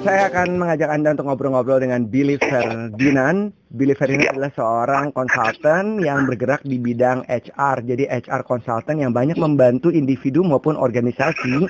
Saya 0.00 0.32
akan 0.32 0.56
mengajak 0.56 0.88
Anda 0.88 1.12
untuk 1.12 1.28
ngobrol-ngobrol 1.28 1.84
dengan 1.84 2.08
Billy 2.08 2.40
Ferdinand. 2.40 3.52
Billy 3.68 3.92
Ferdinand 3.92 4.32
adalah 4.32 4.52
seorang 4.56 5.04
konsultan 5.12 6.00
yang 6.00 6.24
bergerak 6.24 6.64
di 6.64 6.80
bidang 6.80 7.28
HR. 7.28 7.84
Jadi 7.84 8.08
HR 8.08 8.48
konsultan 8.48 9.04
yang 9.04 9.12
banyak 9.12 9.36
membantu 9.36 9.92
individu 9.92 10.40
maupun 10.40 10.80
organisasi 10.80 11.68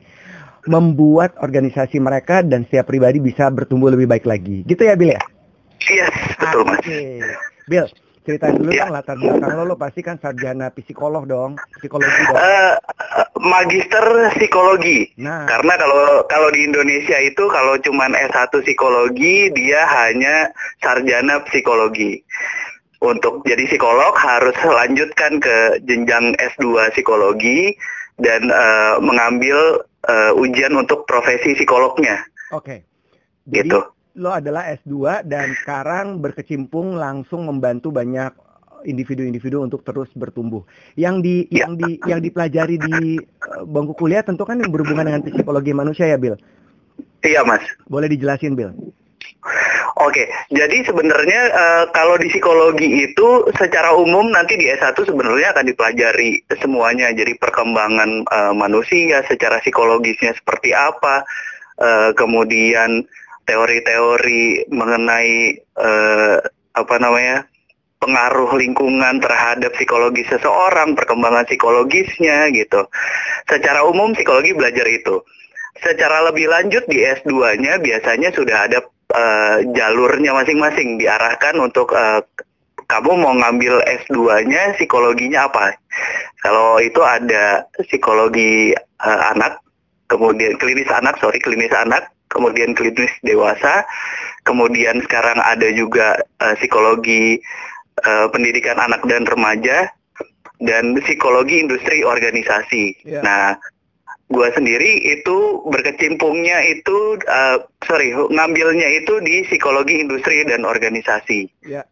membuat 0.70 1.34
organisasi 1.42 1.98
mereka 1.98 2.46
dan 2.46 2.62
setiap 2.70 2.86
pribadi 2.86 3.18
bisa 3.18 3.50
bertumbuh 3.50 3.90
lebih 3.90 4.06
baik 4.06 4.22
lagi. 4.22 4.62
Gitu 4.62 4.78
ya, 4.78 4.94
Bill 4.94 5.10
ya? 5.18 5.22
Iya, 5.90 6.06
betul 6.38 6.62
Mas. 6.70 6.78
Oke. 6.86 7.00
Bill, 7.66 7.86
ceritain 8.22 8.54
dulu 8.54 8.70
Ya. 8.70 8.84
dong 8.84 8.92
latar 8.92 9.16
belakang 9.16 9.56
lo, 9.56 9.64
lo 9.64 9.76
pasti 9.76 10.00
kan 10.00 10.16
sarjana 10.16 10.68
psikolog 10.70 11.24
dong, 11.24 11.56
psikologi 11.76 12.20
dong. 12.28 12.36
Eh, 12.36 12.74
magister 13.40 14.04
psikologi. 14.36 15.08
Nah, 15.16 15.48
Karena 15.48 15.74
kalau 15.74 16.00
kalau 16.26 16.48
di 16.50 16.64
Indonesia 16.64 17.16
itu 17.16 17.48
kalau 17.48 17.74
cuman 17.76 18.12
S1 18.12 18.52
psikologi 18.60 19.48
dia 19.50 19.82
hanya 19.86 20.52
sarjana 20.78 21.40
psikologi. 21.44 22.20
Untuk 23.00 23.40
jadi 23.48 23.64
psikolog 23.64 24.12
harus 24.12 24.52
lanjutkan 24.60 25.40
ke 25.40 25.56
jenjang 25.88 26.36
S2 26.36 26.92
psikologi 26.92 27.72
dan 28.20 28.44
eh, 28.46 28.94
mengambil 29.00 29.80
eh, 30.04 30.32
ujian 30.36 30.76
untuk 30.76 31.08
profesi 31.08 31.56
psikolognya 31.56 32.20
oke. 32.52 32.84
Jadi 33.48 33.72
gitu. 33.72 33.80
Lo 34.20 34.36
adalah 34.36 34.68
S2 34.76 35.24
dan 35.24 35.56
sekarang 35.64 36.20
berkecimpung 36.20 37.00
langsung 37.00 37.48
membantu 37.48 37.88
banyak 37.88 38.30
individu-individu 38.84 39.60
untuk 39.64 39.80
terus 39.84 40.08
bertumbuh. 40.12 40.64
Yang 40.96 41.16
di 41.24 41.36
Ya. 41.48 41.64
yang 41.64 41.72
di 41.80 41.90
yang 42.04 42.20
dipelajari 42.20 42.76
di 42.76 43.16
eh, 43.16 43.62
bangku 43.64 43.96
kuliah 43.96 44.20
tentu 44.20 44.44
kan 44.44 44.60
yang 44.60 44.68
berhubungan 44.68 45.08
dengan 45.08 45.24
psikologi 45.24 45.72
manusia 45.72 46.08
ya, 46.08 46.20
Bill. 46.20 46.36
Iya, 47.24 47.44
Mas. 47.44 47.64
Boleh 47.88 48.08
dijelasin, 48.08 48.56
Bill? 48.56 48.72
Oke, 50.00 50.32
jadi 50.48 50.80
sebenarnya 50.84 51.40
eh, 51.52 51.84
kalau 51.92 52.16
di 52.16 52.32
psikologi 52.32 53.04
itu 53.04 53.44
secara 53.60 53.92
umum 53.92 54.32
nanti 54.32 54.56
di 54.56 54.64
S1 54.72 54.96
sebenarnya 54.96 55.52
akan 55.52 55.64
dipelajari 55.68 56.40
semuanya. 56.56 57.12
Jadi 57.12 57.36
perkembangan 57.36 58.24
eh, 58.24 58.54
manusia 58.56 59.20
secara 59.28 59.60
psikologisnya 59.60 60.32
seperti 60.40 60.72
apa, 60.72 61.20
eh, 61.76 62.10
kemudian 62.16 63.04
teori-teori 63.50 64.70
mengenai 64.70 65.58
eh, 65.58 66.38
apa 66.70 66.94
namanya 67.02 67.50
pengaruh 68.00 68.56
lingkungan 68.56 69.20
terhadap 69.20 69.74
psikologi 69.76 70.24
seseorang, 70.24 70.94
perkembangan 70.94 71.44
psikologisnya 71.44 72.48
gitu. 72.54 72.86
Secara 73.50 73.84
umum 73.84 74.14
psikologi 74.14 74.54
belajar 74.54 74.86
itu. 74.88 75.20
Secara 75.82 76.30
lebih 76.30 76.48
lanjut 76.48 76.84
di 76.88 77.02
S2-nya 77.04 77.82
biasanya 77.82 78.30
sudah 78.32 78.70
ada 78.70 78.78
eh, 79.12 79.56
jalurnya 79.74 80.32
masing-masing 80.32 80.96
diarahkan 80.96 81.58
untuk 81.58 81.92
eh, 81.92 82.22
kamu 82.88 83.22
mau 83.22 83.34
ngambil 83.36 83.84
S2-nya 84.06 84.78
psikologinya 84.78 85.46
apa? 85.46 85.76
Kalau 86.40 86.80
itu 86.80 87.02
ada 87.04 87.68
psikologi 87.84 88.72
eh, 88.78 89.20
anak, 89.36 89.60
kemudian 90.08 90.56
klinis 90.56 90.88
anak, 90.88 91.20
sorry 91.20 91.38
klinis 91.38 91.72
anak, 91.76 92.08
kemudian 92.30 92.72
klinis 92.72 93.10
dewasa, 93.20 93.84
kemudian 94.46 95.02
sekarang 95.04 95.36
ada 95.42 95.68
juga 95.74 96.14
eh, 96.40 96.54
psikologi 96.56 97.42
eh, 98.00 98.26
pendidikan 98.30 98.78
anak 98.78 99.02
dan 99.04 99.26
remaja 99.26 99.90
dan 100.62 100.94
psikologi 101.02 101.60
industri 101.60 102.06
organisasi. 102.06 102.94
Ya. 103.04 103.20
Nah, 103.24 103.46
gua 104.30 104.46
sendiri 104.54 105.02
itu 105.10 105.58
berkecimpungnya 105.66 106.62
itu 106.70 107.18
eh, 107.26 107.58
sorry 107.82 108.14
ngambilnya 108.14 108.88
itu 109.02 109.18
di 109.26 109.42
psikologi 109.50 109.98
industri 109.98 110.46
dan 110.46 110.62
organisasi 110.62 111.50
Ya. 111.66 111.82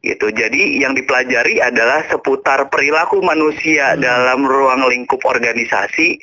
gitu. 0.00 0.32
Jadi 0.32 0.80
yang 0.80 0.96
dipelajari 0.96 1.60
adalah 1.60 2.00
seputar 2.08 2.72
perilaku 2.72 3.20
manusia 3.20 3.92
Hmm. 3.92 4.00
dalam 4.00 4.40
ruang 4.48 4.88
lingkup 4.88 5.20
organisasi 5.20 6.16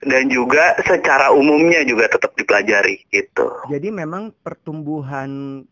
dan 0.00 0.32
juga 0.32 0.80
secara 0.80 1.28
umumnya 1.28 1.84
juga 1.84 2.08
tetap 2.08 2.32
dipelajari 2.32 3.04
gitu. 3.12 3.48
Jadi 3.68 3.88
memang 3.92 4.32
pertumbuhan 4.40 5.62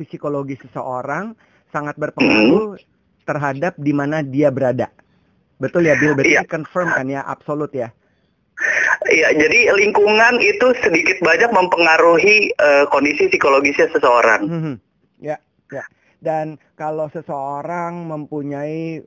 psikologi 0.00 0.56
seseorang 0.56 1.36
sangat 1.68 2.00
berpengaruh 2.00 2.80
terhadap 3.28 3.76
di 3.76 3.92
mana 3.92 4.24
dia 4.24 4.48
berada. 4.48 4.88
Betul 5.60 5.92
ya, 5.92 5.94
Bill? 6.00 6.16
Berarti 6.16 6.40
Iya. 6.40 6.48
confirm 6.48 6.88
kan 6.96 7.06
ya, 7.06 7.20
absolut 7.20 7.68
ya? 7.76 7.92
Iya, 9.12 9.32
jadi 9.36 9.72
lingkungan 9.76 10.40
itu 10.40 10.72
sedikit 10.80 11.20
banyak 11.20 11.52
mempengaruhi 11.52 12.52
eh, 12.52 12.84
kondisi 12.88 13.28
psikologisnya 13.28 13.92
seseorang. 13.92 14.40
Mhm. 14.48 14.74
Ya, 15.20 15.36
ya. 15.68 15.84
Dan 16.20 16.56
kalau 16.76 17.08
seseorang 17.12 18.08
mempunyai 18.08 19.04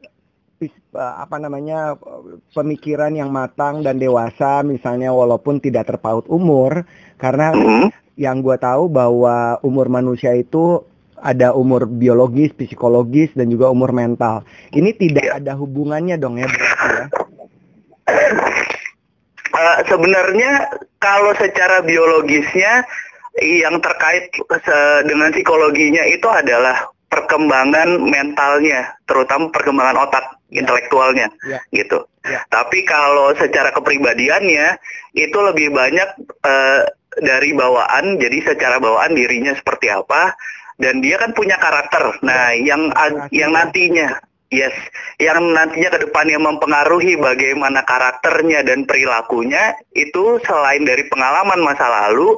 apa 0.94 1.35
namanya 1.41 1.96
eh, 1.97 2.38
pemikiran 2.53 3.13
yang 3.16 3.34
matang 3.34 3.81
dan 3.81 3.97
dewasa, 3.97 4.62
misalnya 4.62 5.09
walaupun 5.09 5.57
tidak 5.63 5.90
terpaut 5.90 6.28
umur, 6.29 6.85
karena 7.18 7.56
Mhm. 7.56 7.88
yang 8.19 8.46
gue 8.46 8.57
tahu 8.62 8.91
bahwa 8.91 9.57
umur 9.66 9.90
manusia 9.90 10.38
itu 10.38 10.85
ada 11.24 11.56
umur 11.56 11.88
biologis, 11.88 12.51
psikologis, 12.51 13.31
dan 13.34 13.47
juga 13.47 13.72
umur 13.72 13.96
mental. 13.96 14.44
Ini 14.75 14.91
tidak 15.00 15.24
Iya. 15.24 15.40
ada 15.40 15.53
hubungannya 15.56 16.19
dong 16.19 16.35
ya, 16.35 16.46
berarti 16.51 16.88
ya? 16.91 17.06
Eh, 19.53 19.78
sebenarnya 19.88 20.51
kalau 21.00 21.31
secara 21.38 21.80
biologisnya 21.85 22.84
yang 23.40 23.80
terkait 23.81 24.30
dengan 25.06 25.30
psikologinya 25.34 26.03
itu 26.09 26.25
adalah 26.30 26.90
perkembangan 27.09 28.01
mentalnya, 28.01 28.94
terutama 29.06 29.50
perkembangan 29.53 30.09
otak. 30.09 30.25
Intelektualnya, 30.53 31.28
Ya. 31.44 31.59
gitu. 31.74 32.06
Ya. 32.24 32.46
Tapi 32.47 32.86
kalau 32.86 33.34
secara 33.36 33.74
kepribadiannya 33.74 34.78
itu 35.14 35.38
lebih 35.38 35.74
banyak 35.74 36.09
eh, 36.46 36.81
dari 37.19 37.52
bawaan, 37.53 38.18
jadi 38.18 38.53
secara 38.53 38.78
bawaan 38.80 39.13
dirinya 39.13 39.53
seperti 39.53 39.90
apa, 39.90 40.34
dan 40.80 41.02
dia 41.02 41.18
kan 41.18 41.34
punya 41.34 41.58
karakter. 41.58 42.22
Nah, 42.22 42.53
yang 42.56 42.90
ag- 42.94 43.28
Karakter. 43.28 43.36
yang 43.36 43.52
nantinya 43.53 44.09
Yes, 44.53 44.78
yang 45.18 45.50
nantinya 45.50 45.90
ke 45.90 46.06
depannya 46.06 46.38
mempengaruhi 46.38 47.18
bagaimana 47.18 47.81
karakternya 47.81 48.62
dan 48.62 48.86
perilakunya 48.86 49.74
itu 49.97 50.38
selain 50.46 50.86
dari 50.86 51.09
pengalaman 51.09 51.58
masa 51.66 51.90
lalu, 51.90 52.38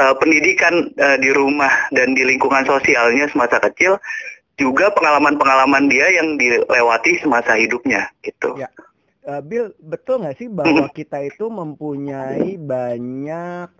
eh, 0.00 0.16
pendidikan 0.16 0.88
eh, 0.96 1.20
di 1.20 1.28
rumah 1.28 1.68
dan 1.92 2.16
di 2.16 2.24
lingkungan 2.24 2.64
sosialnya 2.64 3.28
semasa 3.28 3.60
kecil, 3.68 4.00
juga 4.60 4.92
pengalaman-pengalaman 4.92 5.88
dia 5.88 6.06
yang 6.12 6.36
dilewati 6.36 7.20
semasa 7.24 7.56
hidupnya 7.56 8.08
gitu. 8.22 8.56
Ya. 8.56 8.68
Eh, 9.22 9.42
Bill, 9.42 9.70
betul 9.78 10.26
nggak 10.26 10.36
sih 10.38 10.50
bahwa 10.50 10.90
kita 10.90 11.22
itu 11.22 11.46
mempunyai 11.46 12.58
banyak 12.58 13.70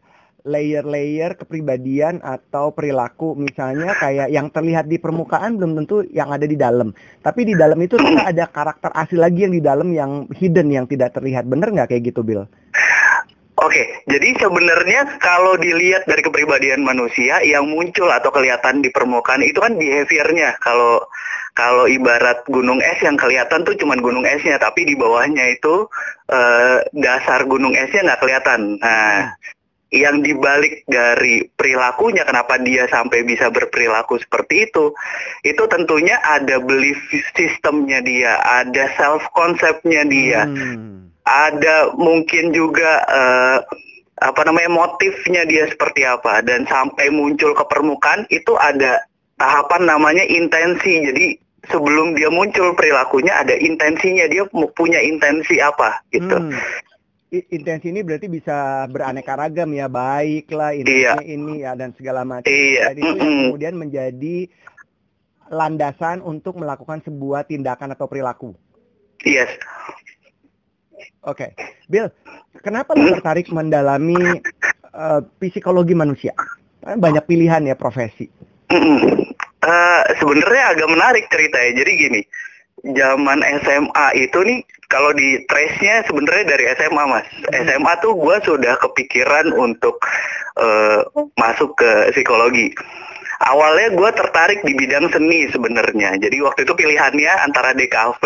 layer-layer 0.43 1.39
kepribadian 1.39 2.19
atau 2.23 2.75
perilaku 2.75 3.39
misalnya 3.39 3.95
kayak 3.95 4.27
yang 4.31 4.51
terlihat 4.51 4.91
di 4.91 4.99
permukaan 4.99 5.55
belum 5.55 5.79
tentu 5.83 6.03
yang 6.11 6.35
ada 6.35 6.43
di 6.43 6.59
dalam 6.59 6.91
tapi 7.23 7.47
di 7.47 7.55
dalam 7.55 7.79
itu 7.79 7.95
ternyata 7.95 8.35
ada 8.35 8.45
karakter 8.51 8.91
asli 8.91 9.19
lagi 9.23 9.47
yang 9.47 9.55
di 9.55 9.63
dalam 9.63 9.89
yang 9.95 10.27
hidden 10.35 10.67
yang 10.75 10.87
tidak 10.91 11.15
terlihat 11.15 11.47
bener 11.47 11.71
nggak 11.71 11.95
kayak 11.95 12.11
gitu 12.11 12.27
Bill? 12.27 12.51
Oke, 13.63 14.03
jadi 14.11 14.35
sebenarnya 14.43 15.23
kalau 15.23 15.55
dilihat 15.55 16.03
dari 16.11 16.19
kepribadian 16.19 16.83
manusia 16.83 17.39
yang 17.47 17.71
muncul 17.71 18.11
atau 18.11 18.35
kelihatan 18.35 18.83
di 18.83 18.91
permukaan 18.91 19.39
itu 19.39 19.63
kan 19.63 19.79
behaviornya. 19.79 20.59
Kalau 20.59 21.07
kalau 21.55 21.87
ibarat 21.87 22.43
gunung 22.51 22.83
es 22.83 22.99
yang 23.05 23.15
kelihatan 23.15 23.63
tuh 23.63 23.79
cuman 23.79 24.03
gunung 24.03 24.27
esnya, 24.27 24.59
tapi 24.59 24.83
di 24.83 24.99
bawahnya 24.99 25.55
itu 25.55 25.87
eh, 26.27 26.83
dasar 26.91 27.47
gunung 27.47 27.77
esnya 27.79 28.03
nggak 28.03 28.21
kelihatan. 28.25 28.83
Nah, 28.83 29.31
yang 29.93 30.25
dibalik 30.25 30.83
dari 30.89 31.45
perilakunya, 31.53 32.25
kenapa 32.25 32.57
dia 32.59 32.89
sampai 32.89 33.29
bisa 33.29 33.53
berperilaku 33.53 34.17
seperti 34.25 34.73
itu, 34.73 34.91
itu 35.45 35.63
tentunya 35.69 36.17
ada 36.25 36.57
belief 36.59 36.97
sistemnya 37.37 38.01
dia, 38.01 38.41
ada 38.41 38.89
self 38.97 39.23
conceptnya 39.37 40.03
dia 40.09 40.43
Hmm. 40.49 41.12
Ada 41.25 41.95
mungkin 41.95 42.51
juga 42.51 43.03
eh, 43.07 43.59
apa 44.23 44.41
namanya 44.47 44.71
motifnya 44.71 45.43
dia 45.47 45.67
seperti 45.71 46.07
apa 46.07 46.43
dan 46.47 46.63
sampai 46.67 47.11
muncul 47.11 47.55
ke 47.55 47.65
permukaan 47.67 48.23
itu 48.31 48.55
ada 48.59 49.03
tahapan 49.39 49.87
namanya 49.87 50.23
intensi 50.27 51.11
jadi 51.11 51.27
sebelum 51.71 52.15
dia 52.15 52.31
muncul 52.31 52.75
perilakunya 52.75 53.35
ada 53.39 53.55
intensinya 53.59 54.27
dia 54.31 54.47
punya 54.75 54.99
intensi 55.03 55.59
apa 55.59 56.03
gitu 56.15 56.39
Hmm. 56.39 56.55
Intensi 57.33 57.89
ini 57.89 58.05
berarti 58.05 58.29
bisa 58.29 58.85
beraneka 58.93 59.33
ragam 59.33 59.73
ya, 59.73 59.89
baik 59.89 60.53
lah, 60.53 60.77
Iya. 60.77 61.17
ini 61.25 61.65
ya 61.65 61.73
dan 61.73 61.97
segala 61.97 62.29
macam. 62.29 62.45
Iya, 62.45 62.93
itu 62.93 63.09
yang 63.09 63.17
mm-mm. 63.17 63.41
kemudian 63.49 63.75
menjadi 63.81 64.37
landasan 65.49 66.21
untuk 66.21 66.61
melakukan 66.61 67.01
sebuah 67.09 67.49
tindakan 67.49 67.97
atau 67.97 68.05
perilaku. 68.05 68.53
yes 69.25 69.49
Oke, 71.23 71.55
Bill, 71.87 72.11
kenapa 72.67 72.99
lo 72.99 73.15
tertarik 73.15 73.47
mendalami 73.55 74.19
uh, 74.91 75.23
psikologi 75.39 75.95
manusia? 75.95 76.35
Banyak 76.83 77.31
pilihan 77.31 77.63
ya 77.63 77.79
profesi. 77.79 78.27
Uh, 78.75 80.03
Sebenarnya 80.19 80.75
agak 80.75 80.89
menarik 80.91 81.25
ceritanya. 81.31 81.79
Jadi 81.79 81.91
gini, 81.95 82.21
zaman 82.99 83.39
SMA 83.63 84.07
itu 84.19 84.39
nih 84.43 84.67
kalau 84.91 85.15
di 85.15 85.39
trace-nya 85.47 86.03
sebenarnya 86.11 86.59
dari 86.59 86.65
SMA 86.75 87.05
mas. 87.07 87.27
SMA 87.55 87.93
tuh 88.03 88.19
gue 88.19 88.37
sudah 88.43 88.75
kepikiran 88.83 89.55
untuk 89.55 90.03
uh, 90.59 91.07
masuk 91.39 91.79
ke 91.79 92.11
psikologi. 92.19 92.75
Awalnya 93.47 93.95
gue 93.95 94.11
tertarik 94.11 94.61
di 94.67 94.75
bidang 94.75 95.07
seni 95.15 95.47
sebenarnya. 95.55 96.19
Jadi 96.19 96.43
waktu 96.43 96.67
itu 96.67 96.75
pilihannya 96.75 97.33
antara 97.47 97.75
DKV 97.79 98.23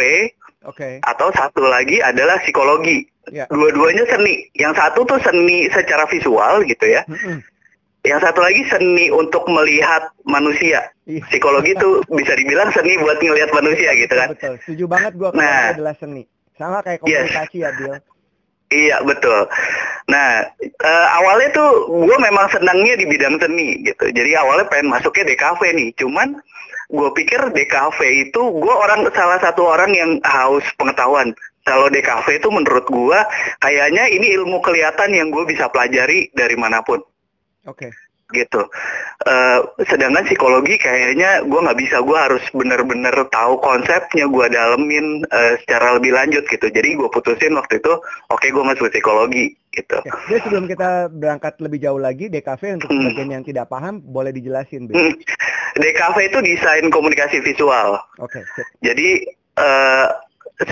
okay. 0.67 0.99
atau 1.07 1.31
satu 1.33 1.63
lagi 1.65 2.03
adalah 2.03 2.37
psikologi. 2.43 3.07
Yeah. 3.31 3.51
Dua-duanya 3.51 4.07
seni. 4.07 4.47
Yang 4.55 4.79
satu 4.79 5.03
tuh 5.03 5.19
seni 5.23 5.67
secara 5.71 6.07
visual 6.07 6.63
gitu 6.67 6.87
ya. 6.87 7.03
Mm 7.11 7.19
-hmm. 7.19 7.39
Yang 8.07 8.21
satu 8.31 8.39
lagi 8.39 8.63
seni 8.71 9.11
untuk 9.11 9.43
melihat 9.51 10.15
manusia. 10.23 10.87
Iya. 11.11 11.27
Psikologi 11.27 11.75
itu 11.75 12.03
bisa 12.19 12.39
dibilang 12.39 12.71
seni 12.71 12.95
buat 13.03 13.19
ngelihat 13.19 13.51
manusia 13.51 13.91
gitu 13.99 14.15
kan. 14.15 14.31
Betul. 14.35 14.55
Setuju 14.63 14.85
banget 14.87 15.13
gue 15.19 15.29
nah, 15.35 15.75
adalah 15.75 15.95
seni. 15.99 16.23
Sama 16.55 16.79
kayak 16.87 17.03
komunikasi 17.03 17.59
yes. 17.61 17.65
ya, 17.67 17.71
Bill. 17.75 17.95
Iya 18.67 18.99
betul. 19.07 19.47
Nah 20.11 20.43
uh, 20.83 21.07
awalnya 21.23 21.55
tuh 21.55 21.71
gue 22.03 22.19
memang 22.19 22.51
senangnya 22.51 22.99
di 22.99 23.07
bidang 23.07 23.39
seni 23.39 23.79
gitu. 23.87 24.11
Jadi 24.11 24.35
awalnya 24.35 24.67
pengen 24.67 24.91
masuknya 24.91 25.31
DKV 25.31 25.61
nih. 25.71 25.89
Cuman 25.95 26.35
gue 26.87 27.09
pikir 27.19 27.41
DKV 27.51 27.99
itu 28.31 28.43
gue 28.63 28.75
orang 28.75 29.07
salah 29.13 29.39
satu 29.43 29.67
orang 29.67 29.91
yang 29.95 30.11
haus 30.23 30.65
pengetahuan. 30.79 31.35
Kalau 31.67 31.91
DKV 31.91 32.39
itu 32.39 32.49
menurut 32.51 32.87
gue 32.87 33.19
kayaknya 33.59 34.07
ini 34.07 34.39
ilmu 34.39 34.63
kelihatan 34.63 35.11
yang 35.11 35.35
gue 35.35 35.43
bisa 35.47 35.67
pelajari 35.67 36.31
dari 36.31 36.55
mana 36.55 36.79
pun. 36.87 37.03
Oke. 37.67 37.91
Okay 37.91 37.93
gitu. 38.35 38.67
Uh, 39.23 39.63
sedangkan 39.87 40.27
psikologi 40.27 40.75
kayaknya 40.79 41.47
gue 41.47 41.61
nggak 41.63 41.79
bisa, 41.79 42.03
gue 42.03 42.19
harus 42.19 42.43
bener-bener 42.51 43.15
tahu 43.31 43.59
konsepnya, 43.63 44.27
gue 44.27 44.47
dalemin 44.51 45.23
uh, 45.31 45.55
secara 45.63 45.99
lebih 45.99 46.15
lanjut 46.15 46.43
gitu. 46.51 46.67
Jadi 46.67 46.99
gue 46.99 47.09
putusin 47.11 47.55
waktu 47.55 47.79
itu, 47.79 47.93
oke 47.95 48.39
okay, 48.39 48.51
gue 48.51 48.65
masuk 48.67 48.91
psikologi 48.91 49.55
gitu. 49.77 49.97
Ya, 50.03 50.13
jadi 50.33 50.41
sebelum 50.49 50.65
kita 50.67 51.13
berangkat 51.13 51.61
lebih 51.61 51.79
jauh 51.85 52.01
lagi, 52.01 52.33
DKV 52.33 52.81
untuk 52.81 52.91
hmm. 52.91 53.05
bagian 53.13 53.31
yang 53.41 53.45
tidak 53.45 53.69
paham, 53.69 54.01
boleh 54.01 54.33
dijelasin, 54.33 54.89
Hmm. 54.89 55.13
DKV 55.77 56.17
itu 56.33 56.39
desain 56.41 56.87
komunikasi 56.89 57.45
visual. 57.45 58.01
Oke. 58.17 58.41
Okay. 58.41 58.65
Jadi 58.81 59.09
uh, 59.61 60.09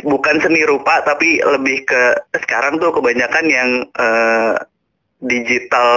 bukan 0.08 0.40
seni 0.40 0.64
rupa, 0.64 1.04
tapi 1.04 1.44
lebih 1.44 1.84
ke 1.84 2.02
sekarang 2.40 2.80
tuh 2.80 2.88
kebanyakan 2.88 3.44
yang 3.52 3.70
uh, 4.00 4.56
digital 5.24 5.92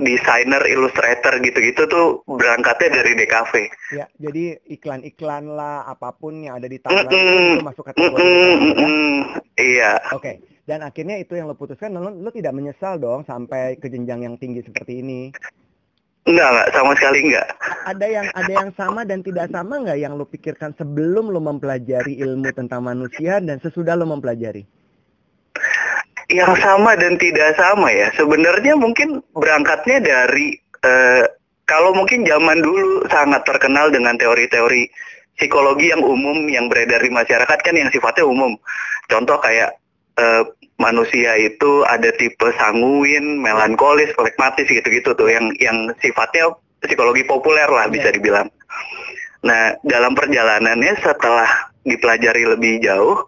designer, 0.00 0.64
illustrator 0.64 1.36
gitu-gitu 1.44 1.82
tuh 1.88 2.06
berangkatnya 2.24 3.00
dari 3.00 3.12
DKV. 3.20 3.52
Ya, 3.96 4.06
jadi 4.16 4.56
iklan-iklan 4.68 5.44
lah, 5.52 5.84
apa 5.88 6.12
pun 6.16 6.40
yang 6.40 6.56
ada 6.56 6.68
di 6.68 6.80
timeline 6.80 7.08
mm 7.08 7.20
-mm, 7.20 7.52
itu 7.60 7.66
masuk 7.68 7.84
kategori 7.92 8.16
mm 8.16 8.32
-mm, 8.32 8.56
mm 8.56 8.74
-mm, 8.76 9.18
Iya. 9.60 9.92
Oke, 10.16 10.20
okay. 10.20 10.34
Dan 10.70 10.86
akhirnya 10.86 11.18
itu 11.18 11.34
yang 11.34 11.50
lo 11.50 11.58
putuskan, 11.58 11.98
lo, 11.98 12.14
lo 12.14 12.30
tidak 12.30 12.54
menyesal 12.54 13.02
dong 13.02 13.26
sampai 13.26 13.74
ke 13.82 13.90
jenjang 13.90 14.22
yang 14.22 14.38
tinggi 14.38 14.62
seperti 14.62 15.02
ini? 15.02 15.34
Enggak, 16.30 16.46
enggak, 16.46 16.68
sama 16.70 16.92
sekali 16.94 17.18
enggak. 17.26 17.48
Ada 17.90 18.06
yang 18.06 18.26
ada 18.38 18.52
yang 18.54 18.70
sama 18.78 19.02
dan 19.02 19.18
tidak 19.26 19.50
sama 19.50 19.82
enggak 19.82 19.98
yang 19.98 20.14
lo 20.14 20.22
pikirkan 20.30 20.70
sebelum 20.78 21.34
lo 21.34 21.42
mempelajari 21.42 22.22
ilmu 22.22 22.54
tentang 22.54 22.86
manusia 22.86 23.42
dan 23.42 23.58
sesudah 23.58 23.98
lo 23.98 24.06
mempelajari? 24.06 24.62
yang 26.30 26.54
sama 26.62 26.94
dan 26.94 27.18
tidak 27.18 27.58
sama 27.58 27.90
ya. 27.90 28.06
Sebenarnya 28.14 28.78
mungkin 28.78 29.18
berangkatnya 29.34 29.98
dari 29.98 30.54
uh, 30.86 31.26
kalau 31.66 31.90
mungkin 31.90 32.22
zaman 32.22 32.62
dulu 32.62 33.02
sangat 33.10 33.42
terkenal 33.42 33.90
dengan 33.90 34.14
teori-teori 34.14 34.86
psikologi 35.34 35.90
yang 35.90 36.02
umum 36.06 36.46
yang 36.46 36.70
beredar 36.70 37.02
di 37.02 37.10
masyarakat 37.10 37.58
kan 37.58 37.74
yang 37.74 37.90
sifatnya 37.90 38.22
umum. 38.22 38.54
Contoh 39.10 39.42
kayak 39.42 39.74
uh, 40.22 40.46
manusia 40.80 41.36
itu 41.36 41.84
ada 41.84 42.08
tipe 42.16 42.48
sanguin, 42.56 43.44
melankolis, 43.44 44.08
flekmatis 44.16 44.64
gitu-gitu 44.64 45.12
tuh 45.12 45.28
yang 45.28 45.52
yang 45.60 45.92
sifatnya 46.00 46.48
psikologi 46.80 47.22
populer 47.28 47.68
lah 47.68 47.86
bisa 47.92 48.08
iya. 48.08 48.16
dibilang. 48.16 48.48
Nah, 49.44 49.76
dalam 49.84 50.16
perjalanannya 50.16 50.96
setelah 51.00 51.48
dipelajari 51.84 52.44
lebih 52.44 52.80
jauh, 52.80 53.24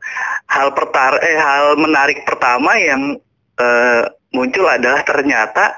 hal 0.49 0.72
pertar 0.72 1.20
eh 1.20 1.37
hal 1.37 1.76
menarik 1.76 2.25
pertama 2.25 2.76
yang 2.81 3.20
uh, 3.60 4.02
muncul 4.32 4.64
adalah 4.69 5.04
ternyata 5.04 5.76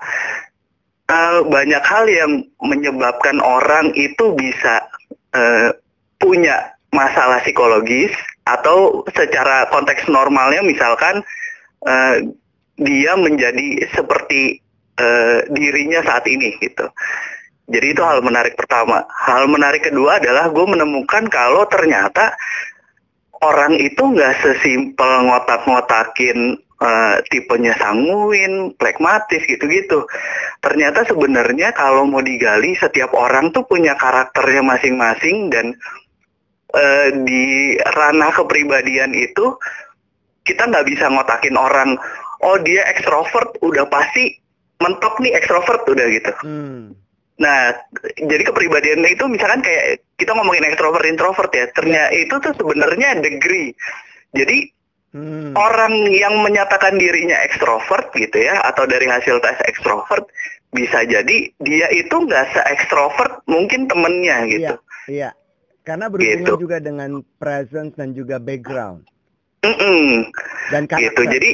uh, 1.11 1.43
banyak 1.47 1.82
hal 1.82 2.05
yang 2.06 2.32
menyebabkan 2.62 3.38
orang 3.43 3.91
itu 3.99 4.35
bisa 4.35 4.82
uh, 5.35 5.71
punya 6.19 6.75
masalah 6.94 7.43
psikologis 7.43 8.15
atau 8.47 9.03
secara 9.11 9.67
konteks 9.75 10.06
normalnya 10.06 10.62
misalkan 10.62 11.25
uh, 11.85 12.17
dia 12.75 13.13
menjadi 13.15 13.87
seperti 13.95 14.59
uh, 14.99 15.47
dirinya 15.53 16.03
saat 16.03 16.27
ini 16.27 16.57
gitu. 16.59 16.89
Jadi 17.65 17.97
itu 17.97 18.03
hal 18.05 18.21
menarik 18.21 18.59
pertama. 18.61 19.09
Hal 19.09 19.49
menarik 19.49 19.89
kedua 19.89 20.21
adalah 20.21 20.53
gue 20.53 20.67
menemukan 20.69 21.25
kalau 21.33 21.65
ternyata 21.65 22.37
orang 23.41 23.77
itu 23.81 24.05
nggak 24.05 24.37
sesimpel 24.45 25.29
ngotak-ngotakin 25.29 26.61
uh, 26.85 27.17
tipenya 27.33 27.73
sanguin, 27.81 28.77
plekmatis 28.77 29.41
gitu-gitu. 29.49 30.05
Ternyata 30.61 31.09
sebenarnya 31.09 31.73
kalau 31.73 32.05
mau 32.05 32.21
digali 32.21 32.77
setiap 32.77 33.17
orang 33.17 33.49
tuh 33.53 33.65
punya 33.65 33.97
karakternya 33.97 34.61
masing-masing 34.61 35.49
dan 35.49 35.73
uh, 36.77 37.09
di 37.25 37.77
ranah 37.81 38.33
kepribadian 38.33 39.17
itu 39.17 39.57
kita 40.44 40.69
nggak 40.69 40.87
bisa 40.88 41.08
ngotakin 41.08 41.56
orang. 41.56 41.96
Oh 42.44 42.61
dia 42.61 42.85
ekstrovert, 42.93 43.56
udah 43.64 43.88
pasti 43.88 44.37
mentok 44.79 45.17
nih 45.25 45.32
ekstrovert 45.32 45.82
udah 45.88 46.06
gitu. 46.12 46.32
Hmm 46.44 47.05
Nah, 47.35 47.75
jadi 48.14 48.43
kepribadian 48.46 49.02
itu 49.11 49.26
misalkan 49.26 49.58
kayak 49.58 50.06
kita 50.14 50.31
ngomongin 50.38 50.70
extrovert 50.70 51.02
introvert 51.02 51.50
ya, 51.50 51.67
ternyata 51.75 52.14
itu 52.14 52.35
tuh 52.38 52.55
sebenarnya 52.55 53.19
degree. 53.19 53.75
Jadi 54.38 54.70
hmm. 55.19 55.58
orang 55.58 56.14
yang 56.14 56.38
menyatakan 56.47 56.94
dirinya 56.94 57.35
ekstrovert 57.43 58.14
gitu 58.14 58.38
ya, 58.38 58.62
atau 58.62 58.87
dari 58.87 59.11
hasil 59.11 59.42
tes 59.42 59.59
ekstrovert 59.66 60.30
bisa 60.71 61.02
jadi 61.07 61.50
dia 61.62 61.87
itu 61.90 62.14
nggak 62.14 62.54
se 62.54 62.62
ekstrovert 62.71 63.42
mungkin 63.50 63.90
temennya 63.90 64.38
gitu. 64.47 64.75
Iya, 65.11 65.11
iya. 65.11 65.30
karena 65.83 66.07
berhubungan 66.07 66.54
gitu. 66.54 66.54
juga 66.71 66.78
dengan 66.78 67.11
presence 67.42 67.99
dan 67.99 68.14
juga 68.14 68.38
background. 68.38 69.07
Mm 69.64 69.76
-mm. 69.80 70.06
Dan 70.71 70.83
karakter. 70.85 71.04
Gitu. 71.09 71.23
Jadi 71.28 71.50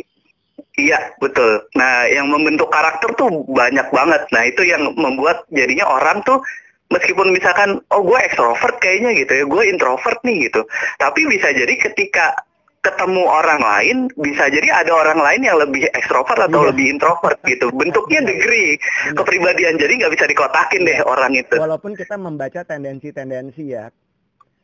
Iya, 0.81 1.13
betul. 1.21 1.61
Nah, 1.77 2.09
yang 2.09 2.31
membentuk 2.33 2.73
karakter 2.73 3.13
tuh 3.19 3.29
banyak 3.53 3.85
banget. 3.93 4.23
Nah, 4.33 4.43
itu 4.49 4.65
yang 4.65 4.93
membuat 4.97 5.45
jadinya 5.53 5.85
orang 5.85 6.25
tuh 6.25 6.41
meskipun 6.89 7.37
misalkan 7.37 7.85
oh 7.93 8.01
gue 8.01 8.19
ekstrovert 8.25 8.81
kayaknya 8.81 9.13
gitu 9.13 9.33
ya, 9.35 9.45
gue 9.45 9.63
introvert 9.69 10.21
nih 10.25 10.49
gitu. 10.49 10.65
Tapi 10.97 11.21
bisa 11.29 11.53
jadi 11.53 11.75
ketika 11.75 12.33
ketemu 12.81 13.29
orang 13.29 13.61
lain 13.61 13.97
bisa 14.17 14.49
jadi 14.49 14.73
ada 14.73 14.89
orang 14.97 15.21
lain 15.21 15.45
yang 15.45 15.61
lebih 15.61 15.85
ekstrovert 15.93 16.49
atau 16.49 16.65
iya. 16.65 16.69
lebih 16.73 16.97
introvert 16.97 17.37
gitu 17.45 17.69
bentuknya 17.77 18.25
degree 18.25 18.81
kepribadian 19.13 19.77
jadi 19.77 20.01
nggak 20.01 20.13
bisa 20.17 20.25
dikotakin 20.25 20.89
deh 20.89 21.05
orang 21.05 21.37
itu 21.37 21.61
walaupun 21.61 21.93
kita 21.93 22.17
membaca 22.17 22.65
tendensi-tendensi 22.65 23.77
ya 23.77 23.93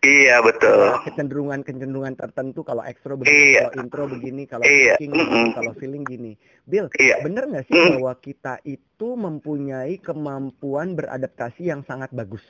Iya 0.04 0.44
betul. 0.44 0.92
Kecenderungan-kecenderungan 1.08 2.14
tertentu 2.14 2.62
kalau 2.62 2.84
ekstro 2.84 3.16
begini, 3.18 3.58
iya. 3.58 3.66
kalau 3.66 3.74
intro 3.80 4.04
begini, 4.06 4.42
kalau 4.44 4.64
iya. 4.68 4.94
mm 5.00 5.10
-mm. 5.10 5.46
kalau 5.56 5.72
feeling 5.80 6.04
gini. 6.04 6.32
Bill, 6.68 6.86
iya. 7.00 7.18
bener 7.24 7.48
nggak 7.48 7.64
sih 7.66 7.74
mm. 7.74 7.90
bahwa 7.98 8.12
kita 8.20 8.54
itu 8.68 9.08
mempunyai 9.16 9.98
kemampuan 9.98 10.94
beradaptasi 10.94 11.72
yang 11.72 11.82
sangat 11.88 12.12
bagus? 12.12 12.44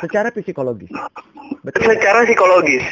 Secara 0.00 0.32
psikologis. 0.32 0.92
Betul. 1.64 1.96
Secara 1.96 2.24
psikologis. 2.24 2.84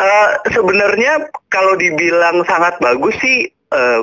Uh, 0.00 0.30
Sebenarnya 0.48 1.28
kalau 1.52 1.76
dibilang 1.76 2.44
sangat 2.48 2.80
bagus 2.80 3.16
sih, 3.20 3.48
uh, 3.72 4.00
eh, 4.00 4.02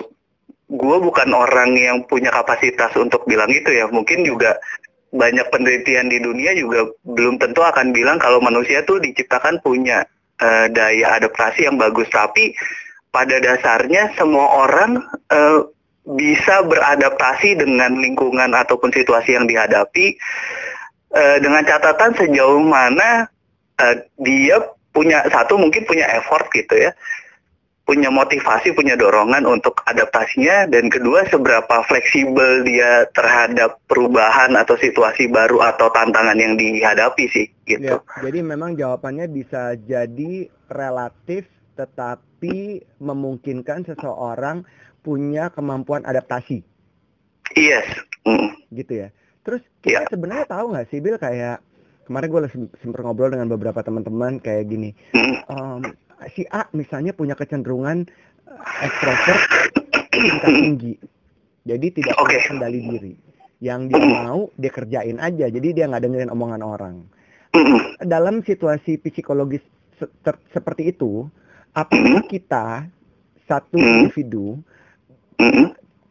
gue 0.69 0.97
bukan 1.01 1.29
orang 1.33 1.73
yang 1.73 2.05
punya 2.05 2.29
kapasitas 2.29 2.93
untuk 2.97 3.25
bilang 3.25 3.49
itu 3.49 3.69
ya. 3.73 3.89
Mungkin 3.89 4.21
juga 4.25 4.57
banyak 5.09 5.47
penelitian 5.49 6.07
di 6.09 6.21
dunia 6.21 6.53
juga 6.53 6.85
belum 7.05 7.41
tentu 7.41 7.65
akan 7.65 7.89
bilang 7.89 8.21
kalau 8.21 8.37
manusia 8.41 8.85
tuh 8.85 9.01
diciptakan 9.01 9.57
punya 9.65 10.05
uh, 10.41 10.65
daya 10.69 11.17
adaptasi 11.17 11.65
yang 11.65 11.81
bagus. 11.81 12.09
Tapi 12.13 12.53
pada 13.09 13.41
dasarnya 13.41 14.13
semua 14.13 14.69
orang 14.69 15.01
uh, 15.33 15.65
bisa 16.09 16.65
beradaptasi 16.65 17.57
dengan 17.57 17.97
lingkungan 17.97 18.53
ataupun 18.53 18.89
situasi 18.93 19.37
yang 19.37 19.45
dihadapi 19.45 20.17
uh, 21.13 21.37
dengan 21.41 21.61
catatan 21.65 22.17
sejauh 22.17 22.61
mana 22.61 23.29
uh, 23.77 23.95
dia 24.21 24.57
punya 24.89 25.21
satu 25.29 25.57
mungkin 25.61 25.85
punya 25.85 26.09
effort 26.17 26.49
gitu 26.49 26.73
ya 26.73 26.91
punya 27.89 28.13
motivasi, 28.13 28.77
punya 28.77 28.93
dorongan 28.93 29.49
untuk 29.49 29.81
adaptasinya, 29.89 30.69
dan 30.69 30.93
kedua 30.93 31.25
seberapa 31.25 31.81
fleksibel 31.89 32.61
dia 32.61 33.09
terhadap 33.17 33.81
perubahan 33.89 34.53
atau 34.53 34.77
situasi 34.77 35.25
baru 35.25 35.57
atau 35.73 35.89
tantangan 35.89 36.37
yang 36.37 36.53
dihadapi 36.53 37.25
sih, 37.33 37.49
gitu. 37.65 37.97
Ya, 37.97 38.21
jadi 38.21 38.45
memang 38.45 38.77
jawabannya 38.77 39.25
bisa 39.33 39.73
jadi 39.89 40.53
relatif, 40.69 41.49
tetapi 41.81 42.85
memungkinkan 43.01 43.89
seseorang 43.89 44.69
punya 45.01 45.49
kemampuan 45.49 46.05
adaptasi. 46.05 46.61
Yes. 47.57 47.89
Mm. 48.21 48.53
Gitu 48.69 49.01
ya. 49.01 49.09
Terus 49.41 49.65
kita 49.81 50.05
Iya. 50.05 50.13
sebenarnya 50.13 50.45
tahu 50.45 50.77
nggak 50.77 50.87
sih, 50.93 51.01
Bill, 51.01 51.17
kayak 51.17 51.65
kemarin 52.05 52.29
gue 52.29 52.41
sempat 52.85 53.01
ngobrol 53.01 53.33
dengan 53.33 53.49
beberapa 53.49 53.81
teman-teman 53.81 54.37
kayak 54.37 54.69
gini. 54.69 54.93
Mm. 55.17 55.35
Em, 55.49 55.81
si 56.35 56.43
A 56.51 56.67
misalnya 56.75 57.15
punya 57.15 57.35
kecenderungan 57.37 58.03
eh, 58.47 58.85
ekstrovert 58.85 59.41
tingkat 60.11 60.51
tinggi. 60.51 60.93
Jadi 61.63 61.87
tidak 61.95 62.15
punya 62.19 62.41
kendali 62.47 62.79
diri. 62.83 63.13
Yang 63.59 63.81
dia 63.91 64.03
mau 64.23 64.41
dia 64.55 64.71
kerjain 64.71 65.17
aja. 65.19 65.45
Jadi 65.51 65.67
dia 65.75 65.85
nggak 65.87 66.03
dengerin 66.03 66.31
omongan 66.31 66.63
orang. 66.63 66.95
Dalam 67.99 68.45
situasi 68.45 69.01
psikologis 69.01 69.63
se- 69.99 70.45
seperti 70.53 70.95
itu, 70.95 71.27
apakah 71.75 72.23
kita 72.29 72.87
satu 73.49 73.75
individu 73.75 74.61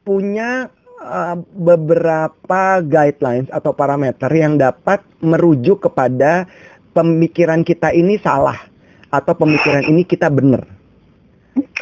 punya 0.02 0.68
uh, 1.00 1.36
beberapa 1.54 2.82
guidelines 2.82 3.48
atau 3.54 3.72
parameter 3.72 4.28
yang 4.34 4.58
dapat 4.58 5.04
merujuk 5.22 5.88
kepada 5.88 6.48
pemikiran 6.92 7.62
kita 7.62 7.94
ini 7.94 8.18
salah 8.18 8.67
atau 9.08 9.32
pemikiran 9.32 9.84
ini 9.88 10.04
kita 10.04 10.28
benar. 10.28 10.64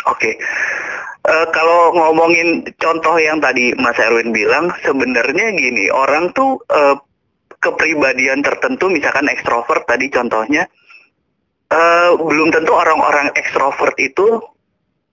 Oke. 0.06 0.38
Eh, 1.26 1.46
kalau 1.50 1.90
ngomongin 1.90 2.62
contoh 2.78 3.18
yang 3.18 3.42
tadi 3.42 3.74
Mas 3.82 3.98
Erwin 3.98 4.30
bilang, 4.30 4.70
sebenarnya 4.86 5.58
gini, 5.58 5.90
orang 5.90 6.30
tuh 6.38 6.62
eh, 6.70 6.94
kepribadian 7.58 8.46
tertentu, 8.46 8.86
misalkan 8.86 9.26
ekstrovert 9.26 9.82
tadi 9.90 10.06
contohnya, 10.06 10.70
eh, 11.74 12.10
belum 12.14 12.54
tentu 12.54 12.70
orang-orang 12.70 13.34
ekstrovert 13.34 13.98
itu 13.98 14.38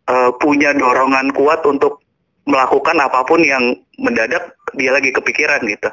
eh, 0.06 0.32
punya 0.38 0.78
dorongan 0.78 1.34
kuat 1.34 1.66
untuk 1.66 2.06
melakukan 2.46 3.00
apa 3.00 3.24
pun 3.24 3.42
yang 3.42 3.74
mendadak 3.98 4.54
dia 4.78 4.92
lagi 4.94 5.10
kepikiran 5.10 5.64
gitu. 5.66 5.90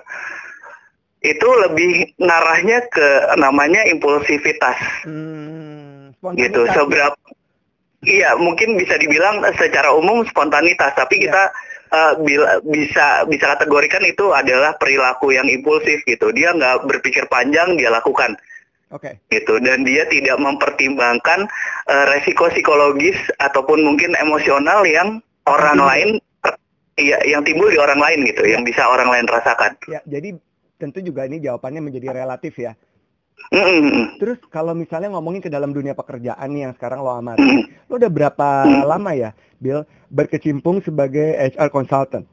Itu 1.20 1.48
lebih 1.68 2.16
ngarahnya 2.16 2.88
ke 2.88 3.08
namanya 3.36 3.84
impulsivitas 3.92 5.04
Hmm, 5.04 5.69
gitu 6.36 6.60
spontanitas. 6.62 6.74
seberapa 6.76 7.16
iya 8.02 8.32
mungkin 8.34 8.76
bisa 8.76 8.96
dibilang 8.96 9.40
secara 9.54 9.92
umum 9.92 10.24
spontanitas 10.24 10.92
tapi 10.94 11.16
Iya. 11.16 11.24
kita 11.26 11.42
eh, 11.90 12.12
bila- 12.22 12.60
bisa 12.62 13.06
bisa 13.24 13.44
kategorikan 13.50 14.04
itu 14.04 14.30
adalah 14.30 14.72
perilaku 14.74 15.32
yang 15.32 15.46
impulsif 15.46 16.00
gitu 16.04 16.30
dia 16.30 16.52
nggak 16.52 16.86
berpikir 16.86 17.24
panjang 17.26 17.74
dia 17.74 17.88
lakukan 17.88 18.36
Oke. 18.90 19.18
gitu 19.26 19.58
dan 19.58 19.82
dia 19.82 20.04
tidak 20.06 20.36
mempertimbangkan 20.36 21.48
eh, 21.86 22.04
resiko 22.08 22.48
psikologis 22.48 23.16
ataupun 23.38 23.80
mungkin 23.80 24.12
emosional 24.14 24.84
yang 24.84 25.18
orang 25.44 25.76
timbul. 25.76 25.88
lain 25.88 26.08
iya 26.96 27.16
yang 27.24 27.40
timbul 27.40 27.66
di 27.66 27.80
orang 27.80 27.96
lain 27.96 28.22
gitu 28.24 28.44
yang 28.44 28.60
bisa 28.60 28.84
orang 28.84 29.08
lain 29.08 29.24
rasakan 29.24 29.72
Ya, 29.88 30.00
jadi 30.04 30.36
tentu 30.76 31.00
juga 31.00 31.24
ini 31.24 31.36
jawabannya 31.38 31.80
menjadi 31.82 32.12
relatif 32.14 32.56
ya. 32.56 32.72
Terus 34.20 34.38
kalau 34.52 34.76
misalnya 34.76 35.10
ngomongin 35.10 35.42
ke 35.42 35.50
dalam 35.50 35.74
dunia 35.74 35.96
pekerjaan 35.96 36.54
nih 36.54 36.70
yang 36.70 36.74
sekarang 36.78 37.02
lo 37.02 37.10
amati, 37.10 37.66
lo 37.90 37.98
udah 37.98 38.12
berapa 38.12 38.48
lama 38.86 39.10
ya, 39.16 39.30
Bill, 39.58 39.82
berkecimpung 40.12 40.84
sebagai 40.86 41.34
HR 41.34 41.68
consultant? 41.74 42.24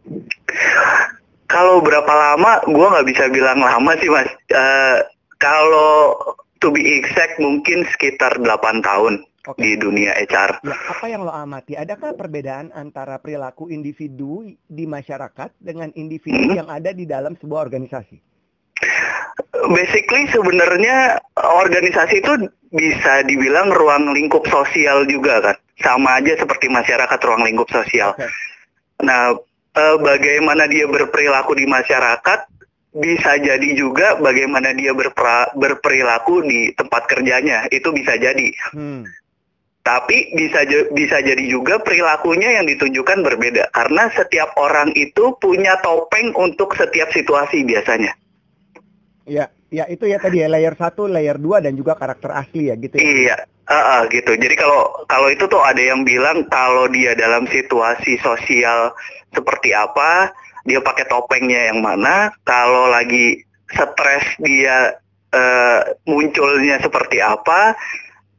Kalau 1.47 1.79
berapa 1.79 2.11
lama, 2.11 2.59
gua 2.69 2.87
nggak 2.93 3.07
bisa 3.07 3.23
bilang 3.31 3.63
lama 3.63 3.95
sih 3.97 4.11
mas. 4.11 4.27
Eh, 4.51 4.99
kalau 5.39 6.13
to 6.59 6.69
be 6.69 6.83
exact 6.83 7.39
mungkin 7.39 7.87
sekitar 7.95 8.35
8 8.41 8.83
tahun 8.83 9.23
Oke. 9.47 9.63
di 9.63 9.79
dunia 9.79 10.11
HR. 10.17 10.59
Ya, 10.59 10.75
apa 10.75 11.05
yang 11.07 11.23
lo 11.23 11.31
amati? 11.31 11.79
Adakah 11.79 12.19
perbedaan 12.19 12.75
antara 12.75 13.15
perilaku 13.21 13.71
individu 13.71 14.43
di 14.67 14.83
masyarakat 14.83 15.55
dengan 15.55 15.87
individu 15.95 16.51
yang 16.51 16.67
ada 16.67 16.91
di 16.91 17.07
dalam 17.07 17.39
sebuah 17.39 17.63
organisasi? 17.63 18.26
Basically 19.73 20.29
sebenarnya 20.29 21.17
organisasi 21.35 22.21
itu 22.21 22.33
bisa 22.71 23.23
dibilang 23.25 23.71
ruang 23.73 24.11
lingkup 24.13 24.45
sosial 24.47 25.07
juga 25.07 25.41
kan. 25.41 25.55
Sama 25.77 26.21
aja 26.21 26.33
seperti 26.37 26.67
masyarakat 26.67 27.19
ruang 27.21 27.45
lingkup 27.45 27.69
sosial. 27.69 28.13
Oke. 28.17 28.27
Nah, 29.05 29.37
eh, 29.77 29.97
bagaimana 30.01 30.65
dia 30.65 30.89
berperilaku 30.89 31.53
di 31.53 31.65
masyarakat 31.69 32.39
bisa 32.97 33.37
jadi 33.37 33.69
juga 33.77 34.17
bagaimana 34.17 34.73
dia 34.73 34.89
berpera- 34.97 35.53
berperilaku 35.53 36.41
di 36.45 36.73
tempat 36.73 37.05
kerjanya. 37.05 37.69
Itu 37.69 37.93
bisa 37.93 38.17
jadi. 38.17 38.49
Hmm. 38.73 39.05
Tapi 39.85 40.35
bisa 40.35 40.67
bisa 40.91 41.23
jadi 41.23 41.39
juga 41.47 41.79
perilakunya 41.79 42.59
yang 42.59 42.67
ditunjukkan 42.67 43.23
berbeda 43.23 43.71
karena 43.71 44.11
setiap 44.11 44.51
orang 44.59 44.91
itu 44.99 45.31
punya 45.39 45.79
topeng 45.79 46.35
untuk 46.35 46.75
setiap 46.75 47.07
situasi 47.15 47.63
biasanya. 47.63 48.11
Ya, 49.27 49.51
ya 49.67 49.83
itu 49.91 50.07
ya 50.07 50.17
tadi 50.23 50.39
ya 50.39 50.47
layer 50.47 50.71
1, 50.71 50.95
layer 51.11 51.35
2 51.35 51.59
dan 51.59 51.75
juga 51.75 51.99
karakter 51.99 52.31
asli 52.31 52.71
ya 52.71 52.79
gitu 52.79 52.95
ya. 52.95 53.03
Iya, 53.03 53.37
ah, 53.67 53.75
ah, 53.75 54.01
gitu. 54.07 54.31
Jadi 54.39 54.55
kalau 54.55 55.03
kalau 55.11 55.27
itu 55.27 55.43
tuh 55.51 55.59
ada 55.59 55.83
yang 55.83 56.07
bilang 56.07 56.47
kalau 56.47 56.87
dia 56.87 57.11
dalam 57.11 57.43
situasi 57.51 58.15
sosial 58.23 58.95
seperti 59.35 59.75
apa, 59.75 60.31
dia 60.63 60.79
pakai 60.79 61.11
topengnya 61.11 61.75
yang 61.75 61.83
mana. 61.83 62.31
Kalau 62.47 62.87
lagi 62.87 63.43
stres 63.67 64.25
dia 64.39 64.95
eh, 65.35 65.79
munculnya 66.07 66.79
seperti 66.79 67.19
apa. 67.19 67.75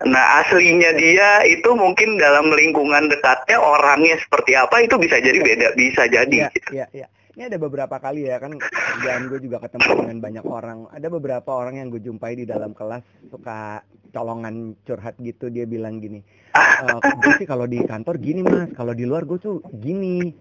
Nah 0.09 0.41
aslinya 0.41 0.97
dia 0.97 1.45
itu 1.45 1.75
mungkin 1.77 2.17
dalam 2.17 2.49
lingkungan 2.49 3.13
dekatnya 3.13 3.61
orangnya 3.61 4.17
seperti 4.25 4.57
apa 4.57 4.81
itu 4.81 4.97
bisa 4.97 5.21
jadi 5.21 5.37
beda, 5.37 5.69
bisa 5.77 6.09
jadi. 6.09 6.49
Iya, 6.49 6.51
iya, 6.73 6.87
iya. 6.97 7.09
Ini 7.39 7.47
ada 7.47 7.63
beberapa 7.63 8.03
kali 8.03 8.27
ya 8.27 8.43
kan 8.43 8.59
kerjaan 8.59 9.31
gue 9.31 9.39
juga 9.39 9.63
ketemu 9.63 10.03
dengan 10.03 10.19
banyak 10.19 10.43
orang. 10.43 10.91
Ada 10.91 11.07
beberapa 11.07 11.55
orang 11.55 11.79
yang 11.79 11.87
gue 11.87 12.03
jumpai 12.03 12.35
di 12.35 12.43
dalam 12.43 12.75
kelas 12.75 13.07
suka 13.31 13.87
colongan 14.11 14.75
curhat 14.83 15.15
gitu 15.23 15.47
dia 15.47 15.63
bilang 15.63 16.03
gini. 16.03 16.19
"Eh, 16.59 16.99
gue 16.99 17.33
sih 17.39 17.47
kalau 17.47 17.71
di 17.71 17.79
kantor 17.87 18.19
gini 18.19 18.43
mas, 18.43 18.75
kalau 18.75 18.91
di 18.91 19.07
luar 19.07 19.23
gue 19.23 19.39
tuh 19.39 19.63
gini. 19.71 20.35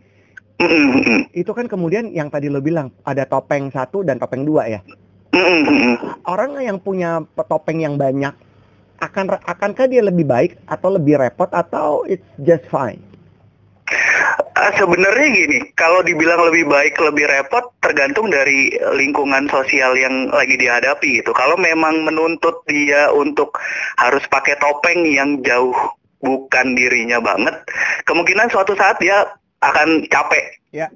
Itu 1.38 1.54
kan 1.54 1.70
kemudian 1.70 2.10
yang 2.18 2.34
tadi 2.34 2.50
lo 2.50 2.66
bilang 2.66 2.90
ada 3.06 3.30
topeng 3.30 3.70
satu 3.70 4.02
dan 4.02 4.18
topeng 4.18 4.42
dua 4.42 4.66
ya. 4.66 4.82
Orang 6.26 6.58
yang 6.58 6.82
punya 6.82 7.22
topeng 7.46 7.78
yang 7.78 8.02
banyak 8.02 8.34
akan 9.06 9.38
akankah 9.46 9.86
dia 9.86 10.02
lebih 10.02 10.26
baik 10.26 10.58
atau 10.66 10.98
lebih 10.98 11.22
repot 11.22 11.54
atau 11.54 12.10
it's 12.10 12.26
just 12.42 12.66
fine? 12.74 13.06
Ah, 14.58 14.74
sebenarnya 14.74 15.28
gini, 15.38 15.60
kalau 15.78 16.02
dibilang 16.02 16.50
lebih 16.50 16.66
baik, 16.66 16.98
lebih 16.98 17.30
repot, 17.30 17.78
tergantung 17.78 18.34
dari 18.34 18.74
lingkungan 18.98 19.46
sosial 19.54 19.94
yang 19.94 20.34
lagi 20.34 20.58
dihadapi 20.58 21.22
gitu. 21.22 21.30
Kalau 21.30 21.54
memang 21.62 22.02
menuntut 22.02 22.66
dia 22.66 23.14
untuk 23.14 23.54
harus 24.02 24.26
pakai 24.26 24.58
topeng 24.58 25.06
yang 25.06 25.38
jauh 25.46 25.78
bukan 26.26 26.74
dirinya 26.74 27.22
banget, 27.22 27.54
kemungkinan 28.10 28.50
suatu 28.50 28.74
saat 28.74 28.98
dia 28.98 29.30
akan 29.62 30.10
capek. 30.10 30.58
Ya. 30.74 30.90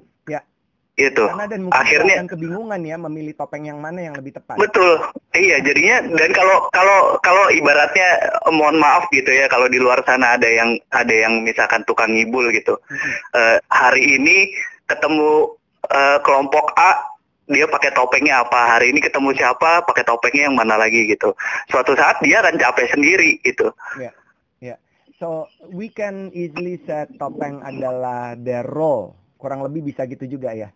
Gitu. 1.02 1.24
Karena 1.26 1.46
dan 1.50 1.60
mungkin 1.66 1.80
Akhirnya 1.82 2.14
akan 2.22 2.30
kebingungan 2.30 2.80
ya 2.86 2.96
memilih 2.96 3.34
topeng 3.34 3.64
yang 3.66 3.82
mana 3.82 3.98
yang 4.06 4.14
lebih 4.14 4.38
tepat. 4.38 4.54
Betul, 4.54 5.02
iya 5.34 5.58
jadinya 5.58 5.98
dan 6.14 6.30
kalau 6.30 6.70
kalau 6.70 7.18
kalau 7.20 7.44
ibaratnya 7.50 8.08
eh, 8.22 8.52
mohon 8.54 8.78
maaf 8.78 9.10
gitu 9.10 9.28
ya 9.34 9.50
kalau 9.50 9.66
di 9.66 9.82
luar 9.82 9.98
sana 10.06 10.38
ada 10.38 10.46
yang 10.46 10.78
ada 10.94 11.10
yang 11.10 11.42
misalkan 11.42 11.82
tukang 11.82 12.14
ngibul 12.14 12.48
gitu 12.54 12.78
Mm-mm. 12.78 13.12
Eh, 13.34 13.58
hari 13.72 14.20
ini 14.20 14.54
ketemu 14.86 15.56
eh, 15.90 16.18
kelompok 16.22 16.70
A 16.78 17.12
dia 17.50 17.66
pakai 17.66 17.90
topengnya 17.92 18.46
apa 18.46 18.78
hari 18.78 18.94
ini 18.94 19.02
ketemu 19.02 19.34
siapa 19.34 19.82
pakai 19.82 20.06
topengnya 20.06 20.48
yang 20.48 20.56
mana 20.56 20.78
lagi 20.78 21.10
gitu 21.10 21.34
suatu 21.68 21.92
saat 21.98 22.22
dia 22.22 22.38
akan 22.38 22.54
capek 22.54 22.86
sendiri 22.94 23.42
gitu 23.42 23.74
Ya, 23.98 24.14
ya. 24.62 24.76
So 25.18 25.50
we 25.68 25.90
can 25.90 26.30
easily 26.32 26.80
set 26.86 27.14
topeng 27.18 27.60
adalah 27.62 28.38
their 28.38 28.66
role. 28.66 29.18
Kurang 29.38 29.62
lebih 29.66 29.86
bisa 29.90 30.06
gitu 30.06 30.26
juga 30.26 30.54
ya. 30.54 30.70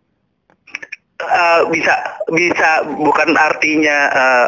Eh, 1.17 1.61
bisa 1.73 1.93
bisa 2.29 2.85
bukan 2.85 3.33
artinya 3.33 3.97
eh, 4.13 4.47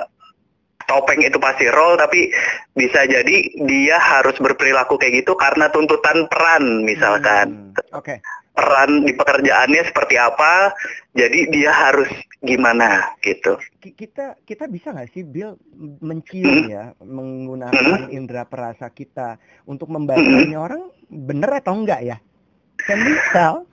topeng 0.86 1.22
itu 1.26 1.42
pasti 1.42 1.66
role 1.66 1.98
tapi 1.98 2.30
bisa 2.78 3.10
jadi 3.10 3.36
dia 3.66 3.98
harus 3.98 4.38
berperilaku 4.38 4.98
kayak 5.02 5.26
gitu 5.26 5.34
karena 5.34 5.66
tuntutan 5.74 6.30
peran 6.30 6.86
misalkan 6.86 7.74
Hmm, 7.74 7.98
Oke. 7.98 8.22
peran 8.54 9.08
di 9.08 9.14
pekerjaannya 9.16 9.82
seperti 9.88 10.20
apa, 10.20 10.74
jadi 11.16 11.48
dia 11.48 11.72
harus 11.72 12.10
gimana 12.44 13.16
gitu. 13.24 13.56
Kita 13.80 14.36
kita 14.44 14.68
bisa 14.68 14.92
nggak 14.92 15.10
sih 15.16 15.24
Bill 15.24 15.56
mencium 16.04 16.68
hmm? 16.68 16.70
ya 16.70 16.92
menggunakan 17.00 18.10
hmm? 18.10 18.12
indera 18.12 18.44
perasa 18.44 18.92
kita 18.92 19.40
untuk 19.64 19.88
membaca 19.90 20.20
hmm? 20.22 20.54
orang 20.60 20.92
bener 21.08 21.62
atau 21.64 21.74
enggak 21.78 22.02
ya? 22.04 22.18
Can 22.84 23.00
we 23.06 23.16
tell? 23.32 23.69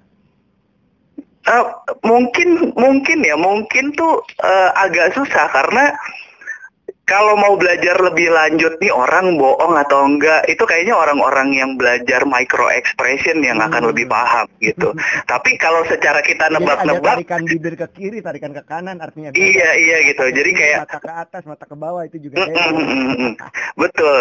Uh, 1.46 1.62
mungkin 2.02 2.74
mungkin 2.74 3.22
ya 3.22 3.38
mungkin 3.38 3.94
tuh 3.94 4.18
uh, 4.42 4.70
agak 4.74 5.14
susah 5.14 5.46
karena 5.54 5.94
kalau 7.06 7.38
mau 7.38 7.54
belajar 7.54 7.94
lebih 8.02 8.34
lanjut 8.34 8.82
nih 8.82 8.90
orang 8.90 9.38
bohong 9.38 9.78
atau 9.78 10.10
enggak 10.10 10.42
itu 10.50 10.66
kayaknya 10.66 10.98
orang-orang 10.98 11.54
yang 11.54 11.78
belajar 11.78 12.26
micro 12.26 12.66
expression 12.66 13.38
yang 13.46 13.62
akan 13.62 13.86
hmm. 13.86 13.90
lebih 13.94 14.10
paham 14.10 14.50
gitu. 14.58 14.90
Tapi 15.30 15.54
kalau 15.54 15.86
secara 15.86 16.18
kita 16.18 16.50
nebak-nebak 16.50 17.22
tarikan 17.22 17.46
bibir 17.46 17.78
ke 17.78 17.86
kiri, 17.94 18.18
tarikan 18.18 18.50
ke 18.50 18.62
kanan 18.66 18.98
artinya 18.98 19.30
Iya, 19.38 19.70
iya 19.78 19.96
gitu. 20.10 20.26
Jadi 20.34 20.50
kayak 20.50 20.78
mata 20.82 20.98
ke 20.98 21.12
atas, 21.14 21.42
mata 21.46 21.64
ke 21.70 21.76
bawah 21.78 22.02
itu 22.02 22.18
juga 22.18 22.42
mm, 22.42 22.50
mm, 22.50 22.74
mm, 22.74 23.14
mm, 23.14 23.32
Betul. 23.78 24.20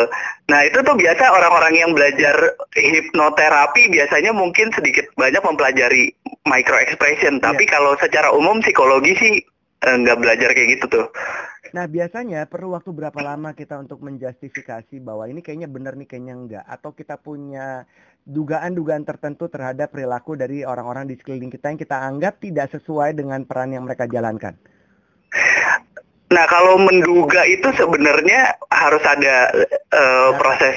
Nah, 0.53 0.61
itu 0.69 0.77
tuh 0.85 0.93
biasa 0.93 1.23
orang-orang 1.33 1.73
yang 1.73 1.91
belajar 1.97 2.37
hipnoterapi 2.77 3.89
biasanya 3.89 4.29
mungkin 4.29 4.69
sedikit 4.77 5.09
banyak 5.17 5.41
mempelajari 5.41 6.13
micro 6.45 6.77
expression, 6.77 7.41
tapi 7.41 7.65
yeah. 7.65 7.73
kalau 7.73 7.97
secara 7.97 8.29
umum 8.29 8.61
psikologi 8.61 9.17
sih 9.17 9.33
nggak 9.85 10.17
belajar 10.17 10.49
kayak 10.57 10.69
gitu 10.79 10.85
tuh. 10.89 11.07
Nah, 11.75 11.91
biasanya 11.91 12.47
perlu 12.47 12.71
waktu 12.71 12.95
berapa 12.95 13.19
lama 13.19 13.51
kita 13.51 13.75
untuk 13.75 13.99
menjustifikasi 13.99 14.95
bahwa 15.03 15.27
ini 15.27 15.43
kayaknya 15.43 15.67
benar 15.67 15.99
nih, 15.99 16.07
kayaknya 16.07 16.33
enggak. 16.33 16.65
Atau 16.71 16.95
kita 16.95 17.19
punya 17.19 17.83
dugaan-dugaan 18.23 19.03
tertentu 19.03 19.51
terhadap 19.51 19.91
perilaku 19.91 20.39
dari 20.39 20.63
orang-orang 20.63 21.05
di 21.11 21.19
sekeliling 21.19 21.51
kita 21.51 21.75
yang 21.75 21.79
kita 21.79 21.97
anggap 21.99 22.39
tidak 22.39 22.71
sesuai 22.71 23.13
dengan 23.19 23.43
peran 23.43 23.75
yang 23.75 23.83
mereka 23.83 24.07
jalankan. 24.07 24.55
Nah, 26.31 26.45
kalau 26.47 26.79
menduga 26.81 27.43
itu 27.45 27.69
sebenarnya 27.75 28.55
harus 28.71 29.03
ada 29.03 29.51
uh, 29.93 30.31
proses 30.39 30.73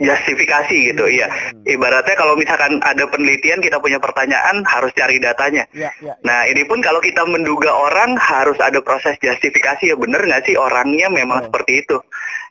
justifikasi 0.00 0.92
gitu 0.92 1.04
ya. 1.08 1.28
Ibaratnya 1.64 2.16
kalau 2.16 2.36
misalkan 2.36 2.78
ada 2.84 3.04
penelitian 3.08 3.64
kita 3.64 3.80
punya 3.80 3.96
pertanyaan 3.96 4.62
harus 4.68 4.92
cari 4.92 5.16
datanya. 5.16 5.64
Ya, 5.72 5.92
ya, 6.00 6.12
ya. 6.12 6.14
Nah 6.24 6.44
ini 6.48 6.62
pun 6.68 6.84
kalau 6.84 7.00
kita 7.00 7.24
menduga 7.24 7.72
orang 7.72 8.16
harus 8.20 8.56
ada 8.60 8.80
proses 8.84 9.16
justifikasi 9.20 9.92
ya 9.92 9.96
bener 9.96 10.20
nggak 10.24 10.44
sih 10.48 10.56
orangnya 10.56 11.08
memang 11.08 11.48
seperti 11.48 11.84
itu 11.84 11.96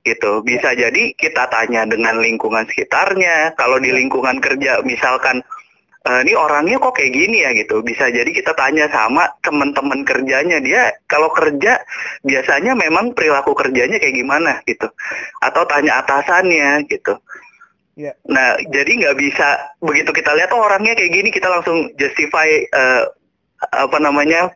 gitu. 0.06 0.46
Bisa 0.46 0.74
ya. 0.78 0.88
jadi 0.90 1.14
kita 1.18 1.50
tanya 1.50 1.86
dengan 1.90 2.22
lingkungan 2.22 2.66
sekitarnya. 2.70 3.58
Kalau 3.58 3.82
di 3.82 3.90
lingkungan 3.94 4.42
kerja 4.42 4.82
misalkan 4.86 5.42
Uh, 6.06 6.22
ini 6.22 6.38
orangnya 6.38 6.78
kok 6.78 6.94
kayak 7.02 7.18
gini 7.18 7.42
ya 7.42 7.50
gitu. 7.58 7.82
Bisa 7.82 8.14
jadi 8.14 8.30
kita 8.30 8.54
tanya 8.54 8.86
sama 8.94 9.26
teman-teman 9.42 10.06
kerjanya 10.06 10.62
dia 10.62 10.94
kalau 11.10 11.34
kerja 11.34 11.82
biasanya 12.22 12.78
memang 12.78 13.18
perilaku 13.18 13.58
kerjanya 13.58 13.98
kayak 13.98 14.14
gimana 14.14 14.62
gitu. 14.70 14.86
Atau 15.42 15.66
tanya 15.66 16.06
atasannya 16.06 16.86
gitu. 16.86 17.18
Yeah. 17.96 18.14
Nah, 18.28 18.60
jadi 18.70 18.92
nggak 19.02 19.18
bisa 19.18 19.76
begitu 19.82 20.12
kita 20.14 20.36
lihat 20.38 20.54
oh 20.54 20.62
orangnya 20.62 20.94
kayak 20.94 21.10
gini 21.10 21.30
kita 21.34 21.48
langsung 21.48 21.90
justify 21.98 22.48
uh, 22.76 23.08
apa 23.72 23.98
namanya 23.98 24.52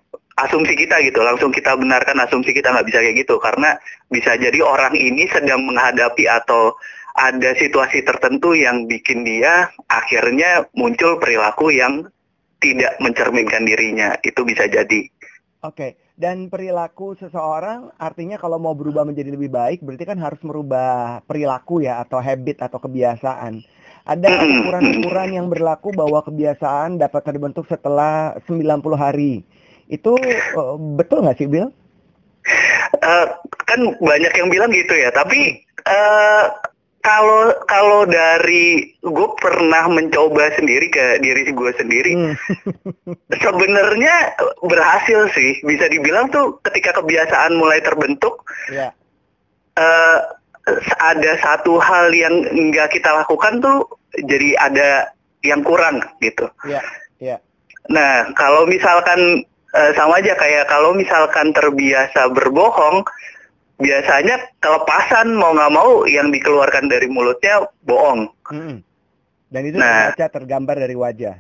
asumsi 0.46 0.76
kita 0.76 1.04
gitu 1.04 1.20
langsung 1.20 1.52
kita 1.52 1.76
benarkan 1.76 2.20
asumsi 2.24 2.56
kita 2.56 2.72
nggak 2.72 2.88
bisa 2.88 3.00
kayak 3.04 3.18
gitu 3.28 3.36
karena 3.44 3.76
bisa 4.08 4.40
jadi 4.40 4.60
orang 4.64 4.96
ini 4.96 5.28
sedang 5.28 5.68
menghadapi 5.68 6.24
atau 6.28 6.76
ada 7.20 7.52
situasi 7.60 8.08
tertentu 8.08 8.56
yang 8.56 8.88
bikin 8.88 9.28
dia 9.28 9.68
akhirnya 9.92 10.64
muncul 10.72 11.20
perilaku 11.20 11.76
yang 11.76 12.08
tidak 12.64 12.96
mencerminkan 13.04 13.68
dirinya. 13.68 14.16
Itu 14.24 14.48
bisa 14.48 14.72
jadi. 14.72 15.12
Oke, 15.60 15.76
okay. 15.76 15.92
dan 16.16 16.48
perilaku 16.48 17.20
seseorang 17.20 17.92
artinya 18.00 18.40
kalau 18.40 18.56
mau 18.64 18.72
berubah 18.72 19.04
menjadi 19.04 19.36
lebih 19.36 19.52
baik 19.52 19.84
berarti 19.84 20.08
kan 20.08 20.16
harus 20.16 20.40
merubah 20.40 21.20
perilaku 21.28 21.84
ya 21.84 22.00
atau 22.00 22.24
habit 22.24 22.64
atau 22.64 22.80
kebiasaan. 22.80 23.60
Ada 24.08 24.40
ukuran-ukuran 24.64 25.30
yang 25.36 25.48
berlaku 25.52 25.92
bahwa 25.92 26.24
kebiasaan 26.24 26.96
dapat 26.96 27.22
terbentuk 27.28 27.68
setelah 27.68 28.40
90 28.48 28.96
hari. 28.96 29.44
Itu 29.92 30.16
uh, 30.56 30.80
betul 30.96 31.28
nggak 31.28 31.38
sih, 31.44 31.52
Bill? 31.52 31.68
Uh, 33.04 33.28
kan 33.68 33.80
banyak 34.00 34.34
yang 34.34 34.48
bilang 34.48 34.72
gitu 34.72 34.96
ya, 34.96 35.12
tapi 35.12 35.60
uh, 35.86 36.56
kalau 37.00 37.56
kalau 37.66 38.04
dari 38.04 38.92
gue 39.00 39.30
pernah 39.40 39.88
mencoba 39.88 40.52
sendiri 40.60 40.92
ke 40.92 41.24
diri 41.24 41.48
gue 41.48 41.72
sendiri 41.80 42.12
hmm. 42.16 42.36
sebenarnya 43.44 44.36
berhasil 44.64 45.32
sih 45.32 45.64
bisa 45.64 45.88
dibilang 45.88 46.28
tuh 46.30 46.60
ketika 46.68 47.00
kebiasaan 47.00 47.56
mulai 47.56 47.80
terbentuk 47.80 48.44
yeah. 48.72 48.92
Ya. 48.92 49.80
uh, 49.80 50.18
ada 51.02 51.40
satu 51.42 51.80
hal 51.82 52.12
yang 52.14 52.46
nggak 52.52 52.94
kita 52.94 53.10
lakukan 53.26 53.64
tuh 53.64 53.88
jadi 54.28 54.60
ada 54.60 54.90
yang 55.42 55.64
kurang 55.64 56.04
gitu 56.20 56.52
yeah. 56.68 56.84
Yeah. 57.24 57.40
nah 57.88 58.28
kalau 58.36 58.68
misalkan 58.68 59.48
uh, 59.74 59.92
sama 59.96 60.20
aja 60.20 60.36
kayak 60.36 60.68
kalau 60.68 60.92
misalkan 60.92 61.56
terbiasa 61.56 62.28
berbohong 62.36 63.08
biasanya 63.80 64.36
kelepasan 64.60 65.34
mau 65.40 65.56
nggak 65.56 65.74
mau 65.74 66.04
yang 66.06 66.30
dikeluarkan 66.30 66.92
dari 66.92 67.08
mulutnya 67.08 67.64
bohong. 67.88 68.28
Hmm. 68.52 68.84
Dan 69.50 69.62
itu 69.66 69.76
nah, 69.80 70.14
tergambar 70.14 70.78
dari 70.78 70.94
wajah. 70.94 71.36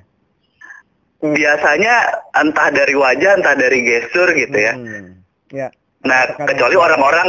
Biasanya 1.19 1.93
entah 2.32 2.71
dari 2.71 2.95
wajah, 2.95 3.38
entah 3.38 3.56
dari 3.60 3.84
gestur 3.84 4.32
gitu 4.34 4.56
ya. 4.56 4.73
Hmm. 4.73 5.19
Ya. 5.52 5.67
Nah, 6.08 6.32
Karena 6.32 6.47
kecuali 6.47 6.75
orang-orang, 6.80 7.28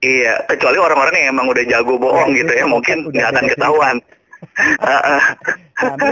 iya, 0.00 0.40
kecuali 0.48 0.80
orang-orang 0.80 1.14
yang 1.20 1.28
emang 1.36 1.52
udah 1.52 1.64
jago 1.68 2.00
bohong 2.00 2.32
ya, 2.32 2.38
gitu 2.42 2.52
ya, 2.56 2.64
mungkin 2.64 2.96
nggak 3.12 3.28
akan 3.28 3.44
ketahuan. 3.52 3.96
Kamu 5.80 6.08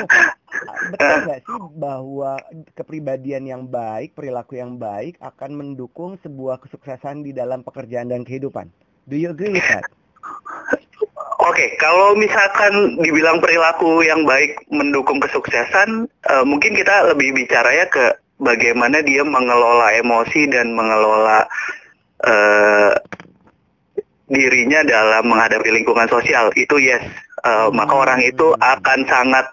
betul 0.93 1.17
nggak 1.25 1.41
sih 1.45 1.61
bahwa 1.77 2.33
kepribadian 2.75 3.45
yang 3.47 3.63
baik, 3.69 4.15
perilaku 4.17 4.59
yang 4.59 4.77
baik 4.77 5.19
akan 5.21 5.51
mendukung 5.55 6.17
sebuah 6.23 6.63
kesuksesan 6.63 7.23
di 7.23 7.37
dalam 7.37 7.63
pekerjaan 7.63 8.11
dan 8.11 8.23
kehidupan? 8.25 8.71
Do 9.09 9.17
you 9.17 9.33
agree 9.33 9.57
with 9.57 9.65
that? 9.69 9.87
Oke, 11.39 11.65
okay, 11.65 11.69
kalau 11.81 12.19
misalkan 12.19 12.99
dibilang 13.01 13.39
perilaku 13.39 14.05
yang 14.05 14.27
baik 14.27 14.59
mendukung 14.69 15.23
kesuksesan, 15.23 16.05
uh, 16.29 16.45
mungkin 16.45 16.75
kita 16.77 17.15
lebih 17.15 17.33
bicara 17.33 17.73
ya 17.73 17.87
ke 17.89 18.11
bagaimana 18.43 19.01
dia 19.01 19.23
mengelola 19.23 19.95
emosi 19.97 20.51
dan 20.51 20.75
mengelola 20.75 21.47
uh, 22.27 22.93
dirinya 24.29 24.85
dalam 24.85 25.25
menghadapi 25.31 25.73
lingkungan 25.73 26.11
sosial. 26.11 26.53
Itu 26.53 26.77
yes, 26.77 27.07
uh, 27.47 27.73
maka 27.73 27.97
orang 27.97 28.21
itu 28.21 28.53
akan 28.59 29.09
sangat 29.09 29.47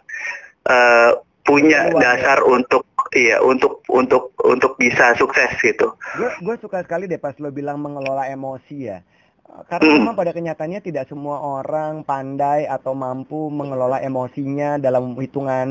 uh, 0.69 1.11
punya 1.45 1.93
Luar, 1.93 2.01
dasar 2.01 2.37
ya. 2.41 2.45
untuk 2.49 2.83
iya 3.13 3.37
untuk 3.39 3.85
untuk 3.87 4.33
untuk 4.41 4.75
bisa 4.81 5.13
sukses 5.15 5.53
gitu. 5.61 5.93
Gue 6.41 6.55
suka 6.57 6.81
sekali 6.81 7.05
deh 7.05 7.21
pas 7.21 7.37
lo 7.37 7.53
bilang 7.53 7.79
mengelola 7.79 8.25
emosi 8.27 8.77
ya. 8.81 8.99
Karena 9.45 9.87
hmm. 9.87 9.97
memang 10.01 10.15
pada 10.17 10.35
kenyataannya 10.35 10.81
tidak 10.83 11.07
semua 11.07 11.39
orang 11.39 12.03
pandai 12.03 12.67
atau 12.67 12.91
mampu 12.91 13.47
mengelola 13.47 14.03
emosinya 14.03 14.75
dalam 14.81 15.15
hitungan 15.15 15.69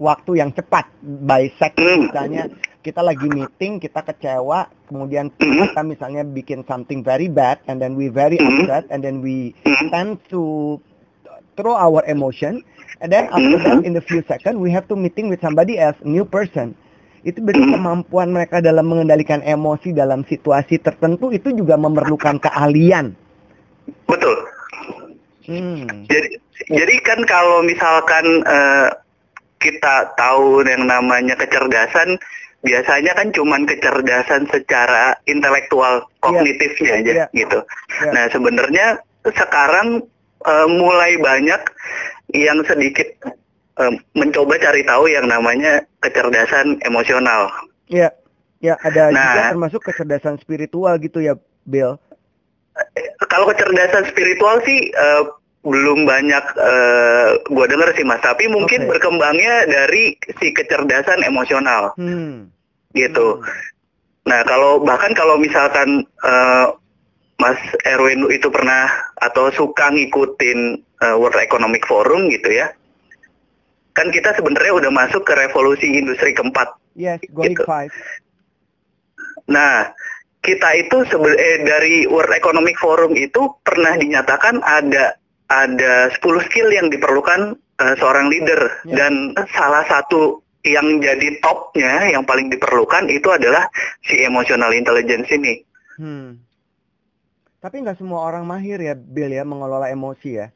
waktu 0.00 0.30
yang 0.40 0.54
cepat. 0.54 0.88
By 1.02 1.52
second 1.60 1.84
hmm. 1.84 2.02
misalnya 2.08 2.42
kita 2.80 3.04
lagi 3.04 3.28
meeting, 3.28 3.76
kita 3.76 4.00
kecewa, 4.00 4.70
kemudian 4.88 5.28
hmm. 5.28 5.76
kita 5.76 5.82
misalnya 5.84 6.22
bikin 6.24 6.64
something 6.64 7.04
very 7.04 7.28
bad 7.28 7.60
and 7.68 7.82
then 7.82 7.98
we 7.98 8.08
very 8.08 8.40
hmm. 8.40 8.64
upset 8.64 8.88
and 8.88 9.04
then 9.04 9.20
we 9.20 9.52
tend 9.92 10.16
to 10.32 10.78
throw 11.60 11.76
our 11.76 12.00
emotion 12.08 12.64
and 13.00 13.08
then 13.12 13.26
after 13.32 13.58
that 13.60 13.80
in 13.84 13.92
the 13.96 14.04
few 14.04 14.20
seconds 14.24 14.56
we 14.56 14.68
have 14.72 14.86
to 14.88 14.96
meeting 14.96 15.28
with 15.28 15.40
somebody 15.40 15.76
else 15.76 15.96
new 16.06 16.24
person 16.24 16.72
itu 17.20 17.36
berarti 17.44 17.76
kemampuan 17.76 18.32
mereka 18.32 18.64
dalam 18.64 18.88
mengendalikan 18.88 19.44
emosi 19.44 19.92
dalam 19.92 20.24
situasi 20.24 20.80
tertentu 20.80 21.28
itu 21.28 21.52
juga 21.52 21.76
memerlukan 21.76 22.40
keahlian 22.40 23.12
betul 24.08 24.36
hmm. 25.44 26.08
jadi 26.08 26.28
jadi 26.70 26.94
kan 27.04 27.20
kalau 27.24 27.64
misalkan 27.64 28.44
uh, 28.44 28.88
kita 29.60 30.16
tahu 30.16 30.64
yang 30.64 30.88
namanya 30.88 31.36
kecerdasan 31.36 32.16
biasanya 32.60 33.12
kan 33.16 33.28
cuman 33.32 33.64
kecerdasan 33.64 34.44
secara 34.52 35.16
intelektual 35.24 36.04
iya. 36.04 36.20
kognitifnya 36.20 36.92
yeah. 36.92 37.00
aja 37.00 37.12
yeah. 37.12 37.28
gitu. 37.32 37.58
Yeah. 38.04 38.12
Nah 38.12 38.24
sebenarnya 38.32 38.86
sekarang 39.24 40.04
uh, 40.46 40.66
mulai 40.68 41.16
banyak 41.20 41.60
yang 42.36 42.62
sedikit 42.64 43.06
uh, 43.80 43.92
mencoba 44.14 44.56
cari 44.60 44.86
tahu 44.86 45.10
yang 45.10 45.26
namanya 45.26 45.82
kecerdasan 46.04 46.78
emosional. 46.86 47.50
Ya, 47.90 48.14
ya 48.62 48.78
ada 48.86 49.10
nah, 49.10 49.20
juga 49.20 49.40
termasuk 49.56 49.80
kecerdasan 49.84 50.38
spiritual 50.38 50.94
gitu 51.02 51.20
ya, 51.20 51.34
Bill. 51.66 51.98
Kalau 53.28 53.50
kecerdasan 53.50 54.08
spiritual 54.08 54.62
sih 54.64 54.88
uh, 54.94 55.40
belum 55.60 56.08
banyak 56.08 56.44
uh, 56.56 57.36
gue 57.44 57.66
denger 57.68 57.92
sih 57.92 58.04
mas 58.08 58.20
tapi 58.24 58.48
mungkin 58.48 58.88
Oke. 58.88 58.96
berkembangnya 58.96 59.68
dari 59.68 60.16
si 60.40 60.56
kecerdasan 60.56 61.20
emosional 61.20 61.92
Hmm. 62.00 62.48
gitu 62.96 63.36
Hmm. 63.36 63.44
nah 64.24 64.40
kalau 64.48 64.80
bahkan 64.80 65.12
kalau 65.12 65.36
misalkan 65.36 66.00
uh, 66.24 66.72
mas 67.40 67.56
Erwin 67.88 68.28
itu 68.28 68.52
pernah 68.52 68.86
atau 69.18 69.48
suka 69.50 69.88
ngikutin 69.88 70.58
uh, 71.00 71.16
World 71.16 71.40
Economic 71.40 71.88
Forum 71.88 72.28
gitu 72.28 72.52
ya 72.52 72.68
kan 73.90 74.12
kita 74.12 74.36
sebenarnya 74.36 74.76
udah 74.76 74.92
masuk 74.92 75.24
ke 75.24 75.32
revolusi 75.34 75.88
industri 75.88 76.30
keempat 76.30 76.68
Yes, 76.92 77.22
going 77.32 77.54
Gitu. 77.54 77.64
five. 77.64 77.94
Nah, 79.46 79.90
kita 80.40 80.68
itu 80.74 80.96
eh, 81.36 81.58
dari 81.62 82.06
World 82.06 82.34
Economic 82.34 82.76
Forum 82.78 83.14
itu 83.14 83.50
pernah 83.62 83.94
dinyatakan 83.94 84.58
ada 84.62 85.14
ada 85.50 86.06
10 86.10 86.46
skill 86.50 86.70
yang 86.70 86.90
diperlukan 86.90 87.54
eh, 87.78 87.94
seorang 87.98 88.30
leader 88.30 88.58
Ya. 88.86 89.06
dan 89.06 89.34
salah 89.50 89.86
satu 89.86 90.42
yang 90.62 91.00
jadi 91.00 91.40
topnya 91.40 92.10
yang 92.10 92.22
paling 92.22 92.52
diperlukan 92.52 93.08
itu 93.08 93.26
adalah 93.32 93.64
si 94.04 94.20
emotional 94.20 94.70
intelligence 94.70 95.30
ini. 95.32 95.62
Hmm. 95.96 96.36
Tapi 97.60 97.84
nggak 97.84 98.00
semua 98.00 98.24
orang 98.24 98.48
mahir 98.48 98.80
ya, 98.80 98.96
Bill 98.96 99.28
ya, 99.28 99.44
mengelola 99.44 99.92
emosi 99.92 100.30
ya. 100.32 100.48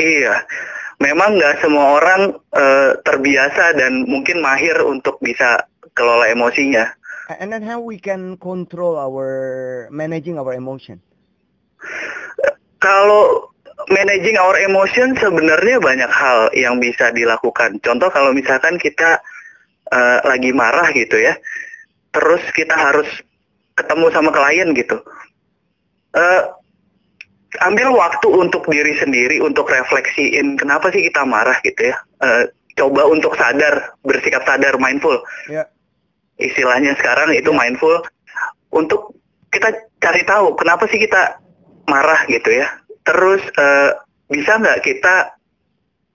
Iya, 0.00 0.44
memang 1.00 1.36
nggak 1.36 1.60
semua 1.60 2.00
orang 2.00 2.36
eh, 2.56 2.92
terbiasa 3.04 3.76
dan 3.76 4.08
mungkin 4.08 4.40
mahir 4.40 4.80
untuk 4.80 5.20
bisa 5.20 5.68
kelola 5.92 6.28
emosinya. 6.32 6.88
And 7.36 7.52
then 7.52 7.60
how 7.60 7.84
we 7.84 8.00
can 8.00 8.40
control 8.40 8.96
our 8.96 9.28
managing 9.92 10.40
our 10.40 10.56
emotion. 10.56 11.04
Kalau 12.80 13.52
managing 13.92 14.40
our 14.40 14.56
emotion 14.56 15.16
sebenarnya 15.20 15.80
banyak 15.84 16.08
hal 16.08 16.48
yang 16.56 16.80
bisa 16.80 17.12
dilakukan. 17.12 17.76
Contoh 17.84 18.08
kalau 18.08 18.32
misalkan 18.32 18.80
kita 18.80 19.20
eh, 19.92 20.18
lagi 20.24 20.52
marah 20.56 20.92
gitu 20.96 21.20
ya, 21.20 21.36
terus 22.08 22.40
kita 22.56 22.72
harus 22.72 23.08
ketemu 23.76 24.06
sama 24.12 24.32
klien 24.32 24.72
gitu. 24.72 24.96
Eh, 26.16 26.42
ambil 27.60 27.92
waktu 27.92 28.28
untuk 28.28 28.64
diri 28.68 28.96
sendiri 28.96 29.40
untuk 29.40 29.68
refleksiin 29.68 30.56
kenapa 30.56 30.88
sih 30.92 31.04
kita 31.04 31.24
marah 31.28 31.56
gitu 31.60 31.92
ya. 31.92 31.96
Eh, 32.24 32.44
coba 32.76 33.08
untuk 33.08 33.36
sadar, 33.36 33.96
bersikap 34.04 34.44
sadar, 34.48 34.76
mindful. 34.80 35.20
Ya. 35.48 35.68
Istilahnya 36.40 36.96
sekarang 36.96 37.32
itu 37.32 37.52
Ya. 37.52 37.56
mindful 37.56 38.00
untuk 38.72 39.16
kita 39.52 39.72
cari 40.00 40.20
tahu 40.28 40.52
kenapa 40.56 40.84
sih 40.88 41.00
kita 41.00 41.40
marah 41.88 42.24
gitu 42.28 42.48
ya. 42.48 42.68
Terus 43.04 43.40
eh, 43.56 43.90
bisa 44.32 44.56
nggak 44.56 44.84
kita 44.84 45.36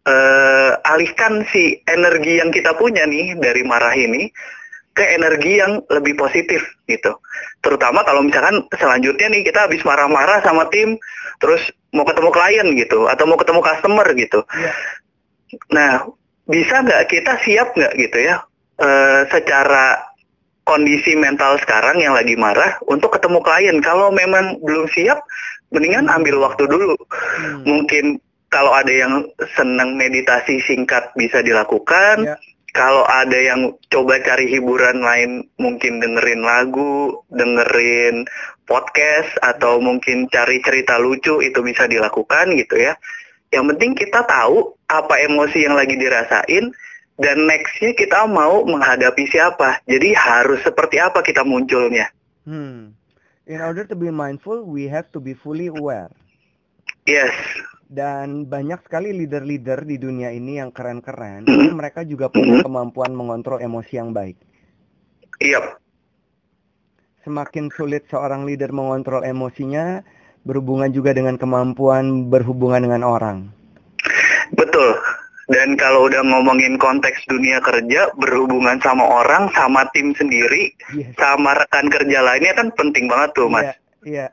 eh, 0.06 0.72
alihkan 0.90 1.46
si 1.54 1.78
energi 1.86 2.42
yang 2.42 2.50
kita 2.50 2.74
punya 2.78 3.06
nih 3.06 3.38
dari 3.38 3.62
marah 3.66 3.94
ini 3.94 4.30
ke 4.92 5.04
energi 5.16 5.62
yang 5.62 5.80
lebih 5.90 6.20
positif 6.20 6.62
gitu. 6.86 7.16
Terutama 7.62 8.02
kalau 8.02 8.26
misalkan 8.26 8.66
selanjutnya 8.74 9.30
nih 9.30 9.46
kita 9.46 9.70
habis 9.70 9.86
marah-marah 9.86 10.42
sama 10.42 10.66
tim, 10.74 10.98
terus 11.38 11.62
mau 11.94 12.06
ketemu 12.06 12.30
klien 12.34 12.68
gitu, 12.74 13.06
atau 13.06 13.24
mau 13.30 13.38
ketemu 13.38 13.62
customer 13.62 14.08
gitu. 14.18 14.42
Ya. 14.58 14.72
Nah, 15.70 15.92
bisa 16.50 16.82
nggak 16.82 17.06
kita 17.12 17.38
siap 17.46 17.78
nggak 17.78 17.94
gitu 18.02 18.18
ya, 18.18 18.42
eh, 18.82 19.30
secara 19.30 20.12
kondisi 20.66 21.18
mental 21.18 21.58
sekarang 21.62 22.02
yang 22.02 22.18
lagi 22.18 22.34
marah 22.38 22.78
untuk 22.90 23.14
ketemu 23.14 23.40
klien. 23.44 23.78
Kalau 23.84 24.10
memang 24.14 24.58
belum 24.62 24.88
siap, 24.90 25.22
mendingan 25.74 26.08
ambil 26.10 26.42
waktu 26.42 26.66
dulu. 26.66 26.96
Hmm. 26.98 27.66
Mungkin 27.66 28.22
kalau 28.52 28.76
ada 28.76 28.92
yang 28.92 29.26
senang 29.56 29.96
meditasi 29.96 30.60
singkat 30.64 31.12
bisa 31.16 31.40
dilakukan. 31.42 32.26
Ya. 32.26 32.38
Kalau 32.72 33.04
ada 33.04 33.36
yang 33.36 33.76
coba 33.92 34.24
cari 34.24 34.48
hiburan 34.48 35.04
lain, 35.04 35.44
mungkin 35.60 36.00
dengerin 36.00 36.40
lagu, 36.40 37.20
dengerin 37.28 38.24
podcast, 38.64 39.28
atau 39.44 39.84
mungkin 39.84 40.32
cari 40.32 40.64
cerita 40.64 40.96
lucu 40.96 41.44
itu 41.44 41.60
bisa 41.60 41.84
dilakukan 41.84 42.56
gitu 42.56 42.80
ya. 42.80 42.96
Yang 43.52 43.76
penting 43.76 43.92
kita 44.00 44.24
tahu 44.24 44.72
apa 44.88 45.20
emosi 45.20 45.68
yang 45.68 45.76
lagi 45.76 46.00
dirasain 46.00 46.72
dan 47.20 47.38
nextnya 47.44 47.92
kita 47.92 48.24
mau 48.24 48.64
menghadapi 48.64 49.28
siapa. 49.28 49.84
Jadi 49.84 50.16
harus 50.16 50.64
seperti 50.64 51.04
apa 51.04 51.20
kita 51.20 51.44
munculnya. 51.44 52.08
Hmm. 52.48 52.96
In 53.52 53.60
order 53.60 53.84
to 53.84 54.00
be 54.00 54.08
mindful, 54.08 54.64
we 54.64 54.88
have 54.88 55.12
to 55.12 55.20
be 55.20 55.36
fully 55.36 55.68
aware. 55.68 56.08
Yes. 57.04 57.36
Dan 57.92 58.48
banyak 58.48 58.88
sekali 58.88 59.12
leader-leader 59.12 59.84
di 59.84 60.00
dunia 60.00 60.32
ini 60.32 60.64
yang 60.64 60.72
keren-keren, 60.72 61.44
tapi 61.44 61.76
mereka 61.76 62.08
juga 62.08 62.32
punya 62.32 62.64
kemampuan 62.64 63.12
mengontrol 63.12 63.60
emosi 63.60 64.00
yang 64.00 64.16
baik. 64.16 64.40
Iya. 65.44 65.76
Semakin 67.28 67.68
sulit 67.76 68.08
seorang 68.08 68.48
leader 68.48 68.72
mengontrol 68.72 69.28
emosinya, 69.28 70.08
berhubungan 70.48 70.88
juga 70.96 71.12
dengan 71.12 71.36
kemampuan 71.36 72.32
berhubungan 72.32 72.80
dengan 72.80 73.04
orang. 73.04 73.52
Betul. 74.56 74.96
Dan 75.52 75.76
kalau 75.76 76.08
udah 76.08 76.24
ngomongin 76.24 76.80
konteks 76.80 77.28
dunia 77.28 77.60
kerja, 77.60 78.08
berhubungan 78.16 78.80
sama 78.80 79.04
orang, 79.04 79.52
sama 79.52 79.84
tim 79.92 80.16
sendiri, 80.16 80.72
Yes. 80.96 81.12
sama 81.20 81.60
rekan 81.60 81.92
kerja 81.92 82.24
lainnya 82.24 82.56
kan 82.56 82.72
penting 82.72 83.12
banget 83.12 83.36
tuh, 83.36 83.52
Mas. 83.52 83.68
Iya, 83.68 83.76
iya. 84.08 84.28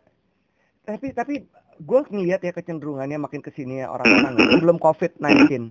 Tapi 0.87 1.11
tapi 1.11 1.43
gue 1.79 2.01
ngeliat 2.11 2.41
ya 2.43 2.53
kecenderungannya 2.53 3.19
makin 3.19 3.41
ke 3.41 3.51
sini 3.51 3.81
ya 3.81 3.91
orang-orang 3.91 4.35
ya. 4.35 4.47
sebelum 4.59 4.77
COVID-19. 4.79 5.71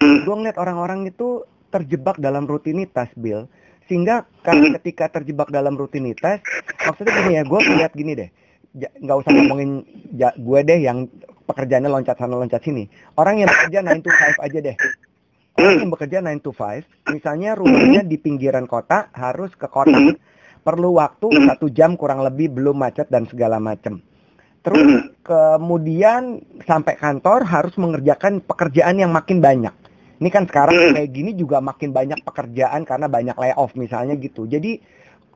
Hmm, 0.00 0.18
Gue 0.24 0.34
ngeliat 0.34 0.56
orang-orang 0.56 1.04
itu 1.06 1.44
terjebak 1.68 2.16
dalam 2.18 2.48
rutinitas, 2.48 3.12
Bill. 3.14 3.46
Sehingga 3.86 4.24
kan 4.40 4.62
ketika 4.80 5.10
terjebak 5.10 5.50
dalam 5.50 5.76
rutinitas, 5.76 6.40
maksudnya 6.80 7.12
gini 7.20 7.32
ya, 7.36 7.42
gue 7.44 7.60
ngeliat 7.60 7.92
gini 7.92 8.12
deh. 8.16 8.30
Nggak 8.72 9.16
usah 9.26 9.30
ngomongin 9.34 9.70
ja- 10.14 10.36
gue 10.38 10.60
deh 10.62 10.78
yang 10.78 11.10
pekerjaannya 11.44 11.90
loncat 11.90 12.16
sana 12.16 12.38
loncat 12.38 12.62
sini. 12.62 12.86
Orang 13.18 13.42
yang 13.42 13.50
bekerja 13.50 13.82
9 13.82 14.00
to 14.00 14.10
5 14.10 14.38
aja 14.40 14.58
deh. 14.62 14.76
Orang 15.58 15.74
yang 15.82 15.90
bekerja 15.90 16.18
9 16.22 16.38
to 16.40 16.50
5, 16.54 16.86
misalnya 17.10 17.58
rumahnya 17.58 18.00
di 18.06 18.16
pinggiran 18.16 18.64
kota, 18.64 19.10
harus 19.12 19.50
ke 19.52 19.66
kota. 19.66 19.98
Perlu 20.60 20.96
waktu 20.96 21.26
satu 21.50 21.66
jam 21.68 21.96
kurang 21.96 22.22
lebih 22.22 22.52
belum 22.52 22.78
macet 22.78 23.10
dan 23.10 23.26
segala 23.26 23.58
macam. 23.58 23.98
Terus 24.60 25.16
kemudian 25.24 26.44
sampai 26.68 26.94
kantor 27.00 27.48
harus 27.48 27.74
mengerjakan 27.80 28.44
pekerjaan 28.44 29.00
yang 29.00 29.08
makin 29.08 29.40
banyak. 29.40 29.72
Ini 30.20 30.28
kan 30.28 30.44
sekarang 30.44 30.92
kayak 30.92 31.10
gini 31.16 31.32
juga 31.32 31.64
makin 31.64 31.96
banyak 31.96 32.20
pekerjaan 32.20 32.84
karena 32.84 33.08
banyak 33.08 33.32
layoff 33.40 33.72
misalnya 33.72 34.20
gitu. 34.20 34.44
Jadi 34.44 34.76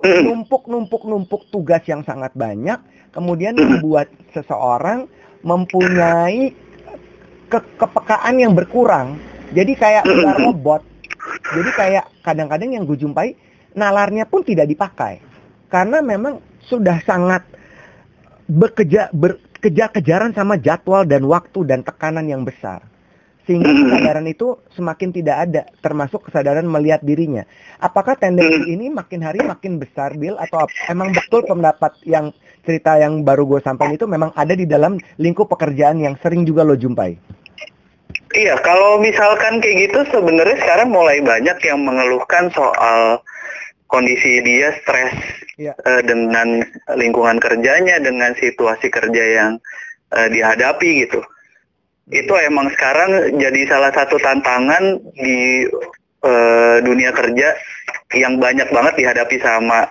numpuk-numpuk-numpuk 0.04 1.48
tugas 1.48 1.80
yang 1.88 2.04
sangat 2.04 2.36
banyak, 2.36 2.76
kemudian 3.16 3.56
membuat 3.56 4.12
seseorang 4.36 5.08
mempunyai 5.40 6.52
ke- 7.48 7.72
kepekaan 7.80 8.36
yang 8.36 8.52
berkurang. 8.52 9.16
Jadi 9.56 9.72
kayak 9.72 10.04
udah 10.04 10.34
robot. 10.44 10.82
Jadi 11.56 11.70
kayak 11.72 12.04
kadang-kadang 12.20 12.76
yang 12.76 12.84
gue 12.84 13.00
jumpai 13.00 13.32
nalarnya 13.72 14.28
pun 14.28 14.44
tidak 14.44 14.68
dipakai. 14.68 15.24
Karena 15.72 16.04
memang 16.04 16.44
sudah 16.60 17.00
sangat 17.08 17.40
bekerja 18.48 19.08
berkejar-kejaran 19.14 20.36
sama 20.36 20.60
jadwal 20.60 21.08
dan 21.08 21.24
waktu 21.24 21.64
dan 21.64 21.80
tekanan 21.80 22.28
yang 22.28 22.44
besar. 22.44 22.84
Sehingga 23.44 23.68
kesadaran 23.80 24.26
itu 24.28 24.56
semakin 24.76 25.10
tidak 25.12 25.36
ada, 25.48 25.62
termasuk 25.84 26.28
kesadaran 26.28 26.64
melihat 26.64 27.04
dirinya. 27.04 27.44
Apakah 27.80 28.16
tendensi 28.16 28.72
ini 28.72 28.88
makin 28.88 29.20
hari 29.20 29.44
makin 29.44 29.76
besar, 29.76 30.16
Bill? 30.16 30.36
Atau 30.40 30.64
emang 30.88 31.12
betul 31.12 31.44
pendapat 31.44 31.92
yang 32.08 32.32
cerita 32.64 32.96
yang 32.96 33.20
baru 33.20 33.44
gue 33.44 33.60
sampaikan 33.60 33.96
itu 33.96 34.08
memang 34.08 34.32
ada 34.32 34.56
di 34.56 34.64
dalam 34.64 34.96
lingkup 35.20 35.52
pekerjaan 35.52 36.00
yang 36.00 36.16
sering 36.24 36.48
juga 36.48 36.64
lo 36.64 36.76
jumpai? 36.76 37.16
Iya, 38.34 38.58
kalau 38.66 38.98
misalkan 38.98 39.62
kayak 39.62 39.90
gitu 39.90 40.00
sebenarnya 40.10 40.58
sekarang 40.58 40.90
mulai 40.90 41.22
banyak 41.22 41.54
yang 41.62 41.86
mengeluhkan 41.86 42.50
soal 42.50 43.22
kondisi 43.86 44.40
dia 44.42 44.74
stres 44.82 45.14
Iya. 45.54 45.70
eh, 45.78 46.02
dengan 46.02 46.66
lingkungan 46.98 47.38
kerjanya, 47.38 48.02
dengan 48.02 48.34
situasi 48.34 48.90
kerja 48.90 49.24
yang 49.38 49.52
eh, 50.10 50.28
dihadapi 50.30 51.06
gitu. 51.06 51.22
Itu 52.10 52.34
emang 52.36 52.68
sekarang 52.74 53.38
jadi 53.38 53.60
salah 53.70 53.94
satu 53.94 54.18
tantangan 54.18 54.98
di 55.14 55.64
eh, 56.24 56.76
dunia 56.82 57.14
kerja 57.14 57.54
yang 58.18 58.42
banyak 58.42 58.68
banget 58.70 58.94
dihadapi 58.98 59.38
sama 59.42 59.86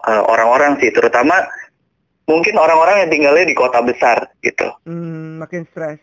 orang-orang 0.00 0.80
sih, 0.80 0.88
terutama 0.96 1.36
mungkin 2.24 2.56
orang-orang 2.56 3.04
yang 3.04 3.10
tinggalnya 3.12 3.44
di 3.44 3.52
kota 3.52 3.84
besar 3.84 4.32
gitu. 4.40 4.72
Hmm, 4.88 5.44
makin 5.44 5.68
stres. 5.68 6.00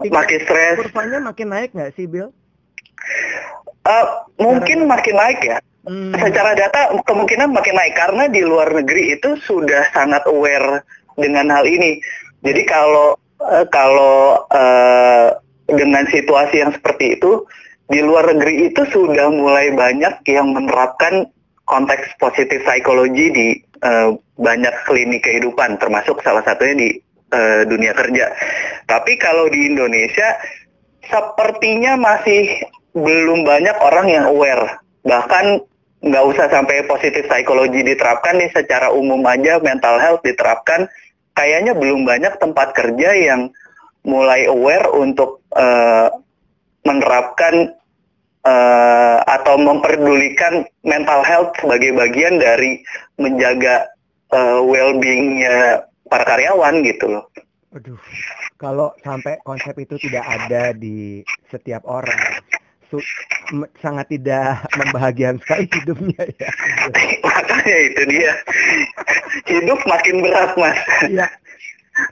Makin 0.00 0.40
stres, 0.48 0.80
Kurvanya 0.80 1.20
makin 1.20 1.52
naik 1.52 1.76
nggak 1.76 1.92
sih, 2.00 2.08
Bill? 2.08 2.32
Eh, 3.80 4.06
mungkin 4.36 4.84
makin 4.84 5.16
naik 5.16 5.40
ya. 5.40 5.58
Hmm, 5.88 6.12
Secara 6.12 6.52
data 6.52 6.92
kemungkinan 7.08 7.56
makin 7.56 7.72
naik 7.72 7.96
karena 7.96 8.28
di 8.28 8.44
luar 8.44 8.68
negeri 8.68 9.16
itu 9.16 9.40
sudah 9.48 9.88
sangat 9.96 10.20
aware 10.28 10.84
dengan 11.16 11.48
hal 11.48 11.64
ini. 11.64 11.96
Jadi 12.44 12.68
kalau 12.68 13.16
uh, 13.40 13.64
kalau 13.72 14.44
uh, 14.52 15.32
dengan 15.64 16.04
situasi 16.12 16.60
yang 16.60 16.76
seperti 16.76 17.16
itu 17.16 17.48
di 17.88 18.04
luar 18.04 18.28
negeri 18.28 18.68
itu 18.68 18.84
sudah 18.92 19.32
mulai 19.32 19.72
banyak 19.72 20.20
yang 20.28 20.52
menerapkan 20.52 21.24
konteks 21.64 22.12
positif 22.20 22.60
psikologi 22.68 23.26
di 23.32 23.48
uh, 23.80 24.12
banyak 24.36 24.74
klinik 24.84 25.24
kehidupan 25.24 25.80
termasuk 25.80 26.20
salah 26.20 26.44
satunya 26.44 26.76
di 26.76 26.88
uh, 27.32 27.64
dunia 27.64 27.96
kerja. 27.96 28.28
Tapi 28.84 29.16
kalau 29.16 29.48
di 29.48 29.72
Indonesia 29.72 30.36
sepertinya 31.08 31.96
masih 31.96 32.68
belum 32.96 33.46
banyak 33.46 33.76
orang 33.80 34.06
yang 34.10 34.24
aware. 34.30 34.80
Bahkan 35.06 35.44
nggak 36.00 36.24
usah 36.32 36.46
sampai 36.48 36.88
positif 36.88 37.28
psikologi 37.28 37.84
diterapkan 37.84 38.40
nih 38.40 38.50
secara 38.56 38.88
umum 38.88 39.20
aja 39.28 39.60
mental 39.60 40.00
health 40.00 40.24
diterapkan 40.24 40.88
kayaknya 41.36 41.76
belum 41.76 42.08
banyak 42.08 42.40
tempat 42.40 42.72
kerja 42.72 43.10
yang 43.12 43.52
mulai 44.00 44.48
aware 44.48 44.88
untuk 44.96 45.44
uh, 45.52 46.08
menerapkan 46.88 47.76
uh, 48.48 49.18
atau 49.28 49.60
memperdulikan 49.60 50.64
mental 50.80 51.20
health 51.20 51.52
sebagai 51.60 51.92
bagian 51.92 52.40
dari 52.40 52.80
menjaga 53.20 53.92
uh, 54.32 54.64
well-beingnya 54.64 55.84
para 56.08 56.24
karyawan 56.24 56.80
gitu 56.80 57.12
loh. 57.12 57.24
Aduh, 57.76 58.00
kalau 58.58 58.90
sampai 59.04 59.38
konsep 59.46 59.76
itu 59.78 59.94
tidak 60.10 60.26
ada 60.26 60.74
di 60.74 61.22
setiap 61.52 61.86
orang, 61.86 62.42
sangat 63.82 64.06
tidak 64.10 64.66
membahagiakan 64.74 65.38
sekali 65.42 65.64
hidupnya 65.80 66.22
ya. 66.38 66.50
Makanya 67.22 67.76
itu 67.86 68.02
dia. 68.10 68.34
Hidup 69.46 69.80
makin 69.86 70.16
berat, 70.22 70.50
Mas. 70.58 70.78
Iya. 71.06 71.26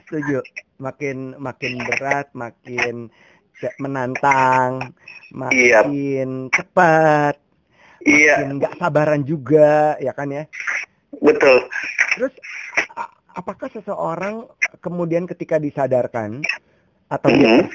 Setuju. 0.07 0.39
Makin 0.79 1.35
makin 1.39 1.73
berat, 1.83 2.27
makin 2.31 3.11
menantang, 3.79 4.95
iya. 5.51 5.83
makin 5.83 6.29
iya. 6.47 6.51
cepat. 6.55 7.35
Iya. 8.07 8.35
Makin 8.39 8.49
nggak 8.63 8.73
sabaran 8.79 9.21
juga, 9.27 9.99
ya 9.99 10.15
kan 10.15 10.31
ya? 10.31 10.47
Betul. 11.19 11.67
Terus 12.15 12.33
apakah 13.35 13.67
seseorang 13.71 14.47
kemudian 14.79 15.27
ketika 15.27 15.59
disadarkan 15.59 16.43
atau 17.09 17.29
dia 17.33 17.47
mm-hmm. 17.47 17.73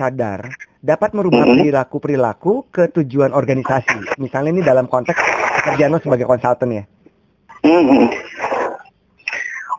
Dapat 0.84 1.16
merubah 1.16 1.48
mm-hmm. 1.48 1.64
perilaku-perilaku 1.64 2.68
ke 2.68 2.92
tujuan 3.00 3.32
organisasi. 3.32 4.20
Misalnya 4.20 4.52
ini 4.52 4.60
dalam 4.60 4.84
konteks 4.84 5.16
pekerjaan 5.64 5.96
lo 5.96 6.00
sebagai 6.04 6.28
konsultan 6.28 6.76
ya. 6.76 6.84
Mm-hmm. 7.64 8.04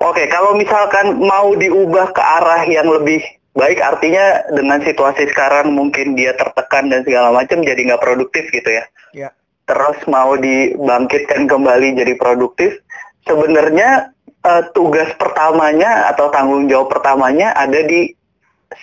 Oke, 0.01 0.21
okay, 0.21 0.25
kalau 0.33 0.57
misalkan 0.57 1.21
mau 1.21 1.53
diubah 1.53 2.09
ke 2.09 2.21
arah 2.21 2.65
yang 2.65 2.89
lebih 2.89 3.21
baik, 3.53 3.77
artinya 3.79 4.41
dengan 4.49 4.81
situasi 4.81 5.29
sekarang 5.29 5.77
mungkin 5.77 6.17
dia 6.17 6.33
tertekan 6.33 6.89
dan 6.89 7.05
segala 7.05 7.29
macam 7.29 7.61
jadi 7.61 7.77
nggak 7.77 8.01
produktif 8.01 8.49
gitu 8.49 8.69
ya. 8.73 8.83
Ya. 9.13 9.29
Terus 9.69 9.97
mau 10.09 10.33
dibangkitkan 10.35 11.45
kembali 11.45 12.01
jadi 12.01 12.13
produktif, 12.17 12.81
sebenarnya 13.29 14.13
uh, 14.45 14.63
tugas 14.73 15.09
pertamanya 15.17 16.09
atau 16.13 16.29
tanggung 16.33 16.65
jawab 16.69 16.89
pertamanya 16.89 17.53
ada 17.57 17.81
di 17.81 18.13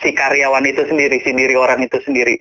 si 0.01 0.15
karyawan 0.15 0.65
itu 0.67 0.83
sendiri, 0.87 1.21
si 1.21 1.31
diri 1.35 1.55
orang 1.59 1.83
itu 1.83 1.99
sendiri. 2.03 2.39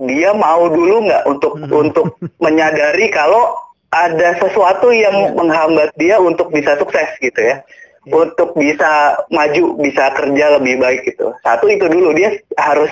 Dia 0.00 0.32
mau 0.32 0.70
dulu 0.70 1.04
nggak 1.10 1.22
untuk 1.28 1.52
hmm. 1.60 1.70
untuk 1.70 2.06
menyadari 2.44 3.12
kalau 3.12 3.52
ada 3.90 4.38
sesuatu 4.38 4.94
yang 4.94 5.12
yeah. 5.12 5.34
menghambat 5.34 5.90
dia 5.98 6.16
untuk 6.22 6.48
bisa 6.54 6.78
sukses 6.78 7.10
gitu 7.18 7.36
ya. 7.36 7.60
Yeah. 8.06 8.16
Untuk 8.16 8.56
bisa 8.56 9.20
maju, 9.28 9.76
bisa 9.76 10.08
kerja 10.16 10.56
lebih 10.56 10.80
baik 10.80 11.04
gitu. 11.04 11.36
Satu 11.44 11.68
itu 11.68 11.84
dulu 11.84 12.16
dia 12.16 12.32
harus 12.56 12.88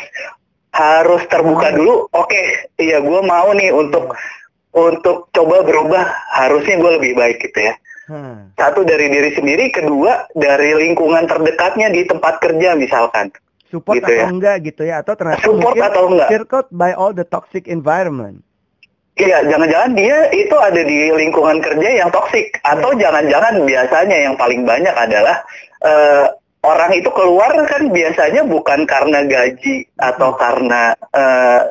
harus 0.74 1.24
terbuka 1.32 1.72
dulu. 1.72 2.12
Oke, 2.12 2.28
okay, 2.28 2.46
iya 2.76 3.00
gue 3.00 3.20
mau 3.24 3.48
nih 3.56 3.72
untuk 3.72 4.12
yeah. 4.12 4.84
untuk 4.92 5.32
coba 5.32 5.64
berubah. 5.64 6.04
Harusnya 6.34 6.76
gue 6.76 6.92
lebih 7.00 7.12
baik 7.16 7.40
gitu 7.40 7.72
ya. 7.72 7.74
Hmm. 8.08 8.52
Satu 8.56 8.88
dari 8.88 9.08
diri 9.12 9.36
sendiri, 9.36 9.68
kedua 9.68 10.28
dari 10.32 10.72
lingkungan 10.76 11.28
terdekatnya 11.28 11.92
di 11.92 12.08
tempat 12.08 12.40
kerja 12.40 12.72
misalkan 12.72 13.28
support 13.68 14.00
gitu 14.00 14.08
atau 14.08 14.16
ya. 14.16 14.26
enggak 14.28 14.56
gitu 14.64 14.82
ya 14.84 14.94
atau 15.04 15.14
ternyata 15.14 15.44
support 15.44 15.76
mungkin 15.76 15.82
atau 15.84 16.04
enggak 16.08 16.28
circled 16.32 16.68
by 16.72 16.90
all 16.96 17.12
the 17.12 17.24
toxic 17.24 17.68
environment 17.68 18.40
Iya, 19.18 19.50
jangan-jangan 19.50 19.98
dia 19.98 20.30
itu 20.30 20.54
ada 20.54 20.78
di 20.78 21.10
lingkungan 21.10 21.58
kerja 21.58 21.90
yang 21.90 22.06
toksik 22.14 22.54
atau 22.62 22.94
iya. 22.94 23.10
jangan-jangan 23.10 23.66
biasanya 23.66 24.16
yang 24.30 24.34
paling 24.38 24.62
banyak 24.62 24.94
adalah 24.94 25.42
uh, 25.82 26.30
orang 26.62 26.94
itu 26.94 27.10
keluar 27.10 27.50
kan 27.66 27.90
biasanya 27.90 28.46
bukan 28.46 28.86
karena 28.86 29.26
gaji 29.26 29.90
atau 29.98 30.30
hmm. 30.30 30.38
karena 30.38 30.82
uh, 31.18 31.66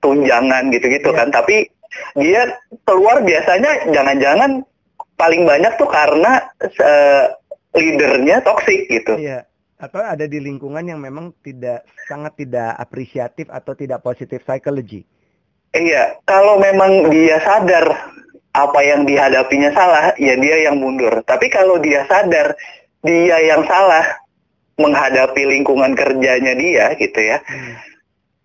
tunjangan 0.00 0.72
gitu-gitu 0.72 1.12
yeah. 1.12 1.18
kan, 1.20 1.28
tapi 1.28 1.68
dia 2.16 2.48
keluar 2.88 3.20
biasanya 3.20 3.92
jangan-jangan 3.92 4.64
paling 5.20 5.44
banyak 5.44 5.76
tuh 5.76 5.92
karena 5.92 6.48
uh, 6.80 7.28
leadernya 7.76 8.40
toksik 8.40 8.88
gitu. 8.88 9.20
Iya 9.20 9.44
atau 9.76 10.00
ada 10.00 10.24
di 10.24 10.40
lingkungan 10.40 10.88
yang 10.88 11.00
memang 11.00 11.36
tidak 11.44 11.84
sangat 12.08 12.32
tidak 12.40 12.72
apresiatif 12.80 13.46
atau 13.52 13.76
tidak 13.76 14.00
positif 14.00 14.40
psychology. 14.48 15.04
Iya, 15.76 16.16
kalau 16.24 16.56
memang 16.56 17.12
dia 17.12 17.36
sadar 17.44 17.84
apa 18.56 18.80
yang 18.80 19.04
dihadapinya 19.04 19.68
salah, 19.76 20.16
ya 20.16 20.32
dia 20.40 20.56
yang 20.64 20.80
mundur. 20.80 21.20
Tapi 21.28 21.52
kalau 21.52 21.76
dia 21.76 22.08
sadar 22.08 22.56
dia 23.04 23.36
yang 23.44 23.68
salah 23.68 24.04
menghadapi 24.80 25.44
lingkungan 25.44 25.92
kerjanya 25.92 26.56
dia 26.56 26.96
gitu 26.96 27.20
ya. 27.20 27.44
Hmm. 27.44 27.76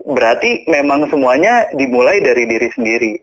Berarti 0.01 0.67
memang 0.67 1.07
semuanya 1.07 1.71
dimulai 1.71 2.19
dari 2.19 2.43
diri 2.43 2.67
sendiri. 2.75 3.13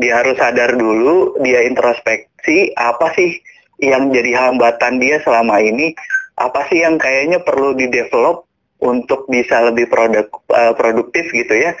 Dia 0.00 0.24
harus 0.24 0.34
sadar 0.34 0.74
dulu, 0.74 1.38
dia 1.46 1.62
introspeksi 1.62 2.74
apa 2.74 3.14
sih 3.14 3.38
yang 3.78 4.10
jadi 4.10 4.50
hambatan 4.50 4.98
dia 4.98 5.22
selama 5.22 5.62
ini 5.62 5.94
apa 6.48 6.66
sih 6.70 6.82
yang 6.82 6.98
kayaknya 6.98 7.38
perlu 7.42 7.74
di 7.78 7.86
develop 7.86 8.46
untuk 8.82 9.30
bisa 9.30 9.62
lebih 9.70 9.86
produk 9.86 10.26
uh, 10.50 10.74
produktif 10.74 11.30
gitu 11.30 11.54
ya? 11.54 11.72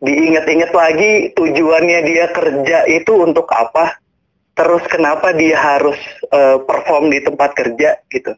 Diingat-ingat 0.00 0.72
lagi 0.72 1.32
tujuannya 1.36 1.98
dia 2.08 2.26
kerja 2.32 2.88
itu 2.88 3.12
untuk 3.20 3.48
apa? 3.52 4.00
Terus 4.56 4.84
kenapa 4.88 5.32
dia 5.32 5.56
harus 5.56 5.96
uh, 6.32 6.60
perform 6.64 7.08
di 7.08 7.20
tempat 7.24 7.56
kerja 7.56 7.96
gitu? 8.12 8.32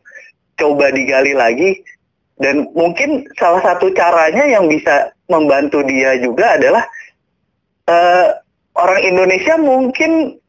Coba 0.59 0.95
digali 0.95 1.35
lagi. 1.35 1.83
Dan 2.39 2.71
mungkin 2.75 3.27
salah 3.39 3.63
satu 3.63 3.95
caranya 3.95 4.43
yang 4.47 4.67
bisa 4.67 5.15
membantu 5.31 5.83
dia 5.87 6.19
juga 6.19 6.59
adalah 6.59 6.83
uh, 7.87 8.27
orang 8.75 9.01
Indonesia 9.03 9.55
mungkin 9.59 10.43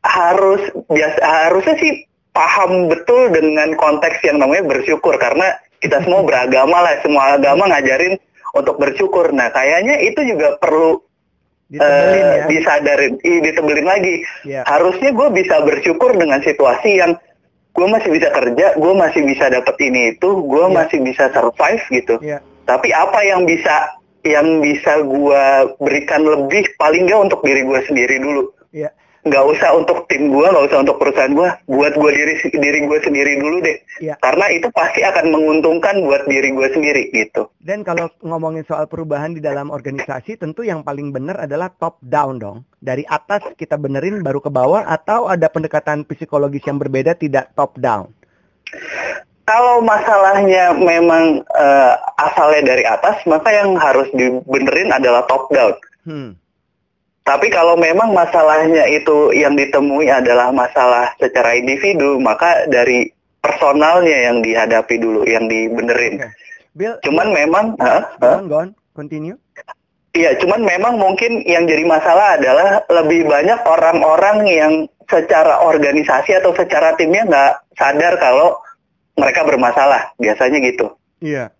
harus 0.00 0.60
biasa 0.88 1.20
harusnya 1.20 1.76
sih 1.76 2.09
paham 2.30 2.86
betul 2.86 3.30
dengan 3.34 3.74
konteks 3.74 4.22
yang 4.22 4.38
namanya 4.38 4.66
bersyukur 4.66 5.18
karena 5.18 5.58
kita 5.82 5.98
semua 6.04 6.22
beragama 6.22 6.78
lah 6.84 6.94
semua 7.02 7.34
agama 7.34 7.66
ngajarin 7.70 8.14
untuk 8.54 8.78
bersyukur 8.78 9.34
nah 9.34 9.50
kayaknya 9.50 9.98
itu 10.04 10.20
juga 10.22 10.54
perlu 10.62 11.02
ditebelin, 11.70 12.24
uh, 12.26 12.34
ya? 12.34 12.44
disadarin 12.50 13.14
i, 13.22 13.32
ditebelin 13.42 13.86
lagi 13.86 14.14
yeah. 14.42 14.66
harusnya 14.66 15.14
gue 15.14 15.28
bisa 15.34 15.62
bersyukur 15.62 16.14
dengan 16.18 16.42
situasi 16.42 16.98
yang 16.98 17.14
gue 17.70 17.86
masih 17.86 18.10
bisa 18.10 18.28
kerja 18.34 18.66
gue 18.74 18.94
masih 18.94 19.22
bisa 19.22 19.44
dapat 19.50 19.76
ini 19.78 20.18
itu 20.18 20.28
gue 20.46 20.64
yeah. 20.66 20.74
masih 20.74 20.98
bisa 21.02 21.30
survive 21.30 21.82
gitu 21.94 22.14
yeah. 22.22 22.42
tapi 22.66 22.90
apa 22.90 23.22
yang 23.22 23.46
bisa 23.46 23.94
yang 24.26 24.60
bisa 24.60 25.00
gue 25.00 25.44
berikan 25.80 26.26
lebih 26.26 26.66
paling 26.76 27.06
nggak 27.08 27.30
untuk 27.30 27.40
diri 27.46 27.62
gue 27.62 27.80
sendiri 27.86 28.18
dulu 28.18 28.50
yeah 28.70 28.90
nggak 29.20 29.44
usah 29.52 29.76
untuk 29.76 30.08
tim 30.08 30.32
gue, 30.32 30.46
nggak 30.48 30.66
usah 30.72 30.80
untuk 30.80 30.96
perusahaan 30.96 31.34
gue, 31.36 31.48
buat 31.68 31.92
gue 31.92 32.10
diri 32.12 32.34
diri 32.56 32.78
gue 32.88 32.98
sendiri 33.04 33.32
dulu 33.36 33.56
deh. 33.60 33.76
Ya. 34.00 34.16
Karena 34.24 34.48
itu 34.48 34.72
pasti 34.72 35.04
akan 35.04 35.28
menguntungkan 35.28 36.00
buat 36.08 36.24
diri 36.24 36.56
gue 36.56 36.68
sendiri 36.72 37.12
gitu. 37.12 37.52
Dan 37.60 37.84
kalau 37.84 38.08
ngomongin 38.24 38.64
soal 38.64 38.88
perubahan 38.88 39.36
di 39.36 39.44
dalam 39.44 39.68
organisasi, 39.68 40.40
tentu 40.40 40.64
yang 40.64 40.80
paling 40.80 41.12
benar 41.12 41.44
adalah 41.44 41.68
top 41.76 42.00
down 42.00 42.40
dong. 42.40 42.64
Dari 42.80 43.04
atas 43.04 43.44
kita 43.60 43.76
benerin 43.76 44.24
baru 44.24 44.40
ke 44.40 44.48
bawah, 44.48 44.88
atau 44.88 45.28
ada 45.28 45.52
pendekatan 45.52 46.08
psikologis 46.08 46.64
yang 46.64 46.80
berbeda 46.80 47.12
tidak 47.12 47.52
top 47.52 47.76
down. 47.76 48.08
Kalau 49.44 49.82
masalahnya 49.82 50.72
memang 50.78 51.42
uh, 51.58 51.94
asalnya 52.22 52.72
dari 52.72 52.86
atas, 52.86 53.18
maka 53.26 53.50
yang 53.50 53.74
harus 53.76 54.06
dibenerin 54.14 54.94
adalah 54.94 55.26
top 55.28 55.50
down. 55.52 55.74
Hmm 56.08 56.39
tapi 57.24 57.52
kalau 57.52 57.76
memang 57.76 58.16
masalahnya 58.16 58.88
itu 58.88 59.30
yang 59.36 59.54
ditemui 59.54 60.08
adalah 60.08 60.50
masalah 60.50 61.12
secara 61.20 61.54
individu, 61.54 62.16
maka 62.18 62.64
dari 62.66 63.12
personalnya 63.44 64.30
yang 64.30 64.40
dihadapi 64.40 64.96
dulu, 65.00 65.22
yang 65.28 65.48
dibenerin. 65.48 66.20
Okay. 66.20 66.32
Bill, 66.74 66.94
cuman 67.02 67.28
memang, 67.34 67.64
uh, 67.82 68.02
uh, 68.22 68.40
go 68.46 68.62
on, 68.64 68.68
continue. 68.94 69.36
Iya, 70.10 70.34
cuman 70.42 70.66
memang 70.66 70.98
mungkin 70.98 71.46
yang 71.46 71.70
jadi 71.70 71.86
masalah 71.86 72.34
adalah 72.34 72.82
lebih 72.90 73.30
banyak 73.30 73.62
orang-orang 73.62 74.38
yang 74.50 74.72
secara 75.06 75.62
organisasi 75.62 76.34
atau 76.34 76.50
secara 76.54 76.98
timnya 76.98 77.22
nggak 77.26 77.52
sadar 77.78 78.18
kalau 78.18 78.58
mereka 79.14 79.46
bermasalah, 79.46 80.10
biasanya 80.18 80.58
gitu. 80.66 80.90
Iya. 81.20 81.52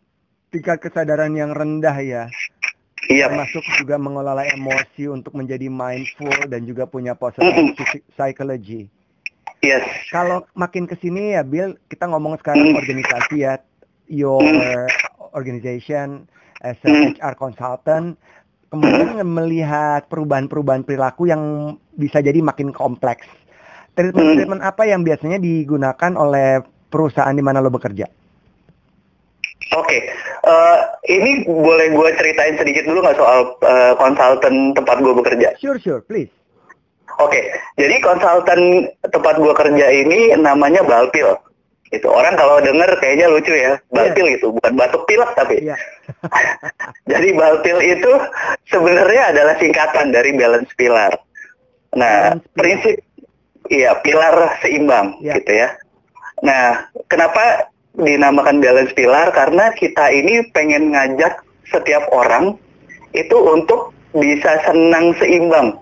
tingkat 0.51 0.83
kesadaran 0.83 1.31
yang 1.39 1.55
rendah 1.55 1.95
ya. 2.03 2.27
Iya. 3.11 3.27
Termasuk 3.27 3.67
juga 3.83 3.99
mengelola 3.99 4.47
emosi 4.47 5.11
untuk 5.11 5.35
menjadi 5.35 5.67
mindful 5.67 6.31
dan 6.47 6.63
juga 6.63 6.87
punya 6.87 7.19
positive 7.19 7.75
psy- 7.75 8.07
psychology. 8.15 8.87
Yes. 9.61 9.83
Kalau 10.09 10.47
makin 10.55 10.87
ke 10.87 10.95
sini 10.97 11.35
ya 11.35 11.43
Bill, 11.43 11.75
kita 11.91 12.07
ngomong 12.07 12.39
sekarang 12.39 12.71
Hmm. 12.71 12.79
organisasi 12.79 13.37
ya. 13.43 13.59
Your 14.07 14.43
organization 15.35 16.27
as 16.63 16.79
a 16.83 16.89
Hmm. 16.91 17.15
HR 17.15 17.35
consultant 17.35 18.15
kemudian 18.71 19.27
melihat 19.27 20.07
perubahan-perubahan 20.07 20.87
perilaku 20.87 21.27
yang 21.27 21.75
bisa 21.99 22.23
jadi 22.23 22.39
makin 22.39 22.71
kompleks. 22.71 23.27
Treatment-treatment 23.99 24.63
apa 24.63 24.87
yang 24.87 25.03
biasanya 25.03 25.43
digunakan 25.43 26.15
oleh 26.15 26.63
perusahaan 26.87 27.35
di 27.35 27.43
mana 27.43 27.59
lo 27.59 27.75
bekerja? 27.75 28.07
Oke, 29.73 29.99
Eh, 30.41 30.77
ini 31.13 31.45
boleh 31.45 31.93
gue 31.93 32.09
ceritain 32.17 32.57
sedikit 32.57 32.89
dulu 32.89 33.05
nggak 33.05 33.21
soal 33.21 33.53
eh, 33.61 33.93
konsultan 33.95 34.73
tempat 34.73 34.97
gue 34.99 35.13
bekerja? 35.13 35.53
Sure, 35.61 35.77
sure, 35.77 36.01
please. 36.01 36.33
Oke, 37.21 37.45
jadi 37.77 38.01
konsultan 38.01 38.89
tempat 39.05 39.37
gue 39.37 39.53
kerja 39.53 39.87
ini 39.93 40.33
namanya 40.35 40.81
Balpil. 40.81 41.37
Itu 41.93 42.09
orang 42.09 42.39
kalau 42.39 42.57
denger 42.63 42.89
kayaknya 43.03 43.29
lucu 43.29 43.53
ya, 43.53 43.77
Balpil 43.93 44.33
gitu, 44.33 44.49
bukan 44.55 44.73
batuk 44.81 45.05
pilek 45.05 45.29
tapi. 45.37 45.61
Iya. 45.61 45.77
Jadi 47.13 47.35
Balpil 47.35 47.79
itu 47.83 48.13
sebenarnya 48.65 49.35
adalah 49.35 49.55
singkatan 49.59 50.09
dari 50.09 50.33
balance 50.33 50.71
pilar. 50.79 51.13
Nah, 51.93 52.39
Balance 52.39 52.47
prinsip 52.57 52.97
iya 53.69 53.93
pilar 54.01 54.57
seimbang 54.63 55.19
Iya. 55.21 55.35
gitu 55.43 55.53
ya. 55.53 55.69
Nah, 56.41 56.89
kenapa 57.11 57.69
dinamakan 57.97 58.63
balance 58.63 58.93
pilar? 58.95 59.33
Karena 59.33 59.73
kita 59.75 60.11
ini 60.11 60.47
pengen 60.55 60.95
ngajak 60.95 61.41
setiap 61.71 62.07
orang 62.11 62.55
itu 63.11 63.37
untuk 63.37 63.91
bisa 64.15 64.59
senang 64.67 65.15
seimbang. 65.19 65.75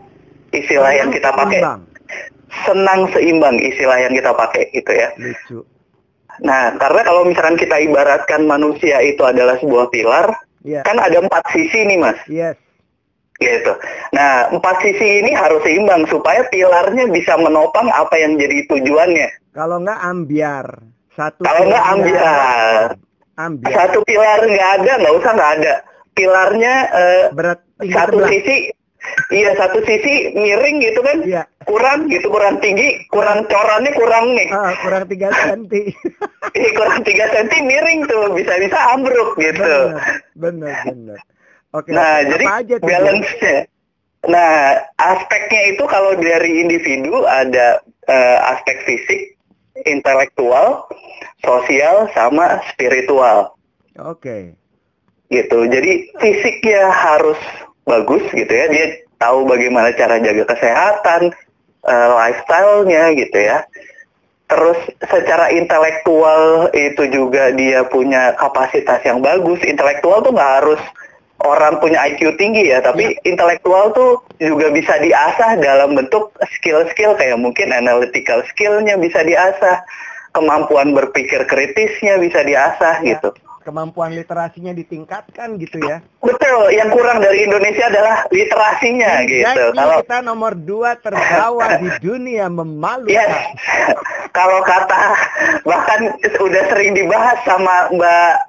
Istilah 0.53 0.93
yang 0.97 1.11
kita 1.13 1.29
pakai. 1.33 1.61
Seimbang. 1.61 1.81
Senang 2.65 3.01
seimbang 3.13 3.57
istilah 3.61 3.99
yang 4.01 4.13
kita 4.17 4.33
pakai 4.33 4.73
gitu 4.73 4.93
ya. 4.93 5.09
Lucu. 5.21 5.59
Nah, 6.41 6.71
karena 6.79 7.03
kalau 7.03 7.27
misalkan 7.27 7.59
kita 7.59 7.77
ibaratkan 7.83 8.47
manusia 8.47 9.03
itu 9.03 9.21
adalah 9.27 9.59
sebuah 9.59 9.91
pilar, 9.91 10.33
Iya. 10.67 10.83
kan 10.83 10.99
ada 10.99 11.23
empat 11.23 11.43
sisi 11.55 11.87
nih 11.87 11.99
mas 12.03 12.19
Yes. 12.27 12.59
gitu 13.39 13.71
nah 14.11 14.51
empat 14.51 14.83
sisi 14.83 15.23
ini 15.23 15.31
harus 15.31 15.63
seimbang 15.63 16.03
supaya 16.11 16.43
pilarnya 16.51 17.07
bisa 17.15 17.39
menopang 17.39 17.87
apa 17.95 18.19
yang 18.19 18.35
jadi 18.35 18.67
tujuannya 18.67 19.29
Kalau 19.55 19.79
nggak 19.79 20.01
ambiar. 20.03 20.67
Satu 21.19 21.41
Kalau 21.43 21.63
nggak 21.65 21.85
ambiar. 21.89 22.89
Ambiar. 23.37 23.71
satu 23.73 23.99
pilar 24.03 24.39
nggak 24.41 24.71
ada 24.77 24.93
nggak 24.97 25.15
usah 25.15 25.31
nggak 25.33 25.53
ada 25.59 25.75
pilarnya 26.13 26.75
eh, 26.89 27.23
Berat 27.31 27.63
satu 27.81 28.19
sebelah. 28.19 28.29
sisi 28.29 28.57
iya 29.31 29.55
satu 29.55 29.79
sisi 29.81 30.15
miring 30.33 30.79
gitu 30.81 30.99
kan 31.01 31.23
Iya. 31.23 31.43
kurang 31.63 32.07
gitu 32.07 32.27
kurang 32.27 32.59
tinggi 32.59 32.99
kurang 33.07 33.47
corannya 33.47 33.95
kurang 33.95 34.35
nih 34.35 34.49
Ah, 34.49 34.75
kurang 34.77 35.07
tiga 35.07 35.31
senti. 35.45 35.87
Ih, 36.53 36.71
kurang 36.73 37.03
tiga 37.03 37.31
senti 37.31 37.57
miring 37.61 38.07
tuh 38.07 38.35
bisa 38.35 38.59
bisa 38.59 38.79
ambruk 38.91 39.39
gitu 39.39 39.95
bener, 40.35 40.75
bener. 40.85 41.19
Oke. 41.71 41.95
Nah, 41.95 42.19
oke. 42.19 42.29
jadi 42.33 42.45
aja 42.49 42.77
balance-nya. 42.81 43.57
Nah, 44.25 44.53
aspeknya 44.99 45.63
itu 45.71 45.85
kalau 45.85 46.17
dari 46.17 46.59
individu 46.59 47.23
ada 47.23 47.79
eh, 48.05 48.39
aspek 48.49 48.83
fisik, 48.83 49.38
intelektual, 49.87 50.89
sosial, 51.45 52.11
sama 52.17 52.59
spiritual 52.73 53.55
Oke. 53.99 54.55
gitu. 55.29 55.59
Jadi 55.69 56.11
fisiknya 56.19 56.91
harus 56.91 57.39
bagus 57.85 58.25
gitu 58.33 58.49
ya. 58.51 58.67
Dia 58.71 58.87
tahu 59.19 59.45
bagaimana 59.47 59.91
cara 59.95 60.23
jaga 60.23 60.45
kesehatan, 60.55 61.35
eh, 61.85 62.09
lifestyle-nya 62.15 63.15
gitu 63.19 63.39
ya. 63.39 63.67
Terus 64.49 64.81
secara 65.05 65.53
intelektual 65.53 66.73
itu 66.73 67.05
juga 67.13 67.53
dia 67.53 67.85
punya 67.85 68.33
kapasitas 68.41 69.05
yang 69.05 69.21
bagus. 69.21 69.61
Intelektual 69.61 70.25
tuh 70.25 70.33
nggak 70.33 70.53
harus 70.65 70.81
orang 71.47 71.79
punya 71.79 72.03
IQ 72.03 72.35
tinggi 72.35 72.75
ya, 72.75 72.83
tapi 72.83 73.15
intelektual 73.23 73.95
tuh 73.95 74.19
juga 74.43 74.75
bisa 74.75 74.99
diasah 74.99 75.59
dalam 75.63 75.95
bentuk 75.95 76.35
skill-skill 76.59 77.15
kayak 77.15 77.39
mungkin 77.39 77.71
analytical 77.71 78.43
skill-nya 78.51 78.99
bisa 78.99 79.23
diasah, 79.23 79.83
kemampuan 80.35 80.95
berpikir 80.95 81.47
kritisnya 81.47 82.19
bisa 82.19 82.43
diasah 82.43 82.99
Ya. 83.03 83.15
gitu. 83.15 83.31
Kemampuan 83.63 84.17
literasinya 84.17 84.73
ditingkatkan 84.73 85.61
gitu 85.61 85.77
ya. 85.85 86.01
Betul, 86.25 86.73
yang 86.73 86.89
kurang 86.89 87.21
dari 87.21 87.45
Indonesia 87.45 87.93
adalah 87.93 88.25
literasinya 88.33 89.29
gitu. 89.29 89.77
Kalau 89.77 90.01
kita 90.01 90.19
nomor 90.25 90.57
dua 90.57 90.97
terbawah 90.97 91.77
di 91.85 91.93
dunia 92.01 92.49
memalukan. 92.49 93.13
Yes. 93.13 93.29
Kalau 94.33 94.65
kata 94.65 95.01
bahkan 95.69 96.17
udah 96.41 96.63
sering 96.73 96.97
dibahas 96.97 97.37
sama 97.45 97.93
Mbak 97.93 98.48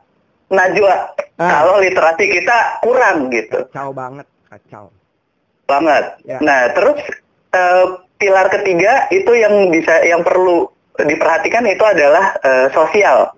Najwa, 0.49 1.13
Ah. 1.37 1.61
kalau 1.61 1.77
literasi 1.77 2.25
kita 2.25 2.57
kurang 2.81 3.29
gitu 3.29 3.63
Kacau 3.69 3.93
banget, 3.93 4.27
kacau. 4.49 4.85
banget. 5.63 6.05
Ya. 6.25 6.37
Nah, 6.41 6.73
terus 6.73 6.97
eh, 7.49 7.85
pilar 8.17 8.49
ketiga 8.49 9.05
itu 9.09 9.29
yang 9.31 9.69
bisa 9.69 10.01
yang 10.03 10.19
perlu 10.19 10.65
diperhatikan 10.97 11.63
itu 11.63 11.81
adalah 11.81 12.33
eh, 12.39 12.67
sosial. 12.69 13.29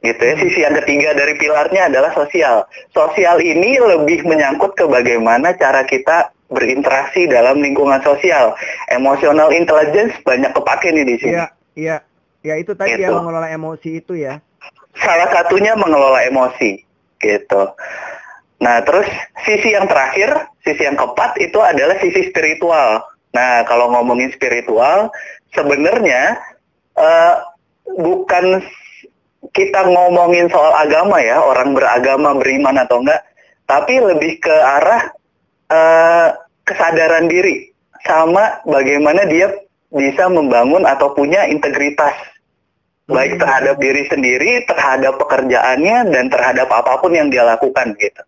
Gitu 0.00 0.20
ya. 0.20 0.34
Sisi 0.36 0.60
yang 0.60 0.76
ketiga 0.76 1.12
dari 1.12 1.34
pilarnya 1.34 1.88
adalah 1.88 2.12
sosial. 2.12 2.62
Sosial 2.90 3.40
ini 3.40 3.76
lebih 3.76 4.22
menyangkut 4.22 4.72
ke 4.72 4.84
bagaimana 4.84 5.50
cara 5.52 5.82
kita 5.82 6.28
berinteraksi 6.46 7.24
dalam 7.26 7.58
lingkungan 7.58 7.98
sosial. 8.00 8.52
Emotional 8.86 9.48
intelligence 9.50 10.12
banyak 10.22 10.52
kepake 10.52 10.92
nih 10.92 11.04
di 11.04 11.16
sini. 11.18 11.34
Iya, 11.34 11.46
iya. 11.74 11.96
Ya 12.44 12.54
itu 12.54 12.76
tadi 12.76 12.92
ya 12.94 13.08
Gitu. 13.08 13.16
mengelola 13.16 13.48
emosi 13.48 13.90
itu 13.98 14.12
ya. 14.14 14.43
Salah 14.98 15.28
satunya 15.30 15.74
mengelola 15.74 16.22
emosi 16.26 16.82
gitu. 17.18 17.62
Nah, 18.62 18.80
terus 18.86 19.08
sisi 19.44 19.74
yang 19.74 19.90
terakhir, 19.90 20.30
sisi 20.62 20.86
yang 20.86 20.96
keempat 20.96 21.36
itu 21.42 21.58
adalah 21.60 21.98
sisi 22.00 22.30
spiritual. 22.30 23.02
Nah, 23.34 23.66
kalau 23.66 23.90
ngomongin 23.90 24.30
spiritual, 24.30 25.10
sebenarnya 25.52 26.38
eh, 26.94 27.34
bukan 27.98 28.62
kita 29.52 29.80
ngomongin 29.84 30.48
soal 30.48 30.72
agama 30.74 31.20
ya, 31.20 31.42
orang 31.42 31.74
beragama, 31.74 32.32
beriman 32.38 32.78
atau 32.80 33.02
enggak, 33.02 33.20
tapi 33.66 34.00
lebih 34.00 34.38
ke 34.40 34.54
arah 34.54 35.02
eh, 35.68 36.28
kesadaran 36.64 37.28
diri 37.28 37.74
sama 38.06 38.62
bagaimana 38.64 39.28
dia 39.28 39.52
bisa 39.92 40.26
membangun 40.26 40.82
atau 40.88 41.12
punya 41.12 41.46
integritas 41.46 42.14
baik 43.04 43.36
terhadap 43.36 43.76
diri 43.76 44.08
sendiri, 44.08 44.64
terhadap 44.64 45.20
pekerjaannya, 45.20 46.08
dan 46.08 46.24
terhadap 46.32 46.68
apa 46.72 47.00
pun 47.00 47.12
yang 47.12 47.28
dia 47.28 47.44
lakukan 47.44 47.92
gitu. 48.00 48.22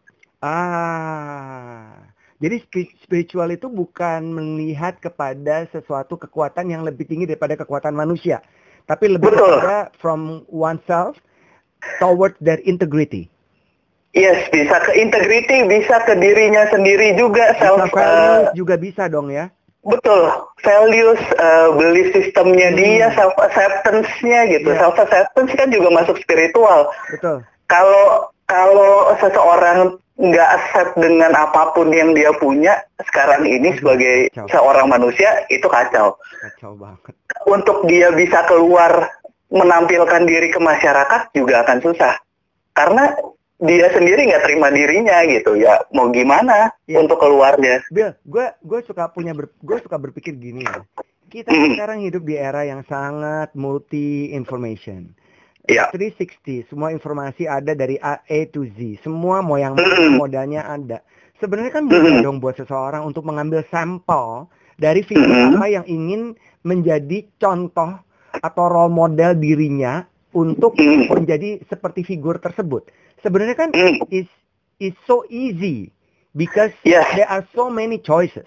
Ah. 0.45 1.97
Jadi 2.37 2.57
spi- 2.69 2.95
spiritual 3.01 3.49
itu 3.49 3.73
bukan 3.73 4.21
melihat 4.29 5.01
kepada 5.01 5.65
sesuatu 5.73 6.21
kekuatan 6.21 6.69
yang 6.69 6.85
lebih 6.85 7.09
tinggi 7.09 7.25
daripada 7.25 7.57
kekuatan 7.57 7.97
manusia, 7.97 8.45
tapi 8.85 9.09
lebih 9.09 9.33
Betul. 9.33 9.57
kepada 9.57 9.89
from 9.97 10.45
oneself 10.53 11.17
toward 11.97 12.37
their 12.45 12.61
integrity. 12.69 13.33
Yes, 14.13 14.49
bisa 14.53 14.81
ke 14.85 14.97
integrity, 15.01 15.65
bisa 15.65 16.01
ke 16.05 16.17
dirinya 16.17 16.69
sendiri 16.73 17.17
juga, 17.17 17.57
self, 17.57 17.89
values 17.93 18.53
eh, 18.53 18.57
juga 18.57 18.75
bisa 18.81 19.09
dong 19.09 19.33
ya. 19.33 19.49
Betul, 19.87 20.21
values, 20.61 21.23
eh, 21.39 21.69
belief 21.79 22.11
systemnya 22.13 22.75
dia, 22.75 23.07
self 23.15 23.33
acceptance-nya 23.39 24.51
gitu. 24.51 24.75
Iya. 24.75 24.79
Self 24.83 24.97
acceptance 24.99 25.53
kan 25.55 25.69
juga 25.71 25.89
masuk 25.95 26.19
spiritual. 26.19 26.91
Betul. 27.15 27.47
Kalau 27.71 28.31
kalau 28.47 29.15
seseorang 29.19 29.99
nggak 30.17 30.49
accept 30.49 30.93
dengan 30.97 31.29
apa 31.37 31.77
pun 31.77 31.93
yang 31.93 32.17
dia 32.17 32.33
punya 32.41 32.73
sekarang 33.05 33.45
ini 33.45 33.77
sebagai 33.77 34.33
kacau. 34.33 34.49
seorang 34.49 34.87
manusia 34.89 35.45
itu 35.53 35.69
kacau. 35.69 36.17
Kacau 36.17 36.73
banget. 36.77 37.13
untuk 37.47 37.85
dia 37.87 38.09
bisa 38.17 38.43
keluar 38.49 39.13
menampilkan 39.53 40.23
diri 40.25 40.49
ke 40.51 40.59
masyarakat 40.59 41.31
juga 41.37 41.63
akan 41.63 41.79
susah 41.85 42.17
karena 42.73 43.13
dia 43.57 43.89
sendiri 43.89 44.29
nggak 44.29 44.45
terima 44.45 44.69
dirinya 44.69 45.25
gitu 45.25 45.57
ya 45.57 45.81
mau 45.91 46.13
gimana 46.13 46.69
Iya. 46.85 47.01
untuk 47.01 47.17
keluarnya 47.17 47.81
Bill, 47.89 48.13
gue 48.23 48.47
gue 48.61 48.81
suka 48.85 49.09
punya 49.09 49.33
ber, 49.33 49.49
gue 49.59 49.79
suka 49.81 49.97
berpikir 49.97 50.37
gini 50.37 50.61
ya. 50.61 50.85
Kita 51.27 51.51
Mm. 51.51 51.75
sekarang 51.75 51.99
hidup 52.05 52.23
di 52.23 52.37
era 52.37 52.63
yang 52.63 52.87
sangat 52.87 53.51
multi 53.53 54.31
information. 54.31 55.11
Iya. 55.67 55.91
360, 55.91 56.63
semua 56.71 56.95
informasi 56.95 57.51
ada 57.51 57.75
dari 57.75 57.99
A, 57.99 58.23
A 58.23 58.39
to 58.47 58.63
Z. 58.71 59.03
Semua 59.03 59.43
mau 59.43 59.59
yang 59.59 59.75
Mm. 59.75 60.15
modalnya 60.15 60.63
ada. 60.63 61.03
Sebenarnya 61.37 61.75
kan 61.75 61.91
mudah 61.91 62.21
Mm. 62.21 62.23
dong 62.23 62.39
buat 62.39 62.55
seseorang 62.55 63.03
untuk 63.03 63.27
mengambil 63.27 63.67
sampel 63.67 64.47
dari 64.79 65.03
figur 65.03 65.27
Mm. 65.27 65.59
apa 65.59 65.67
yang 65.67 65.85
ingin 65.89 66.39
menjadi 66.63 67.27
contoh 67.37 67.99
atau 68.31 68.65
role 68.69 68.95
model 68.95 69.35
dirinya 69.35 70.07
untuk 70.31 70.77
menjadi 71.11 71.59
seperti 71.67 72.05
figur 72.05 72.39
tersebut. 72.39 72.87
Sebenarnya 73.27 73.57
kan 73.59 73.75
Hmm. 73.75 73.99
is 74.15 74.31
is 74.79 74.95
so 75.03 75.27
easy 75.27 75.91
because 76.39 76.71
Yes. 76.87 77.03
there 77.19 77.27
are 77.27 77.43
so 77.51 77.67
many 77.67 77.99
choices. 77.99 78.47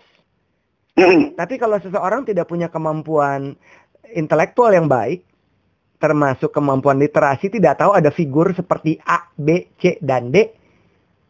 Mm, 0.96 1.36
Tapi 1.36 1.56
kalau 1.60 1.80
seseorang 1.80 2.24
tidak 2.24 2.48
punya 2.48 2.72
kemampuan 2.72 3.56
intelektual 4.12 4.72
yang 4.72 4.88
baik, 4.88 5.24
termasuk 6.00 6.52
kemampuan 6.52 7.00
literasi, 7.00 7.52
tidak 7.52 7.80
tahu 7.80 7.96
ada 7.96 8.12
figur 8.12 8.52
seperti 8.56 9.00
A, 9.04 9.28
B, 9.36 9.68
C, 9.80 9.96
dan 10.00 10.32
D, 10.32 10.48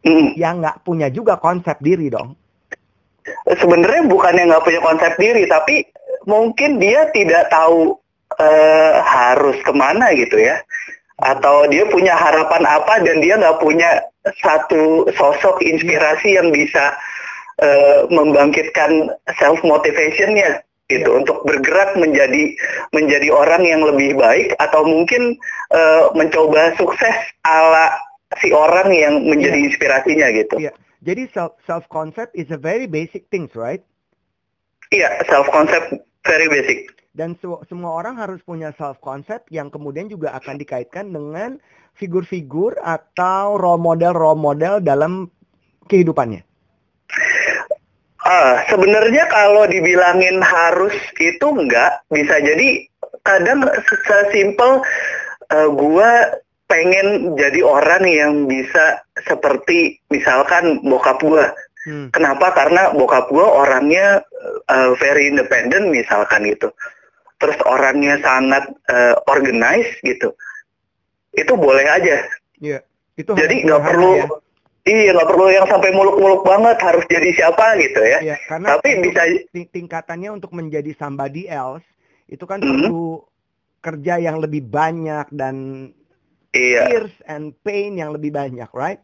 mm. 0.02 0.38
yang 0.38 0.62
nggak 0.62 0.82
punya 0.86 1.10
juga 1.10 1.38
konsep 1.38 1.74
diri 1.82 2.06
dong. 2.06 2.38
sebenarnya 3.46 4.08
bukannya 4.08 4.48
nggak 4.48 4.64
punya 4.64 4.80
konsep 4.80 5.12
diri, 5.20 5.44
tapi 5.46 5.86
mungkin 6.24 6.80
dia 6.80 7.06
tidak 7.12 7.52
tahu 7.52 7.94
eh, 8.40 8.94
harus 9.02 9.60
ke 9.60 9.72
mana 9.74 10.10
gitu 10.16 10.40
ya, 10.40 10.58
atau 11.20 11.68
dia 11.68 11.84
punya 11.88 12.16
harapan 12.16 12.64
apa 12.64 13.00
dan 13.04 13.20
dia 13.20 13.36
nggak 13.36 13.60
punya 13.60 14.00
satu 14.44 15.08
sosok 15.16 15.60
inspirasi 15.64 16.36
yang 16.36 16.52
bisa 16.52 16.92
eh, 17.60 18.08
membangkitkan 18.08 19.08
self 19.36 19.60
motivationnya 19.64 20.64
gitu 20.90 21.06
Iya. 21.06 21.18
untuk 21.22 21.46
bergerak 21.46 21.94
menjadi 21.94 22.50
menjadi 22.90 23.30
orang 23.30 23.62
yang 23.62 23.80
lebih 23.86 24.18
baik 24.18 24.52
atau 24.58 24.82
mungkin 24.82 25.38
eh, 25.70 26.04
mencoba 26.18 26.74
sukses 26.74 27.14
ala 27.46 27.94
si 28.42 28.50
orang 28.50 28.90
yang 28.90 29.22
menjadi 29.22 29.56
Iya. 29.56 29.66
inspirasinya 29.70 30.26
gitu. 30.34 30.56
Iya. 30.58 30.72
Jadi 31.00 31.30
self 31.32 31.56
self 31.64 31.86
concept 31.88 32.34
is 32.36 32.50
a 32.52 32.60
very 32.60 32.84
basic 32.84 33.24
things, 33.32 33.54
right? 33.56 33.80
Iya, 34.90 35.22
self 35.30 35.46
concept 35.54 35.94
very 36.26 36.50
basic. 36.50 36.90
Dan 37.20 37.36
semua 37.68 38.00
orang 38.00 38.16
harus 38.16 38.40
punya 38.40 38.72
self 38.80 38.96
concept 39.04 39.52
yang 39.52 39.68
kemudian 39.68 40.08
juga 40.08 40.32
akan 40.40 40.56
dikaitkan 40.56 41.12
dengan 41.12 41.60
figur-figur 42.00 42.80
atau 42.80 43.60
role 43.60 43.76
model 43.76 44.16
role 44.16 44.40
model 44.40 44.80
dalam 44.80 45.28
kehidupannya. 45.84 46.40
Ah, 48.24 48.64
sebenarnya 48.72 49.28
kalau 49.28 49.68
dibilangin 49.68 50.40
harus 50.40 50.96
itu 51.20 51.44
enggak, 51.44 52.00
bisa 52.08 52.40
jadi 52.40 52.88
kadang 53.20 53.68
sesimpel 54.08 54.80
eh, 55.52 55.68
gua 55.76 56.40
pengen 56.72 57.36
jadi 57.36 57.60
orang 57.60 58.08
yang 58.08 58.32
bisa 58.48 59.04
seperti 59.28 60.00
misalkan 60.08 60.80
bokap 60.88 61.20
gua. 61.20 61.52
Hmm. 61.84 62.08
Kenapa? 62.16 62.48
Karena 62.56 62.96
bokap 62.96 63.28
gua 63.28 63.60
orangnya 63.68 64.24
eh, 64.72 64.90
very 64.96 65.28
independent 65.28 65.92
misalkan 65.92 66.48
gitu. 66.48 66.72
Terus 67.40 67.58
orangnya 67.64 68.20
sangat 68.20 68.68
eh, 68.86 69.14
organized 69.26 69.96
gitu. 70.04 70.36
Itu 71.32 71.56
boleh 71.56 71.88
aja. 71.88 72.20
Iya. 72.60 72.84
Itu 73.16 73.32
Jadi 73.32 73.64
nggak 73.64 73.82
perlu 73.82 74.10
ya. 74.16 74.26
Iya, 74.80 75.12
nggak 75.12 75.28
perlu 75.28 75.46
yang 75.52 75.66
sampai 75.68 75.92
muluk-muluk 75.92 76.40
banget 76.40 76.80
harus 76.80 77.04
jadi 77.12 77.28
siapa 77.36 77.76
gitu 77.76 78.00
ya. 78.00 78.18
Iya, 78.24 78.36
karena 78.48 78.66
Tapi 78.76 78.88
bisa 79.04 79.22
ting- 79.52 79.68
tingkatannya 79.68 80.30
untuk 80.32 80.56
menjadi 80.56 80.96
somebody 80.96 81.44
else 81.44 81.84
itu 82.32 82.40
kan 82.48 82.64
Mhm. 82.64 82.88
perlu 82.88 83.20
kerja 83.80 84.16
yang 84.16 84.40
lebih 84.40 84.64
banyak 84.64 85.28
dan 85.32 85.88
iya. 86.52 86.88
tears 86.88 87.12
and 87.28 87.52
pain 87.60 87.96
yang 87.96 88.12
lebih 88.12 88.32
banyak, 88.32 88.68
right? 88.72 89.00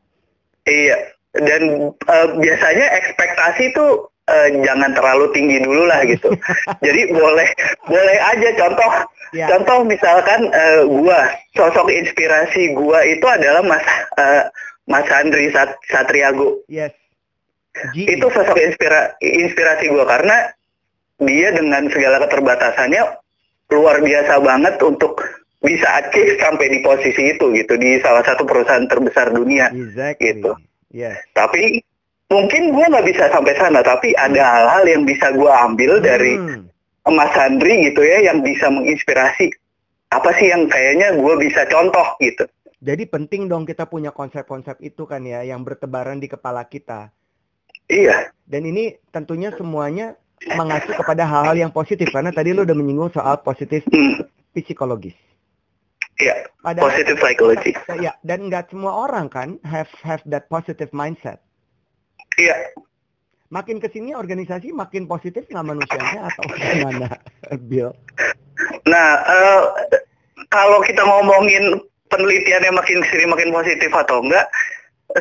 Iya, 0.64 1.12
dan 1.36 1.92
eh, 1.92 2.28
biasanya 2.40 2.86
ekspektasi 2.96 3.76
tuh 3.76 4.08
eh, 4.26 4.48
jangan 4.62 4.90
terlalu 4.94 5.26
tinggi 5.32 5.58
dulu 5.62 5.86
lah 5.86 6.02
gitu. 6.06 6.30
Jadi 6.86 7.10
boleh 7.10 7.48
boleh 7.86 8.16
aja 8.20 8.50
contoh 8.58 8.90
Ya. 9.34 9.50
contoh 9.50 9.82
misalkan 9.82 10.48
eh, 10.54 10.86
gua 10.86 11.26
sosok 11.58 11.90
inspirasi 11.90 12.78
gua 12.78 13.02
itu 13.02 13.26
adalah 13.26 13.58
Mas 13.66 13.82
eh, 14.22 14.46
Mas 14.86 15.02
Andri 15.10 15.50
Sat 15.50 15.74
Satriago. 15.90 16.62
Yes. 16.70 16.94
GE. 17.92 18.16
Itu 18.16 18.30
sosok 18.30 18.54
inspira 18.54 19.18
inspirasi 19.18 19.90
gua 19.90 20.06
karena 20.06 20.54
dia 21.18 21.50
dengan 21.50 21.90
segala 21.90 22.22
keterbatasannya 22.22 23.02
luar 23.74 23.98
biasa 23.98 24.38
banget 24.40 24.78
untuk 24.78 25.18
bisa 25.58 25.88
achieve 25.98 26.38
sampai 26.38 26.70
di 26.70 26.78
posisi 26.86 27.34
itu 27.34 27.50
gitu 27.50 27.74
di 27.74 27.98
salah 27.98 28.22
satu 28.22 28.46
perusahaan 28.46 28.86
terbesar 28.86 29.34
dunia. 29.34 29.74
Exactly. 29.74 30.38
gitu. 30.38 30.52
Yes. 30.94 31.18
tapi 31.34 31.82
mungkin 32.28 32.74
gue 32.74 32.86
nggak 32.90 33.06
bisa 33.06 33.24
sampai 33.30 33.54
sana 33.54 33.80
tapi 33.82 34.10
ada 34.18 34.42
hal-hal 34.42 34.84
yang 34.86 35.02
bisa 35.06 35.30
gue 35.32 35.50
ambil 35.50 36.02
dari 36.02 36.34
Hmm. 36.36 36.66
Mas 37.06 37.30
Andri 37.38 37.86
gitu 37.86 38.02
ya 38.02 38.18
yang 38.26 38.42
bisa 38.42 38.66
menginspirasi 38.66 39.46
apa 40.10 40.30
sih 40.34 40.50
yang 40.50 40.66
kayaknya 40.66 41.14
gue 41.14 41.34
bisa 41.38 41.62
contoh 41.70 42.06
gitu 42.18 42.44
Jadi 42.78 43.08
penting 43.08 43.48
dong 43.48 43.64
kita 43.64 43.88
punya 43.88 44.12
konsep-konsep 44.12 44.76
itu 44.84 45.08
kan 45.08 45.24
ya 45.24 45.42
yang 45.42 45.64
bertebaran 45.64 46.20
di 46.20 46.28
kepala 46.28 46.68
kita. 46.68 47.10
iya 47.88 48.30
Dan 48.44 48.66
ini 48.66 48.94
tentunya 49.10 49.50
semuanya 49.50 50.14
mengacu 50.54 50.92
kepada 50.92 51.24
hal-hal 51.26 51.56
yang 51.56 51.72
positif 51.72 52.10
karena 52.12 52.30
tadi 52.30 52.52
lu 52.52 52.62
udah 52.62 52.76
menyinggung 52.76 53.10
soal 53.10 53.40
positif 53.40 53.82
hmm, 53.90 54.26
psikologis. 54.54 55.16
iya 56.20 56.46
Padahal 56.60 56.90
positive 56.90 57.18
psychology 57.22 57.72
ya 57.96 58.12
dan 58.22 58.50
nggak 58.50 58.68
semua 58.72 59.06
orang 59.06 59.30
kan 59.30 59.48
have 59.62 59.90
have 60.02 60.22
that 60.26 60.50
positive 60.50 60.90
mindset. 60.92 61.38
Iya 62.40 62.56
Makin 63.46 63.78
ke 63.78 63.86
sini 63.94 64.10
organisasi 64.10 64.74
makin 64.74 65.06
positif 65.06 65.46
nggak 65.46 65.66
manusianya 65.70 66.26
atau 66.26 66.42
gimana, 66.58 67.06
Bill? 67.70 67.94
nah 68.90 69.22
eh, 69.22 69.62
kalau 70.50 70.82
kita 70.82 70.98
ngomongin 71.06 71.78
penelitiannya 72.10 72.74
makin 72.74 73.06
sini 73.06 73.30
makin 73.30 73.54
positif 73.54 73.92
atau 73.94 74.18
enggak 74.18 74.50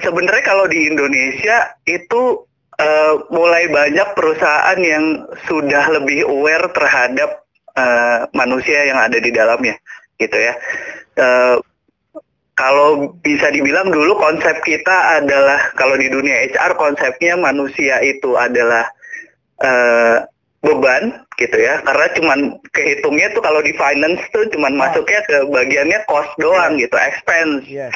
sebenarnya 0.02 0.42
kalau 0.42 0.66
di 0.66 0.90
Indonesia 0.90 1.70
itu 1.86 2.42
eh, 2.82 3.14
mulai 3.30 3.70
banyak 3.70 4.18
perusahaan 4.18 4.80
yang 4.82 5.30
sudah 5.46 5.86
lebih 5.94 6.26
aware 6.26 6.66
terhadap 6.74 7.46
eh, 7.78 8.26
manusia 8.34 8.90
yang 8.90 8.98
ada 8.98 9.22
di 9.22 9.30
dalamnya 9.30 9.78
gitu 10.18 10.40
ya 10.40 10.58
Eh, 11.16 11.56
kalau 12.56 13.12
bisa 13.20 13.52
dibilang 13.52 13.92
dulu 13.92 14.16
konsep 14.16 14.56
kita 14.64 15.20
adalah 15.20 15.76
kalau 15.76 16.00
di 16.00 16.08
dunia 16.08 16.48
HR 16.48 16.80
konsepnya 16.80 17.36
manusia 17.36 18.00
itu 18.00 18.40
adalah 18.40 18.88
eh, 19.60 20.24
beban 20.64 21.20
gitu 21.36 21.58
ya. 21.60 21.84
Karena 21.84 22.08
cuman 22.16 22.40
kehitungnya 22.72 23.28
tuh 23.36 23.44
kalau 23.44 23.60
di 23.60 23.76
finance 23.76 24.24
tuh 24.32 24.48
cuman 24.56 24.72
masuknya 24.80 25.20
ke 25.28 25.36
bagiannya 25.52 26.00
cost 26.08 26.32
doang 26.40 26.80
gitu 26.80 26.96
expense. 26.96 27.68
Yes. 27.68 27.94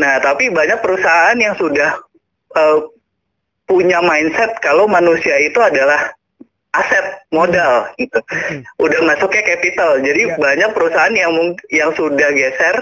Nah, 0.00 0.18
tapi 0.18 0.48
banyak 0.48 0.80
perusahaan 0.80 1.36
yang 1.36 1.52
sudah 1.60 1.92
eh, 2.56 2.78
punya 3.68 4.00
mindset 4.00 4.56
kalau 4.64 4.88
manusia 4.88 5.36
itu 5.44 5.60
adalah 5.60 6.12
aset 6.74 7.06
modal 7.30 7.86
gitu. 7.96 8.18
Hmm. 8.30 8.60
Udah 8.82 9.00
masuknya 9.06 9.42
capital. 9.46 10.02
Jadi 10.02 10.22
Ya. 10.26 10.34
banyak 10.34 10.70
perusahaan 10.74 11.14
yang 11.14 11.32
yang 11.70 11.90
sudah 11.94 12.30
geser 12.34 12.76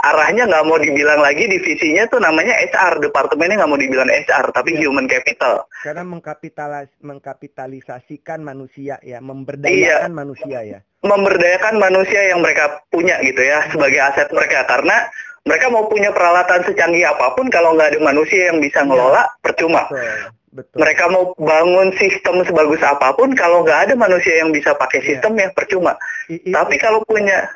arahnya 0.00 0.48
nggak 0.48 0.64
mau 0.64 0.80
dibilang 0.80 1.20
lagi 1.20 1.44
divisinya 1.48 2.08
tuh 2.08 2.20
namanya 2.20 2.56
HR, 2.56 3.00
departemennya 3.04 3.60
nggak 3.60 3.70
mau 3.70 3.80
dibilang 3.80 4.08
HR, 4.08 4.52
tapi 4.52 4.76
Ya. 4.76 4.88
human 4.88 5.08
capital. 5.08 5.64
Karena 5.84 6.04
mengkapitalis 6.04 6.90
mengkapitalisasikan 7.00 8.40
manusia 8.44 8.96
ya, 9.00 9.20
memberdayakan 9.20 10.12
manusia 10.12 10.58
ya. 10.64 10.78
Memberdayakan 11.00 11.80
manusia 11.80 12.20
yang 12.28 12.44
mereka 12.44 12.84
punya 12.92 13.16
gitu 13.24 13.40
ya 13.40 13.64
sebagai 13.72 14.00
aset 14.04 14.28
mereka 14.36 14.68
karena 14.68 15.08
mereka 15.48 15.72
mau 15.72 15.88
punya 15.88 16.12
peralatan 16.12 16.60
secanggih 16.68 17.08
apa 17.08 17.32
pun 17.32 17.48
kalau 17.48 17.72
nggak 17.72 17.96
ada 17.96 18.00
manusia 18.04 18.52
yang 18.52 18.60
bisa 18.60 18.84
ngelola 18.84 19.24
percuma. 19.40 19.88
Betul. 19.88 20.36
Betul. 20.50 20.82
mereka 20.82 21.06
mau 21.06 21.30
bangun 21.38 21.94
sistem 21.94 22.42
sebagus 22.42 22.82
apa 22.82 23.14
pun 23.14 23.30
kalau 23.38 23.62
nggak 23.62 23.86
ada 23.86 23.94
manusia 23.94 24.42
yang 24.42 24.50
bisa 24.50 24.74
pakai 24.74 24.98
Iya. 24.98 25.06
sistem 25.14 25.38
ya 25.38 25.46
percuma. 25.54 25.94
I- 26.26 26.42
i- 26.42 26.50
Tapi 26.50 26.74
kalau 26.74 27.06
punya 27.06 27.46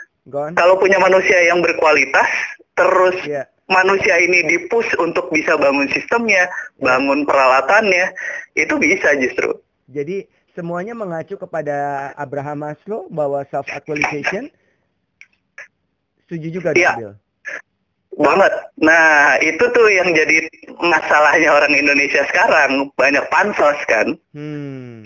kalau 0.54 0.78
punya 0.78 0.96
manusia 0.96 1.36
yang 1.42 1.58
berkualitas, 1.58 2.24
terus 2.72 3.18
Ya. 3.26 3.44
manusia 3.66 4.14
ini 4.16 4.46
dipush 4.46 4.88
untuk 4.96 5.28
bisa 5.28 5.58
bangun 5.58 5.90
sistemnya, 5.90 6.46
bangun 6.78 7.26
peralatannya, 7.26 8.14
itu 8.54 8.78
bisa 8.78 9.10
justru. 9.18 9.58
Jadi 9.84 10.24
semuanya 10.54 10.94
mengacu 10.94 11.34
kepada 11.34 12.08
Abraham 12.14 12.62
Maslow 12.62 13.10
bahwa 13.10 13.42
self 13.50 13.66
actualization. 13.68 14.48
Setuju 16.24 16.48
juga 16.52 16.70
Iya. 16.72 16.88
dong, 16.88 16.98
Bill? 17.00 17.14
Banget. 18.14 18.52
Nah, 18.78 19.34
itu 19.42 19.64
tuh 19.74 19.86
yang 19.90 20.14
jadi 20.14 20.46
masalahnya 20.78 21.50
orang 21.50 21.72
Indonesia 21.74 22.22
sekarang, 22.30 22.90
banyak 22.94 23.24
pansos 23.30 23.78
kan. 23.86 24.14
Hmm. 24.34 25.02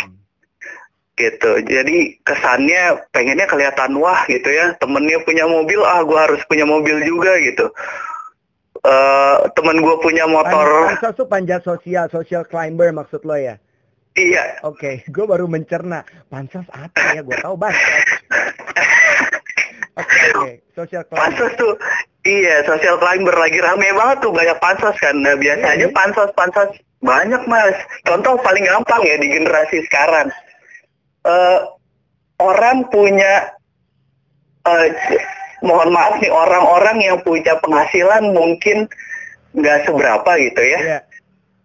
gitu 1.18 1.58
jadi 1.66 2.14
kesannya 2.22 3.10
pengennya 3.10 3.50
kelihatan 3.50 3.98
wah 3.98 4.22
gitu 4.30 4.54
ya 4.54 4.70
temennya 4.78 5.18
punya 5.26 5.50
mobil 5.50 5.82
ah 5.82 6.06
gua 6.06 6.30
harus 6.30 6.38
punya 6.46 6.62
mobil 6.62 6.94
juga 7.02 7.34
gitu 7.42 7.66
eh 8.86 9.36
temen 9.58 9.82
gue 9.82 9.96
punya 9.98 10.24
motor 10.30 10.94
Pansos 10.94 11.14
tuh 11.18 11.26
panjat 11.26 11.60
sosial, 11.66 12.06
social 12.08 12.46
climber 12.46 12.94
maksud 12.94 13.26
lo 13.26 13.34
ya? 13.34 13.58
iya 14.14 14.62
Oke, 14.62 15.02
gue 15.06 15.24
baru 15.26 15.46
mencerna. 15.50 16.02
Pansos 16.30 16.66
apa 16.70 17.14
ya? 17.14 17.22
Gue 17.22 17.38
tahu 17.38 17.54
bansos. 17.58 17.82
Oke, 19.98 20.20
oke. 20.38 20.52
Social 20.78 21.02
climber. 21.10 21.22
pansos 21.26 21.52
tuh 21.58 21.74
Iya, 22.28 22.56
social 22.62 22.96
climber 22.96 23.32
lagi 23.32 23.56
rame 23.58 23.88
banget 23.90 24.18
tuh 24.20 24.30
banyak 24.30 24.58
pansos 24.58 24.96
kan. 24.96 25.16
Nah, 25.16 25.32
biasanya 25.34 25.80
Iya. 25.80 25.88
pansos-pansos 25.90 26.70
banyak 27.00 27.42
mas. 27.46 27.72
Contoh 28.02 28.36
paling 28.38 28.64
gampang 28.64 29.00
ya 29.02 29.16
di 29.16 29.28
generasi 29.28 29.80
sekarang. 29.82 30.28
Eh 31.24 31.58
orang 32.38 32.84
punya, 32.88 33.48
eh 34.62 34.88
mohon 35.60 35.88
maaf 35.88 36.20
nih 36.20 36.28
orang-orang 36.28 37.00
yang 37.00 37.16
punya 37.20 37.56
penghasilan 37.58 38.30
mungkin 38.30 38.84
nggak 39.52 39.88
seberapa 39.88 40.30
gitu 40.38 40.60
ya. 40.60 40.78
Iya. 40.78 40.98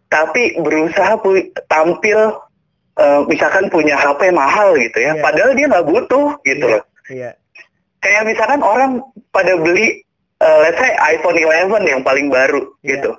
Tapi 0.07 0.55
berusaha 0.57 1.13
pu- 1.19 1.51
tampil 1.67 2.19
eh, 2.93 3.21
misalkan 3.25 3.67
punya 3.67 3.97
HP 3.97 4.29
mahal 4.29 4.77
gitu 4.77 4.95
ya. 4.95 5.17
Iya. 5.17 5.21
Padahal 5.21 5.51
dia 5.53 5.65
nggak 5.67 5.87
butuh 5.89 6.25
gitu 6.41 6.65
Iya. 6.65 6.73
loh 6.77 6.83
Iya. 7.09 7.31
kayak 7.99 8.23
misalkan 8.23 8.61
orang 8.61 8.91
pada 9.29 9.57
beli 9.57 9.97
eh, 10.43 10.57
let's 10.61 10.77
say 10.77 10.91
iPhone 11.09 11.39
11 11.39 11.83
yang 11.83 12.03
paling 12.03 12.27
baru 12.27 12.61
Iya. 12.83 12.99
gitu. 12.99 13.11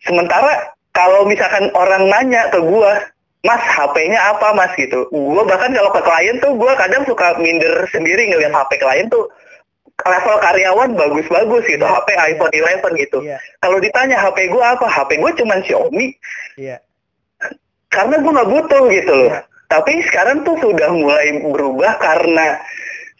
Sementara 0.00 0.70
kalau 0.90 1.22
misalkan 1.24 1.68
orang 1.74 2.06
nanya 2.06 2.48
ke 2.48 2.58
gua, 2.58 2.98
"Mas, 3.42 3.60
HP-nya 3.60 4.18
apa, 4.30 4.54
Mas?" 4.54 4.72
gitu. 4.74 5.06
Gua 5.10 5.44
bahkan 5.44 5.70
kalau 5.70 5.90
ke 5.90 6.00
klien 6.00 6.36
tuh 6.38 6.54
gua 6.54 6.72
kadang 6.74 7.04
suka 7.04 7.36
minder 7.36 7.84
sendiri 7.88 8.26
ngeliat 8.26 8.50
HP 8.50 8.78
klien 8.78 9.06
tuh 9.06 9.28
level 10.00 10.36
karyawan 10.40 10.96
bagus-bagus 10.96 11.60
gitu, 11.68 11.84
Iya, 11.84 11.92
HP 11.92 12.08
iya. 12.10 12.22
iPhone 12.32 12.52
11 12.56 12.92
gitu. 12.96 13.18
Iya. 13.20 13.36
Kalau 13.60 13.76
ditanya 13.76 14.16
HP 14.18 14.48
gua 14.48 14.72
apa, 14.72 14.86
HP 14.88 15.20
gua 15.20 15.30
cuma 15.34 15.60
Xiaomi 15.60 16.06
Iya. 16.56 16.80
karena 17.90 18.16
gua 18.18 18.32
nggak 18.40 18.50
butuh 18.50 18.82
gitu 18.88 19.12
loh. 19.12 19.30
Iya. 19.30 19.40
Tapi 19.68 19.92
sekarang 20.02 20.42
tuh 20.42 20.56
sudah 20.58 20.90
mulai 20.90 21.30
berubah 21.38 21.94
karena 22.00 22.58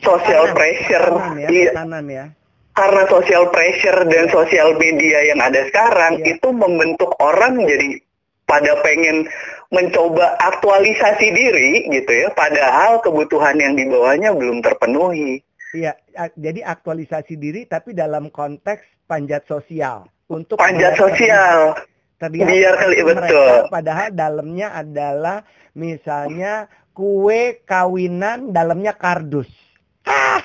social 0.01 0.51
Tekanan, 0.51 0.57
pressure. 0.57 1.07
tekanan 1.07 1.37
ya, 1.37 1.49
Iya, 1.49 1.71
tekanan 1.71 2.05
ya. 2.09 2.25
Karena 2.73 3.03
social 3.07 3.49
pressure 3.49 4.07
dan 4.07 4.29
sosial 4.29 4.75
media 4.75 5.27
yang 5.27 5.39
ada 5.39 5.67
sekarang 5.67 6.19
Iya. 6.19 6.35
itu 6.35 6.49
membentuk 6.51 7.13
orang 7.19 7.59
jadi 7.61 7.99
pada 8.45 8.79
pengen 8.81 9.31
mencoba 9.71 10.35
aktualisasi 10.41 11.31
diri 11.31 11.87
gitu 11.89 12.11
ya 12.11 12.29
padahal 12.31 12.99
kebutuhan 12.99 13.55
yang 13.55 13.75
di 13.75 13.87
bawahnya 13.87 14.31
belum 14.31 14.59
terpenuhi. 14.61 15.39
Iya, 15.71 15.95
jadi 16.35 16.67
aktualisasi 16.67 17.39
diri 17.39 17.63
tapi 17.65 17.95
dalam 17.95 18.27
konteks 18.27 19.07
panjat 19.07 19.47
sosial 19.47 20.03
untuk 20.27 20.59
Panjat 20.59 20.99
sosial. 20.99 21.79
terlihat 22.19 22.47
Biar 22.47 22.75
kali- 22.77 23.01
betul. 23.01 23.55
padahal 23.71 24.11
dalamnya 24.11 24.75
adalah 24.75 25.41
misalnya 25.73 26.67
kue 26.91 27.63
kawinan 27.63 28.51
dalamnya 28.51 28.93
kardus. 28.93 29.49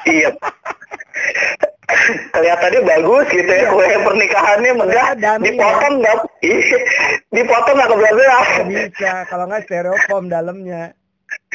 iya. 0.05 0.29
Kelihatannya 2.33 2.81
bagus 2.83 3.25
gitu 3.29 3.45
ya 3.47 3.61
Iya. 3.61 3.71
kue 3.71 3.87
pernikahannya 4.01 4.71
megah, 4.73 5.07
Ternyata 5.13 5.21
dummy 5.21 5.45
dipotong 5.47 5.93
nggak, 6.01 6.17
Iya. 6.45 6.79
dipotong 7.31 7.75
nggak 7.77 7.89
kebelah 7.89 8.11
Nggak 8.13 8.67
bisa, 8.69 9.11
kalau 9.29 9.45
nggak 9.47 9.63
styrofoam 9.65 10.25
dalamnya. 10.27 10.83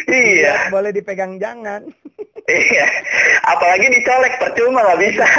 Iya, 0.06 0.70
Boleh 0.70 0.90
dipegang 0.90 1.38
jangan. 1.38 1.86
iya. 2.50 2.86
Apalagi 3.46 3.86
dicolek 3.90 4.38
percuma 4.38 4.82
nggak 4.82 5.00
bisa. 5.00 5.26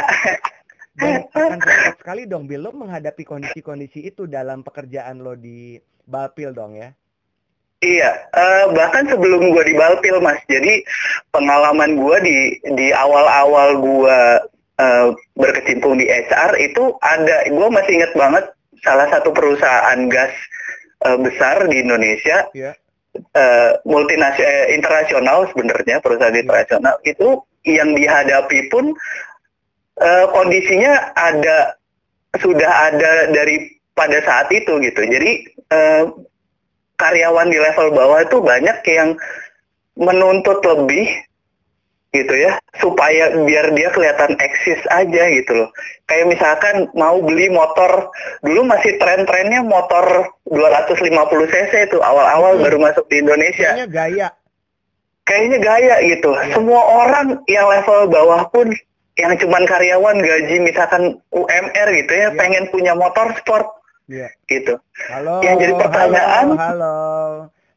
Dan 0.91 1.23
akan 1.31 1.57
repot 1.57 1.95
sekali 1.97 2.27
dong, 2.27 2.45
Bill, 2.45 2.67
lo 2.67 2.75
menghadapi 2.75 3.23
kondisi-kondisi 3.23 4.05
itu 4.05 4.27
dalam 4.27 4.61
pekerjaan 4.61 5.23
lo 5.23 5.33
di 5.33 5.79
Balpil 6.03 6.51
dong 6.51 6.75
ya. 6.75 6.91
Iya, 7.81 8.11
eh, 8.29 8.65
bahkan 8.77 9.09
sebelum 9.09 9.41
gue 9.49 9.63
di 9.65 9.73
Balpil, 9.73 10.21
Mas. 10.21 10.37
Jadi 10.45 10.85
pengalaman 11.33 11.97
gue 11.97 12.17
di 12.21 12.37
di 12.77 12.87
awal-awal 12.93 13.81
gue 13.81 14.19
eh, 14.82 15.07
berkecimpung 15.38 16.01
di 16.01 16.09
HR 16.09 16.57
itu 16.57 16.97
ada, 17.05 17.45
gue 17.45 17.67
masih 17.69 18.01
inget 18.01 18.13
banget 18.17 18.45
salah 18.82 19.05
satu 19.13 19.29
perusahaan 19.29 19.99
gas 20.09 20.34
eh, 21.05 21.17
besar 21.21 21.69
di 21.69 21.86
Indonesia, 21.86 22.49
Iya. 22.57 22.73
eh, 23.38 23.71
multinasi 23.86 24.41
eh, 24.41 24.67
internasional 24.73 25.45
sebenarnya 25.53 26.01
perusahaan 26.01 26.34
Iya. 26.34 26.41
internasional 26.41 26.95
itu 27.05 27.27
yang 27.69 27.93
dihadapi 27.93 28.73
pun 28.73 28.89
eh, 30.01 30.25
kondisinya 30.34 31.13
ada 31.13 31.77
sudah 32.41 32.71
ada 32.89 33.29
dari 33.29 33.69
pada 33.93 34.17
saat 34.25 34.49
itu 34.49 34.82
gitu. 34.82 35.01
Jadi 35.05 35.32
eh, 35.69 36.03
karyawan 36.97 37.49
di 37.49 37.57
level 37.59 37.93
bawah 37.93 38.21
itu 38.21 38.38
banyak 38.41 38.77
yang 38.88 39.13
menuntut 39.99 40.61
lebih 40.63 41.05
gitu 42.12 42.36
ya 42.36 42.59
supaya 42.76 43.32
biar 43.39 43.72
dia 43.72 43.88
kelihatan 43.89 44.36
eksis 44.36 44.84
aja 44.89 45.24
gitu 45.32 45.51
loh 45.55 45.70
kayak 46.05 46.28
misalkan 46.28 46.76
mau 46.91 47.16
beli 47.18 47.47
motor 47.47 48.12
dulu 48.41 48.68
masih 48.68 48.99
tren-trennya 48.99 49.64
motor 49.64 50.28
250 50.45 51.07
cc 51.47 51.72
itu 51.88 51.97
awal-awal 51.99 52.59
Hmm. 52.59 52.64
baru 52.64 52.78
masuk 52.82 53.07
di 53.07 53.24
Indonesia 53.24 53.72
Kayaknya 53.72 53.88
gaya. 53.88 54.28
kayaknya 55.24 55.57
gaya 55.57 55.95
gitu 56.03 56.30
Iya. 56.34 56.51
semua 56.51 56.82
orang 56.84 57.28
yang 57.47 57.66
level 57.66 57.99
bawah 58.07 58.43
pun 58.49 58.68
yang 59.16 59.32
cuman 59.38 59.64
karyawan 59.64 60.18
gaji 60.20 60.55
misalkan 60.59 61.03
UMR 61.32 61.88
gitu 61.95 62.12
ya 62.12 62.28
Iya. 62.28 62.36
pengen 62.36 62.68
punya 62.68 62.91
motor 62.91 63.32
sport 63.36 63.72
Iya. 64.05 64.28
gitu 64.45 64.76
Halo. 65.07 65.39
Yang 65.39 65.55
jadi 65.62 65.74
pertanyaan, 65.80 66.45
Halo. 66.51 66.59
Halo. 66.59 66.95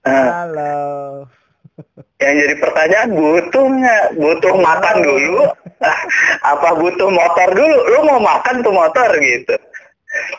eh, 0.02 0.26
halo. 0.26 0.74
Yang 2.22 2.34
jadi 2.38 2.54
pertanyaan 2.62 3.10
butuh 3.12 3.66
nggak 3.66 4.04
butuh 4.16 4.54
makan 4.58 4.96
dulu 5.02 5.42
apa 6.52 6.68
butuh 6.78 7.10
motor 7.10 7.48
dulu 7.50 7.78
lu 7.90 7.98
mau 8.06 8.20
makan 8.22 8.62
tuh 8.62 8.74
motor 8.74 9.10
gitu 9.18 9.56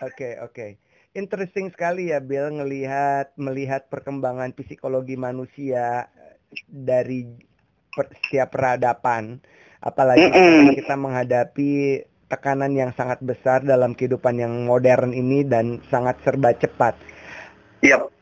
Oke, 0.04 0.40
oke. 0.40 0.80
Interesting 1.16 1.72
sekali 1.72 2.12
ya 2.12 2.20
Bill 2.20 2.52
ngelihat 2.52 3.36
melihat 3.40 3.88
perkembangan 3.88 4.52
psikologi 4.56 5.16
manusia 5.16 6.12
eh, 6.12 6.36
dari 6.68 7.28
per- 7.92 8.12
setiap 8.24 8.56
peradaban. 8.56 9.40
Apalagi 9.80 10.28
Mm-mm. 10.28 10.76
kita 10.76 10.96
menghadapi 10.98 12.04
tekanan 12.26 12.74
yang 12.74 12.92
sangat 12.98 13.22
besar 13.22 13.62
dalam 13.62 13.94
kehidupan 13.94 14.42
yang 14.42 14.66
modern 14.66 15.14
ini 15.14 15.46
dan 15.46 15.80
sangat 15.88 16.20
serba 16.26 16.52
cepat. 16.58 16.98
Yap. 17.86 18.15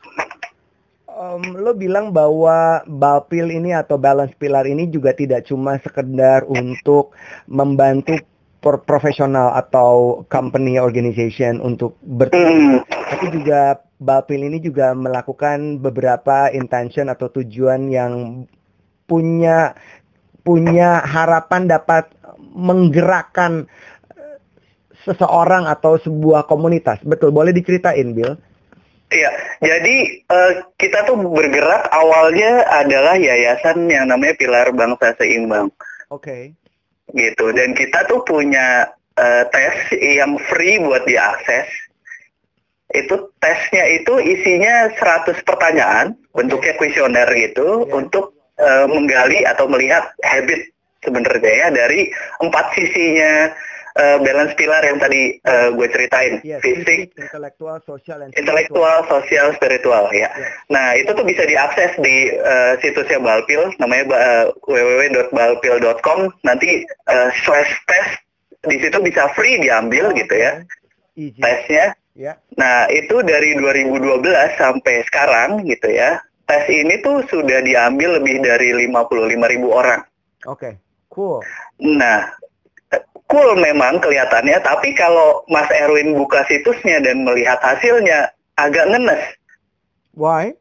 Em, 1.14 1.54
lo 1.54 1.78
bilang 1.78 2.10
bahwa 2.10 2.82
Balpil 2.90 3.54
ini 3.54 3.70
atau 3.70 3.94
balance 3.94 4.34
pillar 4.34 4.66
ini 4.66 4.90
juga 4.90 5.14
tidak 5.14 5.46
cuma 5.46 5.78
sekedar 5.78 6.42
untuk 6.50 7.14
membantu 7.46 8.18
profesional 8.58 9.54
atau 9.54 10.24
company 10.26 10.80
organization 10.80 11.62
untuk 11.62 11.94
ber 12.02 12.34
Hmm, 12.34 12.82
tapi 12.90 13.30
juga 13.30 13.78
Balpil 14.02 14.42
ini 14.42 14.58
juga 14.58 14.90
melakukan 14.90 15.78
beberapa 15.78 16.50
intention 16.50 17.06
atau 17.06 17.30
tujuan 17.30 17.86
yang 17.94 18.42
punya 19.06 19.78
punya 20.42 20.98
harapan 20.98 21.70
dapat 21.70 22.10
menggerakkan 22.42 23.70
eh, 24.18 24.38
seseorang 25.06 25.70
atau 25.70 25.94
sebuah 25.94 26.50
komunitas. 26.50 26.98
Betul, 27.06 27.30
boleh 27.30 27.54
diceritain, 27.54 28.10
Bill? 28.10 28.34
Iya, 29.14 29.30
jadi 29.62 29.96
eh, 30.26 30.52
kita 30.74 31.06
tuh 31.06 31.14
bergerak 31.22 31.86
awalnya 31.94 32.66
adalah 32.66 33.14
yayasan 33.14 33.86
yang 33.86 34.10
namanya 34.10 34.34
Pilar 34.34 34.74
Bangsa 34.74 35.14
Seimbang 35.14 35.70
Oke. 36.10 36.50
gitu 37.14 37.54
dan 37.54 37.78
kita 37.78 38.02
tuh 38.10 38.26
punya 38.26 38.90
eh, 39.14 39.46
tes 39.54 39.94
yang 40.02 40.34
free 40.50 40.82
buat 40.82 41.06
diakses. 41.06 41.70
Itu 42.90 43.30
tesnya 43.38 43.86
itu 43.90 44.18
isinya 44.22 44.86
100 44.98 45.42
pertanyaan, 45.46 46.14
bentuknya 46.34 46.74
kuesioner 46.74 47.26
gitu 47.38 47.86
Iya. 47.86 47.94
untuk 47.94 48.34
eh, 48.58 48.86
menggali 48.90 49.46
atau 49.46 49.70
melihat 49.70 50.10
habit 50.26 50.74
sebenarnya 51.06 51.52
ya 51.54 51.68
dari 51.70 52.10
empat 52.42 52.66
sisinya 52.74 53.54
eh, 53.94 54.16
balance 54.18 54.54
pilar 54.54 54.82
yang 54.82 54.98
tadi 54.98 55.38
eh, 55.38 55.68
gue 55.70 55.88
ceritain, 55.88 56.38
Yes, 56.42 56.60
fisik, 56.60 57.14
fisik, 57.14 57.18
intelektual, 57.18 57.78
sosial, 57.82 58.20
dan 58.20 58.28
intelektual, 58.34 59.06
sosial, 59.06 59.54
spiritual 59.54 60.10
ya. 60.10 60.28
Yes. 60.30 60.52
Nah 60.68 60.86
itu 60.94 61.10
tuh 61.10 61.22
bisa 61.22 61.42
diakses 61.42 61.94
di 61.98 62.30
eh, 62.30 62.72
situsnya 62.78 63.18
Balpil, 63.18 63.70
namanya 63.78 64.04
ba- 64.10 64.48
www.balpil.com. 64.66 66.20
Nanti 66.42 66.82
eh, 66.84 67.28
slash 67.44 67.72
test 67.86 68.12
di 68.64 68.80
situ 68.80 68.96
bisa 68.98 69.28
free 69.36 69.60
diambil 69.60 70.12
gitu 70.16 70.34
ya 70.34 70.64
Easy. 71.14 71.38
tesnya. 71.38 71.92
Ya. 72.14 72.38
Nah 72.54 72.86
itu 72.88 73.20
dari 73.26 73.58
2012 73.58 74.22
sampai 74.54 75.02
sekarang 75.06 75.66
gitu 75.66 75.90
ya. 75.90 76.18
Tes 76.44 76.68
ini 76.68 77.00
tuh 77.00 77.24
sudah 77.26 77.64
diambil 77.64 78.20
lebih 78.20 78.44
dari 78.44 78.68
55 78.76 79.08
ribu 79.48 79.72
orang. 79.72 80.04
Oke. 80.44 80.76
Cool. 81.08 81.40
Nah, 81.80 82.28
cool 83.34 83.58
memang 83.58 83.98
kelihatannya, 83.98 84.62
tapi 84.62 84.94
kalau 84.94 85.42
Mas 85.50 85.66
Erwin 85.74 86.14
buka 86.14 86.46
situsnya 86.46 87.02
dan 87.02 87.26
melihat 87.26 87.58
hasilnya 87.58 88.30
agak 88.54 88.86
ngenes. 88.94 89.22
Why? 90.14 90.54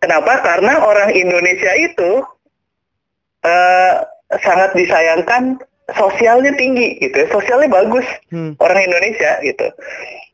Kenapa? 0.00 0.40
Karena 0.40 0.80
orang 0.80 1.12
Indonesia 1.12 1.76
itu 1.76 2.24
eh, 3.44 3.94
sangat 4.40 4.72
disayangkan 4.72 5.60
sosialnya 5.92 6.56
tinggi 6.56 6.96
gitu 7.04 7.12
ya, 7.20 7.28
sosialnya 7.28 7.68
bagus 7.68 8.08
Hmm. 8.32 8.56
orang 8.56 8.88
Indonesia 8.88 9.36
gitu. 9.44 9.68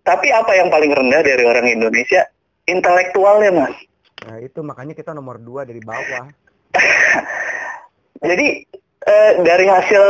Tapi 0.06 0.30
apa 0.30 0.54
yang 0.54 0.70
paling 0.70 0.94
rendah 0.94 1.20
dari 1.26 1.42
orang 1.42 1.66
Indonesia? 1.66 2.22
Intelektualnya 2.70 3.50
mas. 3.50 3.74
Nah, 4.22 4.38
itu 4.38 4.62
makanya 4.62 4.94
kita 4.94 5.10
nomor 5.10 5.42
dua 5.42 5.66
dari 5.66 5.82
bawah. 5.82 6.30
Jadi 8.28 8.46
eh, 9.08 9.32
dari 9.42 9.66
hasil 9.66 10.04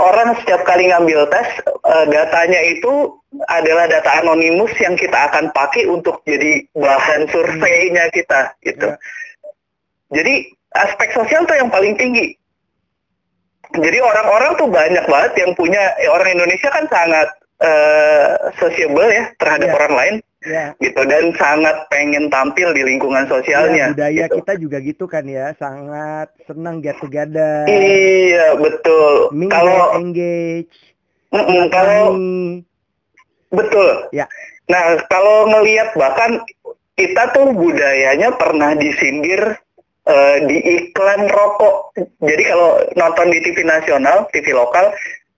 orang 0.00 0.34
setiap 0.40 0.64
kali 0.64 0.88
ngambil 0.88 1.28
tes, 1.28 1.48
eh, 1.64 2.04
datanya 2.08 2.60
itu 2.64 3.14
adalah 3.46 3.86
data 3.86 4.24
anonimus 4.24 4.72
yang 4.80 4.96
kita 4.96 5.30
akan 5.30 5.52
pakai 5.54 5.86
untuk 5.86 6.24
jadi 6.26 6.64
bahan 6.74 7.28
surveinya 7.30 8.08
kita 8.10 8.56
gitu. 8.64 8.88
Ya. 8.90 8.98
Jadi 10.10 10.50
aspek 10.74 11.14
sosial 11.14 11.46
tuh 11.46 11.54
yang 11.54 11.70
paling 11.70 11.94
tinggi. 11.94 12.34
Jadi 13.70 14.02
orang-orang 14.02 14.58
tuh 14.58 14.66
banyak 14.66 15.06
banget 15.06 15.32
yang 15.38 15.52
punya 15.54 15.94
eh, 16.02 16.10
orang 16.10 16.34
Indonesia 16.34 16.68
kan 16.74 16.84
sangat 16.90 17.28
eh, 17.62 18.28
sociable 18.58 19.06
ya 19.06 19.30
terhadap 19.38 19.68
Ya. 19.70 19.76
orang 19.78 19.94
lain 19.94 20.14
Ya. 20.40 20.72
gitu 20.80 21.04
dan 21.04 21.36
sangat 21.36 21.84
pengen 21.92 22.32
tampil 22.32 22.72
di 22.72 22.80
lingkungan 22.80 23.24
Ya, 23.24 23.30
sosialnya. 23.30 23.86
budaya 23.92 24.24
gitu. 24.24 24.36
kita 24.40 24.52
juga 24.56 24.78
gitu 24.80 25.04
kan 25.04 25.28
ya, 25.28 25.52
sangat 25.60 26.32
senang 26.48 26.80
get 26.80 26.96
together, 26.96 27.68
Iya 27.68 28.56
betul. 28.56 29.28
mingle, 29.36 29.52
Kalau 29.52 30.00
engage, 30.00 30.72
kalau 31.68 32.16
betul. 33.52 34.08
Ya. 34.10 34.24
Nah 34.66 34.96
kalau 35.06 35.44
ngelihat 35.46 35.92
bahkan 35.92 36.40
kita 36.94 37.22
tuh 37.32 37.52
budayanya 37.52 38.32
pernah 38.32 38.72
disindir 38.72 39.60
eh, 40.06 40.36
di 40.48 40.56
iklan 40.56 41.28
rokok. 41.28 41.92
Jadi 42.18 42.42
kalau 42.44 42.70
nonton 42.94 43.28
di 43.28 43.38
TV 43.42 43.60
nasional, 43.60 44.24
TV 44.32 44.56
lokal 44.56 44.88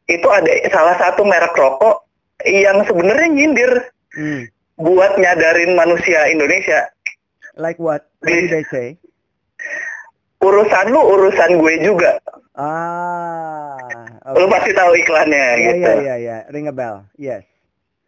itu 0.07 0.27
ada 0.27 0.47
salah 0.71 0.95
satu 0.95 1.27
merek 1.27 1.53
rokok 1.53 2.07
yang 2.45 2.87
sebenarnya 2.87 3.29
nyindir 3.29 3.73
Hmm. 4.13 4.45
Buat 4.77 5.13
nyadarin 5.17 5.75
manusia 5.75 6.29
Indonesia. 6.29 6.89
Like 7.55 7.77
what? 7.77 8.09
What 8.21 8.29
Di- 8.29 8.47
did 8.47 8.53
they 8.53 8.65
say? 8.69 8.89
Urusan 10.43 10.91
lu 10.91 10.99
urusan 10.99 11.55
gue 11.55 11.75
juga. 11.81 12.19
Ah, 12.53 13.79
Lu 14.35 14.45
oke. 14.45 14.53
pasti 14.53 14.75
tahu 14.75 14.93
iklannya 14.99 15.47
Iya, 15.55 15.63
gitu. 15.71 15.79
iya, 15.79 15.95
iya, 16.03 16.15
iya. 16.19 16.37
Ring 16.51 16.67
a 16.67 16.75
bell. 16.75 17.07
Yes. 17.15 17.47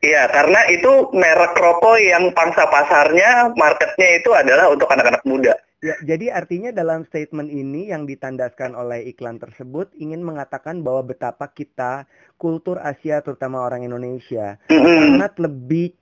Iya, 0.03 0.29
karena 0.29 0.69
itu 0.69 1.09
merek 1.15 1.57
rokok 1.57 1.97
yang 1.97 2.29
pangsa 2.37 2.69
pasarnya, 2.69 3.55
marketnya 3.57 4.21
itu 4.21 4.35
adalah 4.37 4.69
untuk 4.69 4.91
anak-anak 4.91 5.23
muda. 5.25 5.57
Ya, 5.81 5.97
jadi 6.03 6.33
artinya 6.33 6.73
dalam 6.73 7.05
statement 7.05 7.49
ini 7.49 7.89
yang 7.89 8.05
ditandaskan 8.05 8.73
oleh 8.73 9.05
iklan 9.05 9.37
tersebut 9.37 9.93
ingin 9.97 10.21
mengatakan 10.21 10.81
bahwa 10.81 11.05
betapa 11.07 11.49
kita 11.49 12.09
kultur 12.37 12.81
Asia 12.81 13.21
terutama 13.21 13.61
orang 13.61 13.85
Indonesia 13.85 14.57
Mm-mm. 14.69 15.21
sangat 15.21 15.37
lebih 15.37 15.93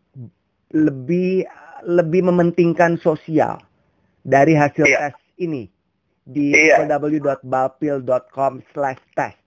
lebih 0.72 1.44
lebih 1.82 2.22
mementingkan 2.24 2.96
sosial 2.98 3.58
dari 4.22 4.54
hasil 4.54 4.86
Iya. 4.86 5.10
tes 5.10 5.14
ini 5.36 5.68
di 6.22 6.54
Iya. 6.54 6.86
www.balpil.com/test. 6.86 9.42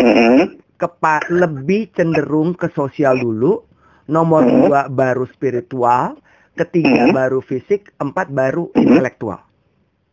Mm-mm. 0.00 0.56
kepa 0.80 1.28
lebih 1.28 1.92
cenderung 1.92 2.56
ke 2.56 2.72
sosial 2.72 3.20
dulu, 3.20 3.60
nomor 4.08 4.48
Mhm. 4.48 4.52
dua 4.64 4.80
baru 4.88 5.28
spiritual, 5.28 6.16
ketiga 6.56 7.06
Mhm. 7.06 7.14
baru 7.14 7.38
fisik, 7.44 7.92
empat 8.00 8.32
baru 8.32 8.72
Mhm. 8.72 8.80
intelektual. 8.80 9.40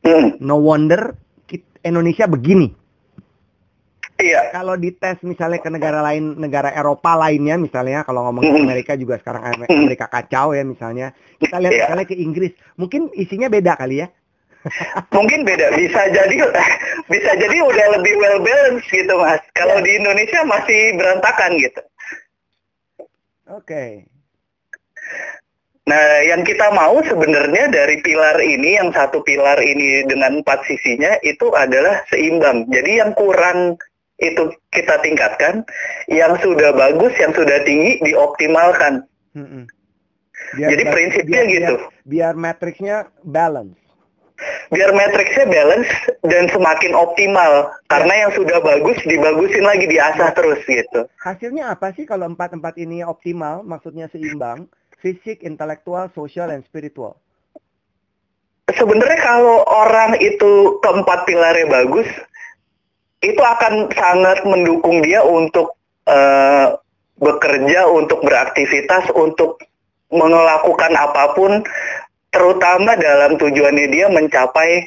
Mm. 0.05 0.38
No 0.43 0.61
wonder 0.61 1.16
Indonesia 1.86 2.26
begini. 2.26 2.74
Iya. 4.16 4.55
Kalau 4.55 4.80
dites 4.80 5.20
misalnya 5.28 5.59
ke 5.59 5.68
negara 5.68 5.99
lain, 5.99 6.39
negara 6.39 6.72
Eropa 6.72 7.20
lainnya 7.20 7.59
misalnya, 7.59 8.07
kalau 8.07 8.24
ngomongin 8.32 8.55
Mhm. 8.55 8.63
Amerika 8.63 8.93
juga 8.95 9.20
sekarang 9.20 9.43
Amer-. 9.43 9.68
Amerika 9.68 10.07
kacau 10.07 10.55
ya 10.55 10.63
misalnya. 10.63 11.11
Kita 11.36 11.59
lihat 11.59 11.72
Iya. 11.76 11.84
misalnya 11.91 12.07
ke 12.07 12.16
Inggris, 12.16 12.53
mungkin 12.80 13.11
isinya 13.11 13.51
beda 13.51 13.76
kali 13.76 13.99
ya. 13.99 14.07
Mungkin 15.13 15.45
beda, 15.45 15.78
bisa 15.78 16.09
jadi 16.09 16.36
bisa 17.13 17.32
jadi 17.38 17.57
udah 17.61 17.86
lebih 17.99 18.18
well 18.18 18.39
balanced 18.41 18.89
gitu 18.89 19.13
mas. 19.20 19.38
Kalau 19.53 19.78
Ya. 19.78 19.84
di 19.86 19.91
Indonesia 19.93 20.41
masih 20.41 20.80
berantakan 20.97 21.51
gitu. 21.61 21.82
Oke. 23.51 24.09
Nah, 25.86 26.05
yang 26.26 26.41
kita 26.41 26.74
mau 26.74 26.97
sebenarnya 27.05 27.70
dari 27.70 28.01
pilar 28.01 28.41
ini, 28.41 28.74
yang 28.74 28.89
satu 28.89 29.22
pilar 29.22 29.61
ini 29.61 30.01
dengan 30.09 30.41
empat 30.41 30.66
sisinya 30.66 31.13
itu 31.22 31.53
adalah 31.53 32.01
seimbang. 32.09 32.66
Jadi 32.74 33.05
yang 33.05 33.13
kurang 33.13 33.78
itu 34.20 34.53
kita 34.72 34.95
tingkatkan, 35.03 35.68
yang 36.07 36.39
sudah 36.39 36.72
bagus, 36.72 37.11
yang 37.20 37.36
sudah 37.36 37.59
tinggi 37.68 37.99
dioptimalkan. 38.03 39.03
Mm-mm. 39.36 39.68
Jadi 40.55 40.84
prinsipnya 40.88 41.41
gitu. 41.47 41.76
Biar, 42.07 42.34
biar 42.34 42.34
matriksnya 42.36 42.95
balance. 43.24 43.76
Biar 44.68 44.91
matriksnya 44.91 45.47
balance 45.47 45.88
dan 46.28 46.51
semakin 46.51 46.91
optimal. 46.91 47.72
Karena 47.88 48.28
yang 48.28 48.32
sudah 48.36 48.59
bagus 48.59 48.99
dibagusin 49.07 49.63
lagi, 49.63 49.88
diasah 49.88 50.32
terus 50.36 50.59
gitu. 50.68 51.07
Hasilnya 51.24 51.72
apa 51.72 51.95
sih 51.95 52.03
kalau 52.03 52.28
empat-empat 52.32 52.76
ini 52.80 53.03
optimal, 53.03 53.63
maksudnya 53.63 54.11
seimbang? 54.11 54.68
Fisik, 54.99 55.43
intelektual, 55.43 56.11
sosial, 56.16 56.51
dan 56.51 56.63
spiritual. 56.68 57.20
Sebenarnya 58.66 59.20
kalau 59.22 59.61
orang 59.70 60.18
itu 60.20 60.82
keempat 60.82 61.30
pilarnya 61.30 61.70
bagus, 61.70 62.09
itu 63.26 63.41
akan 63.41 63.89
sangat 63.97 64.45
mendukung 64.45 65.01
dia 65.01 65.26
untuk 65.26 65.73
eh, 66.05 66.67
bekerja, 67.17 67.89
untuk 67.89 68.21
beraktivitas, 68.21 69.09
untuk 69.17 69.57
melakukan 70.13 70.93
apa 70.93 71.34
pun, 71.34 71.65
terutama 72.30 72.93
dalam 72.99 73.36
tujuannya 73.41 73.88
dia 73.89 74.05
mencapai 74.07 74.86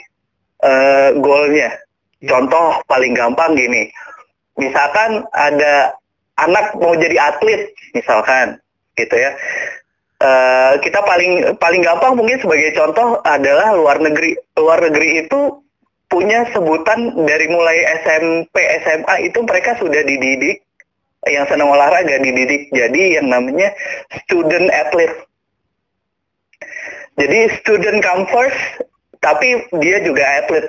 eh, 0.62 1.08
goalnya. 1.18 1.74
Iya. 2.18 2.30
Contoh 2.34 2.82
paling 2.90 3.14
gampang 3.14 3.54
gini, 3.54 3.86
misalkan 4.58 5.22
ada 5.30 5.94
anak 6.34 6.74
mau 6.78 6.98
jadi 6.98 7.14
atlet, 7.14 7.70
misalkan, 7.94 8.58
gitu 8.98 9.14
ya. 9.14 9.30
Uh, 10.18 10.74
kita 10.82 10.98
paling 11.06 11.46
paling 11.62 11.78
gampang 11.78 12.18
mungkin 12.18 12.42
sebagai 12.42 12.74
contoh 12.74 13.22
adalah 13.22 13.70
luar 13.70 14.02
negeri. 14.02 14.34
Luar 14.58 14.82
negeri 14.82 15.22
itu 15.22 15.62
punya 16.08 16.48
sebutan 16.56 17.12
dari 17.28 17.46
mulai 17.52 17.78
SMP, 18.04 18.56
SMA 18.84 19.14
itu 19.28 19.38
mereka 19.44 19.76
sudah 19.76 20.02
dididik 20.04 20.64
yang 21.28 21.44
senang 21.50 21.68
olahraga 21.68 22.16
dididik 22.20 22.72
jadi 22.72 23.20
yang 23.20 23.28
namanya 23.28 23.72
student 24.24 24.72
athlete. 24.72 25.28
Jadi 27.18 27.38
student 27.60 27.98
come 28.00 28.24
first, 28.30 28.60
tapi 29.20 29.68
dia 29.82 29.98
juga 30.00 30.24
atlet. 30.38 30.66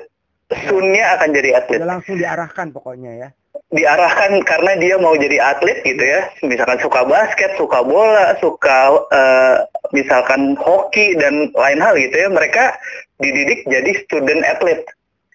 Sunnya 0.65 1.13
akan 1.13 1.29
jadi 1.29 1.61
atlet. 1.61 1.79
langsung 1.85 2.17
diarahkan 2.17 2.73
pokoknya 2.73 3.11
ya 3.21 3.29
diarahkan 3.69 4.41
karena 4.49 4.73
dia 4.81 4.97
mau 4.97 5.13
jadi 5.13 5.37
atlet 5.37 5.85
gitu 5.85 6.01
ya 6.01 6.25
misalkan 6.41 6.81
suka 6.81 7.05
basket 7.05 7.53
suka 7.53 7.85
bola 7.85 8.33
suka 8.41 8.97
uh, 9.13 9.61
misalkan 9.93 10.57
hoki 10.57 11.13
dan 11.21 11.53
lain 11.53 11.77
hal 11.77 11.93
gitu 11.93 12.17
ya 12.17 12.29
mereka 12.33 12.73
dididik 13.21 13.61
jadi 13.69 13.91
student 14.01 14.41
atlet 14.41 14.81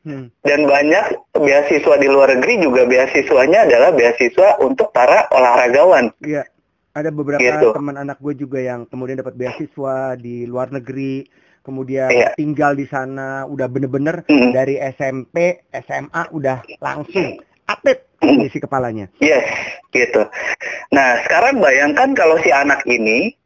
hmm. 0.05 0.27
dan 0.45 0.61
banyak 0.69 1.05
beasiswa 1.35 1.95
di 1.99 2.09
luar 2.09 2.37
negeri 2.39 2.63
juga 2.63 2.85
beasiswanya 2.85 3.67
adalah 3.67 3.91
beasiswa 3.91 4.61
untuk 4.61 4.93
para 4.95 5.27
olahragawan 5.33 6.13
iya 6.23 6.45
ada 6.95 7.11
beberapa 7.11 7.43
gitu. 7.43 7.75
teman 7.75 7.99
anak 7.99 8.23
gue 8.23 8.35
juga 8.39 8.63
yang 8.63 8.87
kemudian 8.87 9.19
dapat 9.19 9.35
beasiswa 9.35 10.15
di 10.15 10.47
luar 10.47 10.71
negeri 10.71 11.27
kemudian 11.65 12.13
iya. 12.13 12.31
tinggal 12.39 12.77
di 12.79 12.87
sana 12.87 13.49
udah 13.49 13.67
bener-bener 13.67 14.23
-hmm. 14.29 14.53
dari 14.55 14.79
SMP 14.79 15.67
SMA 15.73 16.31
udah 16.31 16.63
langsung 16.79 17.41
atlet 17.65 18.05
isi 18.25 18.59
kepalanya. 18.61 19.09
Yes, 19.21 19.45
gitu. 19.93 20.25
Nah, 20.93 21.21
sekarang 21.25 21.61
bayangkan 21.61 22.17
kalau 22.17 22.41
si 22.41 22.53
anak 22.53 22.85
ini 22.89 23.37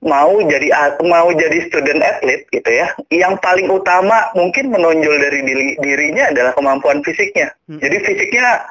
mau 0.00 0.40
jadi 0.40 0.96
mau 1.04 1.28
jadi 1.32 1.68
student 1.68 2.00
athlete 2.00 2.48
gitu 2.52 2.70
ya. 2.70 2.88
Yang 3.12 3.34
paling 3.44 3.68
utama 3.68 4.32
mungkin 4.32 4.72
menonjol 4.72 5.16
dari 5.20 5.40
diri, 5.44 5.66
dirinya 5.80 6.32
adalah 6.32 6.52
kemampuan 6.56 7.04
fisiknya. 7.04 7.52
Hmm. 7.68 7.80
Jadi 7.80 7.96
fisiknya 8.00 8.64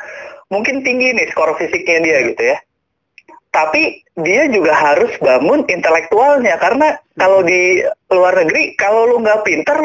mungkin 0.49 0.81
tinggi 0.81 1.13
nih 1.13 1.29
skor 1.29 1.53
fisiknya 1.57 1.97
dia 2.01 2.17
gitu 2.33 2.43
ya. 2.43 2.57
Tapi 3.49 4.05
dia 4.21 4.45
juga 4.53 4.77
harus 4.77 5.09
bangun 5.21 5.65
intelektualnya 5.65 6.57
karena 6.61 6.97
kalau 7.17 7.41
di 7.41 7.81
luar 8.13 8.37
negeri 8.45 8.77
kalau 8.77 9.09
lu 9.09 9.25
nggak 9.25 9.41
pinter 9.41 9.77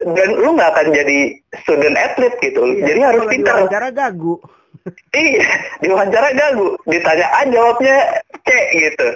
dan 0.00 0.28
lu 0.40 0.56
nggak 0.56 0.70
akan 0.72 0.88
jadi 0.96 1.18
student 1.64 1.96
athlete 1.96 2.36
gitu. 2.40 2.64
Iya, 2.64 2.84
jadi 2.92 3.00
harus 3.12 3.24
pinter. 3.28 3.68
Cara 3.68 3.92
gagu 3.92 4.40
iya 5.14 5.46
diwawancara 5.80 6.28
gagu 6.34 6.76
ditanya 6.88 7.26
A 7.36 7.40
jawabnya 7.48 7.96
C 8.44 8.48
gitu. 8.76 9.08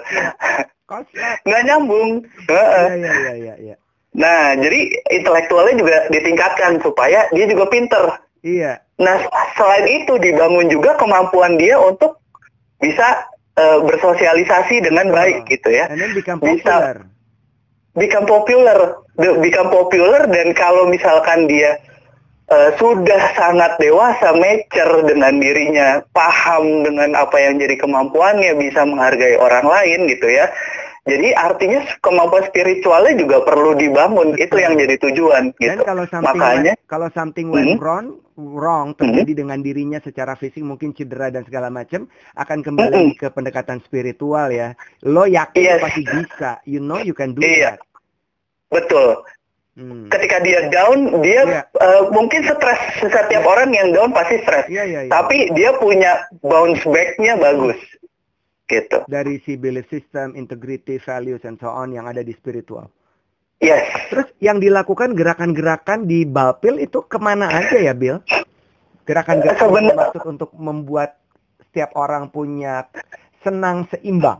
Nggak 1.45 1.63
nyambung. 1.65 2.21
Iya, 2.45 2.65
iya, 2.93 2.93
iya, 2.95 3.33
iya, 3.33 3.55
iya. 3.57 3.75
nah 4.15 4.55
jadi 4.55 4.95
intelektualnya 5.11 5.75
juga 5.75 5.97
ditingkatkan 6.07 6.79
supaya 6.79 7.27
dia 7.35 7.45
juga 7.49 7.65
pinter. 7.67 8.03
Iya. 8.45 8.79
Nah 9.01 9.17
selain 9.57 10.05
itu 10.05 10.15
dibangun 10.21 10.71
juga 10.71 10.95
kemampuan 10.95 11.59
dia 11.59 11.75
untuk 11.75 12.21
bisa 12.79 13.27
uh, 13.59 13.79
bersosialisasi 13.83 14.85
dengan 14.85 15.11
baik 15.11 15.43
oh. 15.43 15.47
gitu 15.49 15.69
ya. 15.73 15.89
Bisa 15.91 16.95
become 17.95 18.27
popular. 18.27 18.99
Become 19.17 19.71
popular 19.71 20.21
dan 20.27 20.51
kalau 20.51 20.85
misalkan 20.91 21.47
dia 21.47 21.79
uh, 22.49 22.69
sudah 22.77 23.21
sangat 23.33 23.77
dewasa, 23.81 24.33
mature 24.37 25.05
dengan 25.05 25.37
dirinya, 25.41 26.01
paham 26.13 26.85
dengan 26.85 27.17
apa 27.17 27.37
yang 27.41 27.57
jadi 27.57 27.75
kemampuannya, 27.79 28.53
bisa 28.57 28.85
menghargai 28.85 29.37
orang 29.39 29.65
lain 29.65 30.09
gitu 30.09 30.27
ya. 30.29 30.49
Jadi 31.05 31.37
artinya 31.37 31.85
kemampuan 32.01 32.49
spiritualnya 32.49 33.13
juga 33.13 33.45
perlu 33.45 33.77
dibangun. 33.77 34.33
Betul. 34.33 34.41
Itu 34.41 34.55
yang 34.57 34.73
jadi 34.73 34.95
tujuan 34.97 35.53
gitu. 35.61 35.77
Dan 35.77 35.85
kalau 35.85 36.05
something 36.09 36.33
Makanya 36.33 36.73
went, 36.73 36.89
kalau 36.89 37.07
something 37.13 37.47
went 37.53 37.77
hmm. 37.77 37.81
wrong, 37.81 38.07
wrong 38.33 38.97
terjadi 38.97 39.31
hmm. 39.37 39.41
dengan 39.45 39.59
dirinya 39.61 39.99
secara 40.01 40.33
fisik 40.33 40.65
mungkin 40.65 40.97
cedera 40.97 41.29
dan 41.29 41.45
segala 41.45 41.69
macam 41.69 42.09
akan 42.33 42.59
kembali 42.65 43.13
hmm. 43.13 43.17
ke 43.21 43.27
pendekatan 43.29 43.85
spiritual 43.85 44.49
ya. 44.49 44.73
Lo 45.05 45.29
yakin 45.29 45.77
yes. 45.77 45.81
pasti 45.85 46.01
bisa. 46.09 46.51
You 46.65 46.81
know 46.81 46.97
you 46.97 47.13
can 47.13 47.37
do 47.37 47.45
iya. 47.45 47.77
that. 47.77 47.85
Betul. 48.73 49.21
Hmm. 49.75 50.07
Ketika 50.07 50.39
dia 50.39 50.71
down, 50.71 51.19
dia 51.19 51.43
yeah. 51.43 51.63
uh, 51.83 52.07
mungkin 52.15 52.47
stres. 52.47 52.79
Setiap 53.03 53.27
yeah. 53.27 53.43
orang 53.43 53.75
yang 53.75 53.91
down 53.91 54.15
pasti 54.15 54.39
stres. 54.39 54.71
Yeah, 54.71 54.87
yeah, 54.87 55.03
yeah. 55.03 55.11
Tapi 55.11 55.51
dia 55.51 55.75
punya 55.75 56.23
bounce 56.39 56.79
back-nya 56.87 57.35
bagus. 57.35 57.75
Gitu. 58.71 59.03
Dari 59.11 59.35
si 59.43 59.59
belief 59.59 59.85
system, 59.91 60.31
integrity, 60.39 60.95
values, 61.03 61.43
and 61.43 61.59
so 61.59 61.67
on 61.67 61.91
yang 61.91 62.07
ada 62.07 62.23
di 62.23 62.31
spiritual. 62.31 62.87
Yes. 63.59 63.83
Terus 64.07 64.31
yang 64.39 64.63
dilakukan 64.63 65.11
gerakan-gerakan 65.11 66.07
di 66.07 66.23
Balpil 66.23 66.79
itu 66.79 67.03
ke 67.03 67.19
mana 67.19 67.51
aja 67.51 67.75
ya, 67.75 67.91
Bill? 67.91 68.23
Gerakan-gerakan 69.03 69.91
maksud 69.91 70.23
untuk 70.23 70.55
membuat 70.55 71.19
setiap 71.67 71.91
orang 71.99 72.31
punya 72.31 72.87
senang 73.43 73.83
seimbang. 73.91 74.39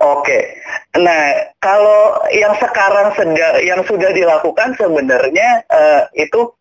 Oke. 0.00 0.56
Nah, 0.94 1.22
kalau 1.58 2.22
yang 2.30 2.54
sekarang 2.62 3.10
sedang 3.18 3.58
yang 3.66 3.82
sudah 3.82 4.14
dilakukan 4.14 4.78
sebenarnya 4.78 5.66
uh, 5.66 6.06
itu 6.14 6.54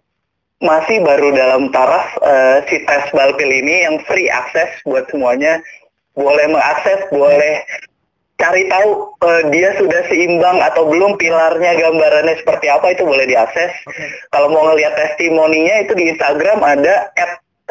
masih 0.63 1.05
baru 1.05 1.29
dalam 1.38 1.69
taraf 1.69 2.17
uh, 2.23 2.65
si 2.65 2.81
tes 2.88 3.13
Balpil 3.13 3.51
ini 3.51 3.86
yang 3.86 4.01
free 4.09 4.31
akses 4.31 4.73
buat 4.89 5.05
semuanya 5.13 5.61
boleh 6.17 6.49
mengakses, 6.49 7.05
boleh 7.13 7.61
cari 8.41 8.65
tahu 8.73 9.13
uh, 9.21 9.41
dia 9.53 9.69
sudah 9.77 10.01
seimbang 10.09 10.57
atau 10.65 10.89
belum 10.89 11.13
pilarnya 11.21 11.77
gambarannya 11.77 12.34
seperti 12.41 12.73
apa 12.73 12.89
itu 12.89 13.05
boleh 13.05 13.29
diakses. 13.29 13.71
Okay. 13.86 14.09
Kalau 14.34 14.49
mau 14.49 14.73
ngelihat 14.73 14.97
testimoninya 14.97 15.86
itu 15.86 15.93
di 15.93 16.09
Instagram 16.09 16.59
ada 16.65 17.13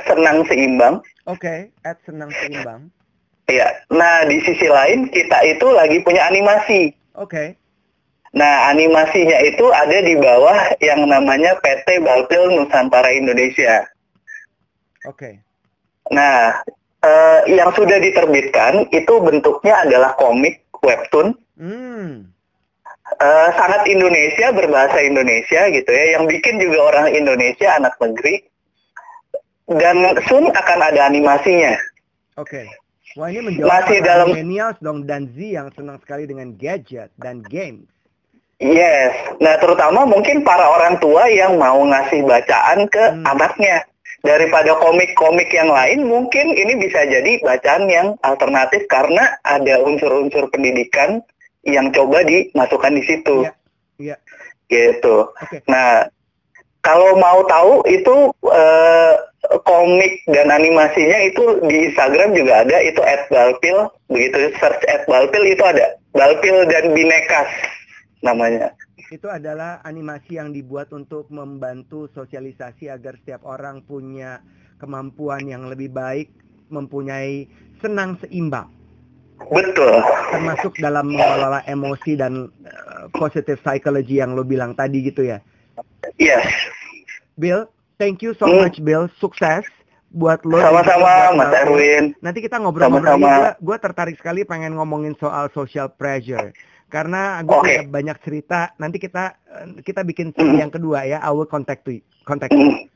@senang 0.07 0.47
seimbang. 0.47 1.03
Oke, 1.27 1.71
okay, 1.75 1.97
@senang 2.07 2.31
seimbang. 2.31 2.87
Iya. 3.53 3.69
Nah, 3.93 4.25
di 4.25 4.41
sisi 4.41 4.65
lain 4.65 5.13
kita 5.13 5.45
itu 5.45 5.67
lagi 5.77 6.01
punya 6.01 6.25
animasi. 6.25 6.97
Oke. 7.21 7.29
Okay. 7.29 7.49
Nah, 8.33 8.73
animasinya 8.73 9.45
itu 9.45 9.69
ada 9.69 10.01
di 10.01 10.17
bawah 10.17 10.73
yang 10.81 11.05
namanya 11.05 11.53
PT 11.61 12.01
Balpil 12.01 12.49
Nusantara 12.57 13.13
Indonesia. 13.13 13.85
Oke. 15.05 15.13
Okay. 15.21 15.35
Nah, 16.17 16.65
eh, 17.05 17.41
yang 17.53 17.69
sudah 17.77 18.01
diterbitkan 18.01 18.89
itu 18.89 19.15
bentuknya 19.21 19.85
adalah 19.85 20.17
komik 20.17 20.65
webtoon. 20.81 21.37
Hmm. 21.61 22.33
Eh, 23.21 23.49
sangat 23.53 23.85
Indonesia 23.85 24.49
berbahasa 24.57 24.97
Indonesia 25.05 25.69
gitu 25.69 25.91
ya. 25.93 26.17
Yang 26.17 26.41
bikin 26.41 26.57
juga 26.57 26.79
orang 26.89 27.07
Indonesia 27.13 27.69
anak 27.77 28.01
negeri. 28.01 28.49
Dan 29.69 30.17
soon 30.25 30.49
akan 30.49 30.81
ada 30.81 31.05
animasinya. 31.05 31.77
Oke. 32.41 32.65
Okay. 32.65 32.67
Wah 33.17 33.29
ini 33.29 33.41
menjawab 33.45 33.69
masih 33.69 33.99
dalam 34.01 34.27
millennials 34.33 34.79
dong 34.81 35.05
dan 35.05 35.29
Z 35.33 35.37
yang 35.37 35.69
senang 35.77 36.01
sekali 36.01 36.25
dengan 36.25 36.57
gadget 36.57 37.13
dan 37.21 37.45
game. 37.45 37.85
Yes, 38.63 39.11
nah 39.43 39.59
terutama 39.59 40.07
mungkin 40.07 40.47
para 40.47 40.63
orang 40.63 40.95
tua 41.03 41.27
yang 41.27 41.59
mau 41.59 41.83
ngasih 41.83 42.23
bacaan 42.23 42.87
ke 42.87 43.05
hmm. 43.11 43.27
anaknya 43.27 43.83
daripada 44.23 44.79
komik-komik 44.79 45.51
yang 45.51 45.67
lain 45.67 46.07
mungkin 46.07 46.55
ini 46.55 46.79
bisa 46.79 47.03
jadi 47.03 47.43
bacaan 47.43 47.91
yang 47.91 48.15
alternatif 48.23 48.87
karena 48.87 49.35
ada 49.43 49.83
unsur-unsur 49.83 50.47
pendidikan 50.55 51.19
yang 51.67 51.91
coba 51.91 52.23
dimasukkan 52.23 52.95
di 52.95 53.03
situ. 53.03 53.37
Iya. 53.99 54.15
Yeah. 54.15 54.19
Gitu. 54.71 55.17
Okay. 55.27 55.61
Nah, 55.67 56.07
kalau 56.87 57.19
mau 57.19 57.43
tahu 57.51 57.83
itu 57.91 58.31
uh, 58.47 59.15
komik 59.65 60.25
dan 60.31 60.49
animasinya 60.49 61.19
itu 61.29 61.61
di 61.69 61.93
Instagram 61.93 62.33
juga 62.33 62.65
ada 62.65 62.77
itu 62.81 63.01
@balpil 63.29 63.91
begitu. 64.09 64.53
Search 64.57 64.83
@balpil 65.05 65.45
itu 65.45 65.63
ada. 65.63 65.97
Balpil 66.17 66.69
dan 66.69 66.93
binekas 66.93 67.49
namanya. 68.25 68.73
Itu 69.13 69.29
adalah 69.29 69.85
animasi 69.85 70.41
yang 70.41 70.57
dibuat 70.57 70.89
untuk 70.97 71.29
membantu 71.29 72.09
sosialisasi 72.17 72.89
agar 72.89 73.21
setiap 73.21 73.45
orang 73.45 73.85
punya 73.85 74.41
kemampuan 74.81 75.45
yang 75.45 75.69
lebih 75.69 75.93
baik 75.93 76.33
mempunyai 76.73 77.45
senang 77.85 78.17
seimbang. 78.25 78.73
Betul. 79.51 80.01
Termasuk 80.33 80.79
dalam 80.79 81.13
mengelola 81.13 81.61
emosi 81.67 82.15
dan 82.15 82.49
uh, 82.65 83.05
positive 83.13 83.59
psychology 83.61 84.23
yang 84.23 84.33
lo 84.33 84.47
bilang 84.47 84.73
tadi 84.73 85.03
gitu 85.05 85.27
ya? 85.27 85.43
Yes. 86.17 86.47
Bill 87.37 87.67
Thank 88.03 88.27
you 88.27 88.35
so 88.35 88.51
hmm. 88.51 88.67
much 88.67 88.83
Bill. 88.83 89.07
Sukses 89.23 89.63
buat 90.11 90.43
lo. 90.43 90.59
Sama-sama 90.59 91.39
Mas 91.39 91.55
Erwin. 91.55 92.19
Nanti 92.19 92.43
kita 92.43 92.59
ngobrol-ngobrol 92.59 93.15
lagi. 93.15 93.63
Gue 93.63 93.79
tertarik 93.79 94.19
sekali 94.19 94.43
pengen 94.43 94.75
ngomongin 94.75 95.15
soal 95.23 95.47
social 95.55 95.87
pressure. 95.87 96.51
Karena 96.91 97.41
gue 97.47 97.55
okay. 97.55 97.87
punya 97.87 97.95
banyak 97.95 98.17
cerita. 98.27 98.75
Nanti 98.83 98.99
kita 98.99 99.39
kita 99.87 100.03
bikin 100.03 100.35
hmm. 100.35 100.59
yang 100.59 100.75
kedua 100.75 101.07
ya. 101.07 101.23
I 101.23 101.31
will 101.31 101.47
contact 101.47 101.87
you. 101.87 102.03
Contact 102.27 102.51
you. 102.51 102.75
Hmm. 102.75 102.91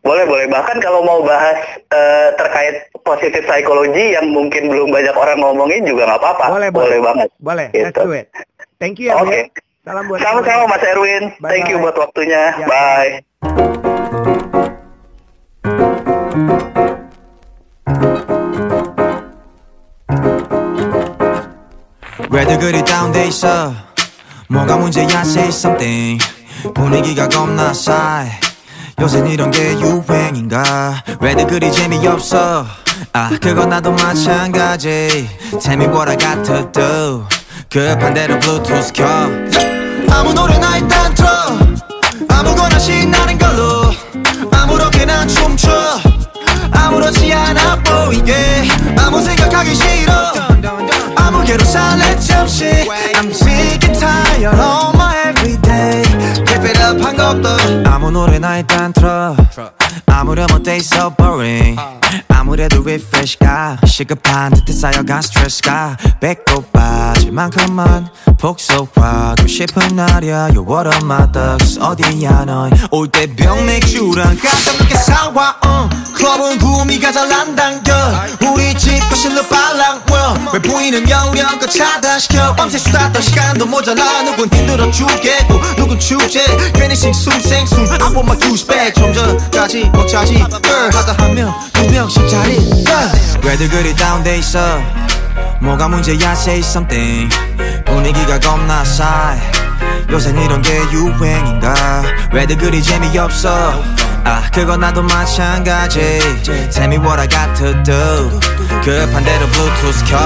Boleh, 0.00 0.24
boleh. 0.24 0.46
Bahkan 0.48 0.80
kalau 0.80 1.04
mau 1.04 1.20
bahas 1.20 1.58
uh, 1.92 2.32
terkait 2.40 2.88
positif 3.04 3.44
psikologi 3.44 4.16
yang 4.16 4.32
mungkin 4.32 4.70
belum 4.70 4.88
banyak 4.88 5.12
orang 5.12 5.44
ngomongin 5.44 5.84
juga 5.84 6.08
nggak 6.08 6.20
apa-apa. 6.24 6.44
Boleh, 6.56 6.70
boleh, 6.72 6.72
boleh 6.72 6.98
banget. 7.04 7.28
Boleh, 7.42 7.66
gitu. 7.74 7.84
let's 7.84 7.98
do 8.00 8.10
it. 8.16 8.26
Thank 8.80 8.96
you 8.96 9.12
ya. 9.12 9.20
Oke. 9.20 9.28
Okay. 9.28 9.42
Salam 9.82 10.04
buat 10.08 10.20
Sama-sama 10.22 10.64
Mas 10.70 10.84
Erwin. 10.86 11.22
Bye 11.42 11.50
Thank 11.52 11.68
you 11.68 11.76
buat 11.82 11.96
waktunya. 11.98 12.56
Ya, 12.56 12.66
bye. 12.70 13.84
왜들 22.38 22.56
그리 22.60 22.84
다운돼 22.84 23.26
있어? 23.26 23.74
뭐가 24.46 24.76
문제야 24.76 25.22
say 25.22 25.48
something. 25.48 26.24
분위기가 26.72 27.28
겁나 27.28 27.74
싸해. 27.74 28.30
요새 29.00 29.28
이런 29.28 29.50
게 29.50 29.72
유행인가? 29.80 31.02
왜들 31.20 31.48
그리 31.48 31.72
재미없어? 31.72 32.64
아 33.12 33.30
그건 33.42 33.70
나도 33.70 33.90
마찬가지. 33.90 35.28
Tell 35.60 35.82
me 35.82 35.86
what 35.86 36.08
I 36.08 36.16
got 36.16 36.44
to 36.44 36.70
do 36.70 37.26
급한 37.68 38.14
대로 38.14 38.38
블루투스 38.38 38.92
켜. 38.92 39.04
아무 40.08 40.32
노래나 40.32 40.76
일단 40.78 41.12
틀어. 41.16 41.28
아무거나 42.28 42.78
신나는 42.78 43.36
걸로. 43.36 43.92
아무렇게나 44.52 45.26
춤춰. 45.26 45.68
아무렇지 46.70 47.32
않아 47.32 47.82
보이게. 47.82 48.62
아무 48.96 49.20
생각하기 49.20 49.74
싫어 49.74 50.48
Jerusalem 51.48 52.20
I'm 53.16 53.32
sick 53.32 53.82
and 53.82 53.98
tired 53.98 55.07
everyday. 55.28 56.02
Keep 56.46 56.64
it 56.64 56.80
up 56.80 57.02
한 57.04 57.16
것도. 57.16 57.48
아무 57.90 58.10
노래나 58.10 58.58
일단 58.58 58.92
틀어. 58.92 59.36
아무렴 60.06 60.46
어때 60.52 60.76
있어 60.76 61.14
boring. 61.14 61.78
아무래도 62.28 62.80
refresh가 62.80 63.76
시급한 63.86 64.52
듯해 64.52 64.72
쌓여간 64.72 65.22
스트레스가. 65.22 65.96
배꼽 66.20 66.72
빠질 66.72 67.32
만큼만 67.32 68.08
복속하고 68.38 69.46
싶은 69.46 69.96
날이야. 69.96 70.50
You're 70.50 70.66
one 70.66 70.86
of 70.86 71.04
my 71.04 71.30
thugs. 71.32 71.78
어디야 71.80 72.44
넌올때 72.44 73.34
병 73.36 73.66
맥주랑 73.66 74.38
깜짝놀게 74.38 74.94
사와 74.96 75.56
uh. 75.64 76.14
클럽은 76.14 76.58
구미가 76.58 77.12
잘 77.12 77.28
안 77.32 77.54
당겨. 77.54 77.92
우리 78.50 78.74
집 78.76 78.98
거실로 79.08 79.42
빨랑 79.44 80.02
왜 80.52 80.58
보이는 80.60 81.08
영역껏 81.08 81.70
차단시켜. 81.70 82.54
밤새 82.56 82.78
수다 82.78 83.12
떨 83.12 83.22
시간도 83.22 83.66
모자라. 83.66 84.22
누군 84.24 84.48
힘들어 84.52 84.90
죽 84.90 85.08
겠고 85.20 85.60
누군 85.76 85.98
축제? 85.98 86.44
괜히 86.74 86.94
싱숭생숭 86.94 87.80
I 87.90 87.98
want 88.14 88.20
my 88.20 88.38
juice 88.38 88.66
back 88.66 88.92
좀 88.94 89.12
전까지 89.12 89.90
먹자지. 89.92 90.36
하다 90.38 91.12
한 91.18 91.34
명 91.34 91.52
두 91.72 91.90
명씩 91.90 92.28
자리. 92.28 92.58
왜들 93.42 93.68
그리 93.68 93.94
다운돼 93.94 94.38
있어? 94.38 94.58
뭐가 95.60 95.88
문제야 95.88 96.32
say 96.32 96.60
something. 96.60 97.28
분위기가 97.84 98.38
겁나 98.38 98.84
싸해. 98.84 99.40
요새 100.10 100.30
이런 100.30 100.62
게 100.62 100.76
유행인가? 100.92 101.74
왜들 102.32 102.56
그리 102.56 102.82
재미없어? 102.82 103.82
아 104.24 104.42
그건 104.52 104.80
나도 104.80 105.02
마찬가지. 105.02 106.00
Tell 106.72 106.86
me 106.92 106.96
what 106.98 107.18
I 107.20 107.28
got 107.28 107.54
to 107.58 107.82
do 107.82 108.40
급한 108.82 109.24
대로 109.24 109.46
블루투스 109.46 110.04
켜. 110.06 110.18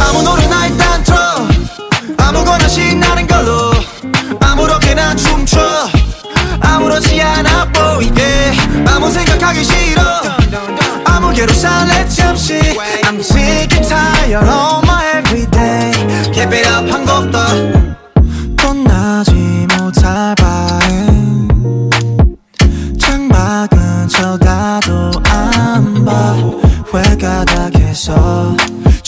아무 0.00 0.22
노래나 0.22 0.66
일단 0.66 1.02
틀어. 1.04 1.16
아무거나 2.18 2.66
신나는 2.68 3.26
걸로 3.26 3.70
아무렇게나 4.56 5.14
춤춰. 5.16 5.60
아무렇지 6.62 7.20
않아 7.20 7.70
보이게. 7.72 8.54
아무 8.88 9.10
생각하기 9.10 9.62
싫어. 9.62 10.02
아무개로 11.04 11.52
살래 11.52 12.08
잠시. 12.08 12.54
I'm 13.04 13.20
sick 13.20 13.76
and 13.76 13.86
tired 13.86 14.48
of 14.48 14.82
my 14.84 15.18
everyday. 15.18 15.92
Keep 16.32 16.54
it 16.54 16.66
up 16.68 16.90
한 16.90 17.04
곡도. 17.04 17.38
떠나지 18.56 19.32
못할 19.76 20.34
바에 20.36 21.06
창밖은 22.98 24.08
쳐다도 24.08 25.10
안봐. 25.28 26.36
회가닥해서 26.94 28.56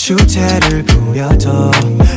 주태를 0.08 0.84
부려도 0.84 1.70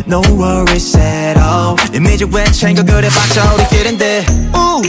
No 0.07 0.21
worries 0.39 0.95
at 0.97 1.37
all. 1.37 1.75
이미지 1.93 2.25
왜 2.31 2.45
챙겨 2.45 2.83
그래봤자 2.83 3.53
우리끼린데. 3.53 4.25
우 4.55 4.81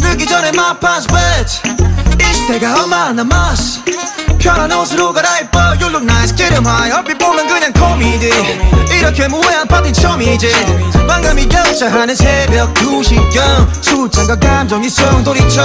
늦기 0.00 0.26
전에 0.26 0.48
my 0.48 0.76
pants 0.80 1.06
wet 1.14 1.60
이 2.18 2.34
시대가 2.34 2.82
얼마 2.82 3.12
남았어. 3.12 3.82
편한 4.40 4.72
옷으로 4.72 5.12
갈아입어. 5.12 5.60
You 5.80 5.90
look 5.90 6.02
nice 6.02 6.34
기름하여 6.34 6.96
얼핏 6.96 7.18
보면 7.18 7.46
그냥 7.46 7.72
코미디. 7.72 8.32
이렇게 8.98 9.28
무해한 9.28 9.68
파티 9.68 9.92
처음이지. 9.92 10.48
망감이 11.06 11.46
격차하는 11.48 12.16
새벽 12.16 12.74
2시경. 12.74 13.68
술잔과 13.80 14.40
감정이 14.40 14.90
송돌이쳐. 14.90 15.64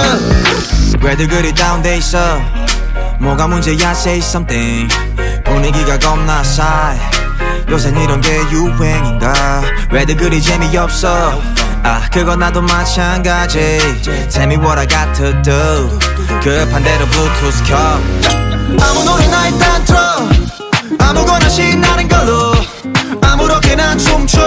왜들 1.02 1.26
그리 1.26 1.52
다운돼 1.52 1.96
있어? 1.96 2.40
뭐가 3.18 3.48
문제야? 3.48 3.90
Say 3.90 4.18
something 4.18 4.88
분위기가 5.56 5.98
겁나 5.98 6.44
싸해. 6.44 7.00
요샌 7.70 7.96
이런 7.96 8.20
게 8.20 8.36
유행인가? 8.50 9.62
왜들 9.90 10.14
그리 10.14 10.40
재미없어? 10.42 11.40
아 11.82 12.02
그건 12.12 12.40
나도 12.40 12.60
마찬가지. 12.60 13.78
Tell 14.28 14.44
me 14.44 14.56
what 14.58 14.78
I 14.78 14.86
got 14.86 15.14
to 15.14 15.32
do 15.42 15.98
급한 16.42 16.82
대로 16.82 17.06
블루투스 17.06 17.64
켜. 17.64 17.74
아무 18.84 19.02
노래나 19.02 19.48
일단 19.48 19.84
틀어. 19.86 19.98
아무거나 20.98 21.48
신나는 21.48 22.06
걸로. 22.06 22.52
아무렇게나 23.22 23.96
춤춰. 23.96 24.38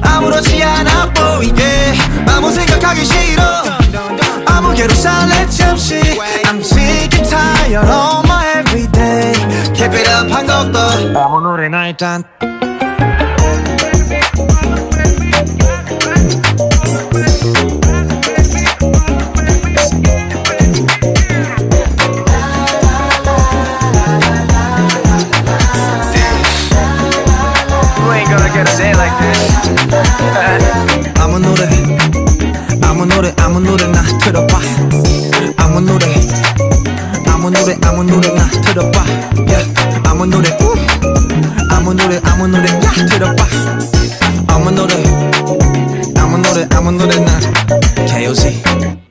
아무렇지 0.00 0.62
않아 0.62 1.12
보이게. 1.12 1.94
아무 2.26 2.50
생각하기 2.50 3.04
싫어. 3.04 3.44
아무개로 4.46 4.94
살래 4.94 5.46
잠시 5.50 6.00
I'm 6.44 6.60
sick 6.60 7.12
and 7.14 7.28
tired 7.28 7.86
of 7.86 8.24
my 8.24 8.35
Keep 10.28 10.34
it 10.38 10.50
up 10.50 10.66
한 10.66 10.66
것도 10.66 11.86
일단 11.88 12.24
아무 31.20 31.38
노래 31.38 31.68
아무 32.82 33.06
노래 33.06 33.32
아무 33.40 33.60
노래 33.60 33.86
나 33.88 34.02
틀어봐. 34.18 34.58
아무 35.58 35.80
노래 35.80 36.06
아무 37.36 37.50
노래 37.50 37.76
아무 37.84 38.02
노래 38.02 38.32
나 38.32 38.48
틀어봐. 38.48 39.04
yeah. 39.46 40.00
아무 40.08 40.24
노래 40.24 40.48
우. 40.62 40.74
아무 41.70 41.92
노래 41.92 42.18
아무 42.24 42.48
노래 42.48 42.66
야 42.66 42.92
틀어봐. 43.10 43.44
아무 44.48 44.70
노래 44.70 44.94
아무 46.16 46.38
노래 46.38 46.66
아무 46.74 46.92
노래 46.92 47.20
나. 47.20 47.38
KOC 48.08 49.05